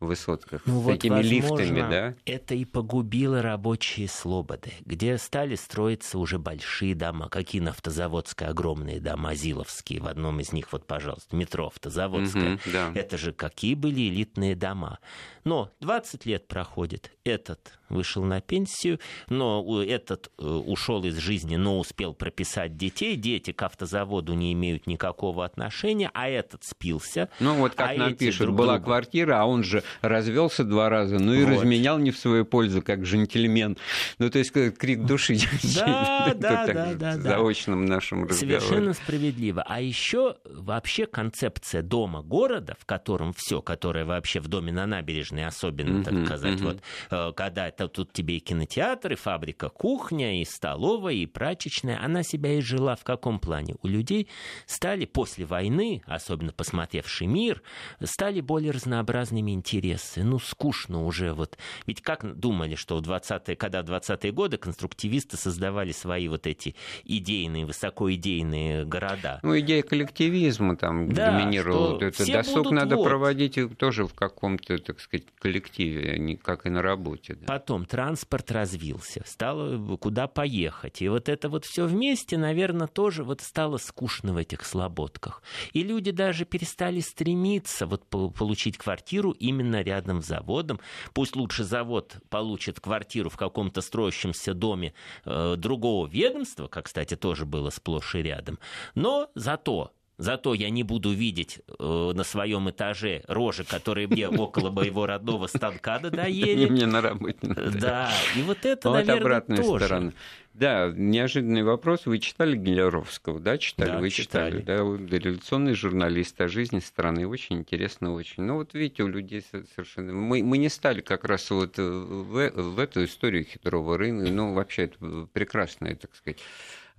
высотках 0.00 0.62
ну, 0.66 0.80
с 0.80 0.84
вот, 0.84 0.94
этими 0.94 1.14
возможно, 1.14 1.60
лифтами, 1.60 1.80
да? 1.80 2.14
Это 2.24 2.54
и 2.54 2.64
погубило 2.64 3.40
рабочие 3.40 4.08
слободы, 4.08 4.72
где 4.84 5.16
стали 5.18 5.54
строиться 5.54 6.18
уже 6.18 6.38
большие 6.38 6.94
дома, 6.94 7.28
какие 7.28 7.60
на 7.60 7.70
автозаводской 7.70 8.48
огромные 8.48 9.00
дома, 9.00 9.34
ЗИЛ 9.34 9.59
Гавриловские, 9.60 10.00
в 10.00 10.06
одном 10.06 10.40
из 10.40 10.52
них, 10.52 10.72
вот, 10.72 10.86
пожалуйста, 10.86 11.36
метро 11.36 11.66
Автозаводская. 11.66 12.54
Угу, 12.54 12.60
да. 12.72 12.92
Это 12.94 13.18
же 13.18 13.32
какие 13.32 13.74
были 13.74 14.08
элитные 14.08 14.54
дома. 14.54 14.98
Но 15.44 15.70
20 15.80 16.26
лет 16.26 16.48
проходит, 16.48 17.12
этот 17.24 17.78
вышел 17.90 18.24
на 18.24 18.40
пенсию, 18.40 19.00
но 19.28 19.82
этот 19.82 20.30
э, 20.38 20.44
ушел 20.44 21.04
из 21.04 21.16
жизни, 21.16 21.56
но 21.56 21.78
успел 21.78 22.14
прописать 22.14 22.76
детей, 22.76 23.16
дети 23.16 23.52
к 23.52 23.62
автозаводу 23.62 24.34
не 24.34 24.52
имеют 24.52 24.86
никакого 24.86 25.44
отношения, 25.44 26.10
а 26.14 26.28
этот 26.28 26.64
спился. 26.64 27.28
Ну 27.40 27.54
вот 27.54 27.74
как 27.74 27.90
а 27.90 27.94
нам 27.94 28.14
пишут, 28.14 28.46
друг 28.46 28.56
была 28.56 28.74
другу... 28.74 28.86
квартира, 28.86 29.40
а 29.40 29.44
он 29.44 29.64
же 29.64 29.82
развелся 30.02 30.64
два 30.64 30.88
раза, 30.88 31.18
ну 31.18 31.34
и 31.34 31.44
вот. 31.44 31.54
разменял 31.54 31.98
не 31.98 32.10
в 32.10 32.18
свою 32.18 32.44
пользу, 32.44 32.80
как 32.80 33.00
джентльмен. 33.00 33.76
Ну 34.18 34.30
то 34.30 34.38
есть 34.38 34.52
крик 34.52 35.04
души. 35.04 35.38
Да, 35.74 36.34
да, 36.36 36.66
да, 36.66 36.94
да. 36.94 37.18
Заочном 37.18 37.86
нашем 37.86 38.24
разговоре. 38.24 38.60
Совершенно 38.60 38.94
справедливо. 38.94 39.49
А 39.58 39.80
еще 39.80 40.36
вообще 40.44 41.06
концепция 41.06 41.82
дома 41.82 42.22
города, 42.22 42.76
в 42.78 42.86
котором 42.86 43.32
все, 43.32 43.62
которое 43.62 44.04
вообще 44.04 44.40
в 44.40 44.48
доме 44.48 44.72
на 44.72 44.86
набережной 44.86 45.46
особенно, 45.46 46.04
так 46.04 46.26
сказать, 46.26 46.60
вот, 46.60 46.80
э, 47.10 47.32
когда 47.34 47.68
это 47.68 47.88
тут 47.88 48.12
тебе 48.12 48.36
и 48.36 48.40
кинотеатр, 48.40 49.12
и 49.12 49.16
фабрика, 49.16 49.68
кухня, 49.68 50.40
и 50.40 50.44
столовая, 50.44 51.14
и 51.14 51.26
прачечная, 51.26 52.02
она 52.02 52.22
себя 52.22 52.54
и 52.54 52.60
жила 52.60 52.96
в 52.96 53.04
каком 53.04 53.38
плане? 53.38 53.76
У 53.82 53.88
людей 53.88 54.28
стали 54.66 55.04
после 55.04 55.44
войны, 55.44 56.02
особенно 56.06 56.52
посмотревший 56.52 57.26
мир, 57.26 57.62
стали 58.02 58.40
более 58.40 58.72
разнообразными 58.72 59.52
интересы. 59.52 60.22
Ну, 60.22 60.38
скучно 60.38 61.04
уже 61.04 61.32
вот. 61.32 61.58
Ведь 61.86 62.02
как 62.02 62.38
думали, 62.38 62.74
что 62.74 62.96
в 62.96 63.02
20-е, 63.02 63.56
когда 63.56 63.82
в 63.82 63.86
20-е 63.86 64.32
годы 64.32 64.56
конструктивисты 64.56 65.36
создавали 65.36 65.92
свои 65.92 66.28
вот 66.28 66.46
эти 66.46 66.74
идейные, 67.04 67.66
высокоидейные 67.66 68.84
города. 68.84 69.39
Ну, 69.42 69.58
идея 69.58 69.82
коллективизма 69.82 70.76
там 70.76 71.12
да, 71.12 71.30
доминировала. 71.30 72.02
Это 72.02 72.30
досуг 72.30 72.70
надо 72.70 72.96
вот. 72.96 73.04
проводить 73.04 73.58
тоже 73.78 74.06
в 74.06 74.14
каком-то, 74.14 74.78
так 74.78 75.00
сказать, 75.00 75.26
коллективе, 75.38 76.12
а 76.12 76.18
не 76.18 76.36
как 76.36 76.66
и 76.66 76.70
на 76.70 76.82
работе. 76.82 77.34
Да. 77.34 77.46
Потом 77.46 77.84
транспорт 77.84 78.50
развился, 78.50 79.22
стало 79.26 79.96
куда 79.96 80.26
поехать. 80.26 81.02
И 81.02 81.08
вот 81.08 81.28
это 81.28 81.48
вот 81.48 81.64
все 81.64 81.86
вместе, 81.86 82.36
наверное, 82.38 82.86
тоже 82.86 83.24
вот 83.24 83.40
стало 83.40 83.78
скучно 83.78 84.32
в 84.32 84.36
этих 84.36 84.64
слободках. 84.64 85.42
И 85.72 85.82
люди 85.82 86.10
даже 86.10 86.44
перестали 86.44 87.00
стремиться 87.00 87.86
вот 87.86 88.06
получить 88.08 88.78
квартиру 88.78 89.32
именно 89.32 89.82
рядом 89.82 90.22
с 90.22 90.26
заводом. 90.26 90.80
Пусть 91.12 91.36
лучше 91.36 91.64
завод 91.64 92.16
получит 92.28 92.80
квартиру 92.80 93.30
в 93.30 93.36
каком-то 93.36 93.80
строящемся 93.80 94.54
доме 94.54 94.94
э, 95.24 95.54
другого 95.56 96.06
ведомства, 96.06 96.68
как, 96.68 96.86
кстати, 96.86 97.16
тоже 97.16 97.46
было 97.46 97.70
сплошь 97.70 98.14
и 98.14 98.22
рядом. 98.22 98.58
Но 98.94 99.29
зато 99.34 99.90
Зато 100.20 100.54
я 100.54 100.68
не 100.68 100.82
буду 100.82 101.12
видеть 101.12 101.60
э, 101.78 102.12
на 102.14 102.24
своем 102.24 102.68
этаже 102.68 103.22
рожи, 103.26 103.64
которые 103.64 104.06
мне 104.06 104.28
около 104.38 104.70
моего 104.70 105.06
родного 105.06 105.46
станка 105.46 105.98
надоели. 105.98 106.66
Мне 106.66 106.84
на 106.84 107.00
работе. 107.00 107.38
Да, 107.40 108.10
и 108.36 108.42
вот 108.42 108.66
это, 108.66 108.90
наверное, 108.90 109.20
обратная 109.20 109.62
тоже. 109.62 109.86
сторона. 109.86 110.12
Да, 110.52 110.92
неожиданный 110.94 111.62
вопрос. 111.62 112.04
Вы 112.04 112.18
читали 112.18 112.54
Гелеровского, 112.54 113.40
да, 113.40 113.56
читали? 113.56 113.92
Да, 113.92 113.98
Вы 113.98 114.10
читали, 114.10 114.60
читали. 114.60 114.98
да, 114.98 115.16
революционный 115.16 115.72
журналист 115.72 116.38
о 116.38 116.48
жизни 116.48 116.80
страны. 116.80 117.26
Очень 117.26 117.60
интересно, 117.60 118.12
очень. 118.12 118.42
Ну, 118.42 118.56
вот 118.56 118.74
видите, 118.74 119.04
у 119.04 119.08
людей 119.08 119.42
совершенно... 119.74 120.12
Мы, 120.12 120.42
мы 120.42 120.58
не 120.58 120.68
стали 120.68 121.00
как 121.00 121.24
раз 121.24 121.50
вот 121.50 121.78
в, 121.78 122.50
в 122.50 122.78
эту 122.78 123.04
историю 123.04 123.44
хитрого 123.44 123.96
рынка, 123.96 124.30
ну, 124.30 124.52
вообще, 124.52 124.82
это 124.82 125.28
прекрасная, 125.32 125.94
так 125.96 126.14
сказать, 126.14 126.40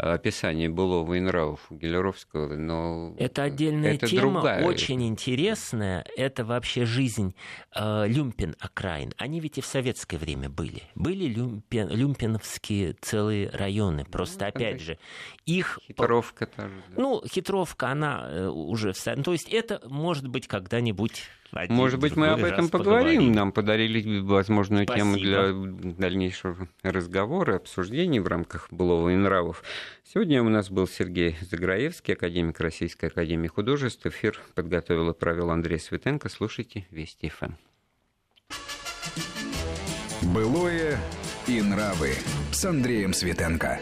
описание 0.01 0.67
былого 0.67 1.13
и 1.13 1.19
нравов 1.19 1.67
Гелеровского, 1.69 2.55
но 2.55 3.13
это 3.19 3.43
отдельная 3.43 3.93
это 3.93 4.07
тема, 4.07 4.41
другая. 4.41 4.65
очень 4.65 5.03
интересная. 5.07 6.03
Это 6.17 6.43
вообще 6.43 6.85
жизнь 6.85 7.35
э, 7.75 8.07
люмпен 8.07 8.55
окраин. 8.59 9.13
Они 9.17 9.39
ведь 9.39 9.59
и 9.59 9.61
в 9.61 9.65
советское 9.65 10.17
время 10.17 10.49
были. 10.49 10.81
Были 10.95 11.25
люмпен, 11.25 11.89
люмпеновские 11.89 12.93
целые 12.93 13.49
районы. 13.51 14.03
Просто, 14.05 14.45
ну, 14.45 14.49
опять 14.49 14.81
же, 14.81 14.97
их... 15.45 15.79
Хитровка 15.87 16.47
тоже. 16.47 16.83
Да. 16.89 17.01
Ну, 17.01 17.23
хитровка, 17.27 17.89
она 17.89 18.27
э, 18.27 18.47
уже... 18.47 18.93
В... 18.93 19.03
То 19.03 19.31
есть 19.33 19.49
это 19.49 19.81
может 19.85 20.27
быть 20.27 20.47
когда-нибудь 20.47 21.23
один, 21.51 21.75
Может 21.75 21.99
быть, 21.99 22.15
мы 22.15 22.27
об 22.27 22.43
этом 22.43 22.69
поговорим. 22.69 23.07
поговорим. 23.09 23.31
Нам 23.33 23.51
подарили 23.51 24.19
возможную 24.19 24.85
Спасибо. 24.85 25.05
тему 25.05 25.17
для 25.17 25.91
дальнейшего 25.93 26.67
разговора, 26.83 27.57
обсуждений 27.57 28.19
в 28.19 28.27
рамках 28.27 28.67
былого 28.71 29.09
и 29.09 29.15
нравов. 29.15 29.63
Сегодня 30.03 30.41
у 30.43 30.49
нас 30.49 30.69
был 30.69 30.87
Сергей 30.87 31.37
Заграевский, 31.41 32.13
академик 32.13 32.59
Российской 32.59 33.05
Академии 33.07 33.47
Художеств. 33.47 34.05
Эфир 34.05 34.39
подготовил 34.55 35.09
и 35.09 35.13
провел 35.13 35.51
Андрей 35.51 35.79
Светенко. 35.79 36.29
Слушайте 36.29 36.85
Вести 36.89 37.29
ФМ. 37.29 37.53
Былое 40.33 40.97
и 41.47 41.61
нравы 41.61 42.13
с 42.51 42.63
Андреем 42.65 43.13
Светенко. 43.13 43.79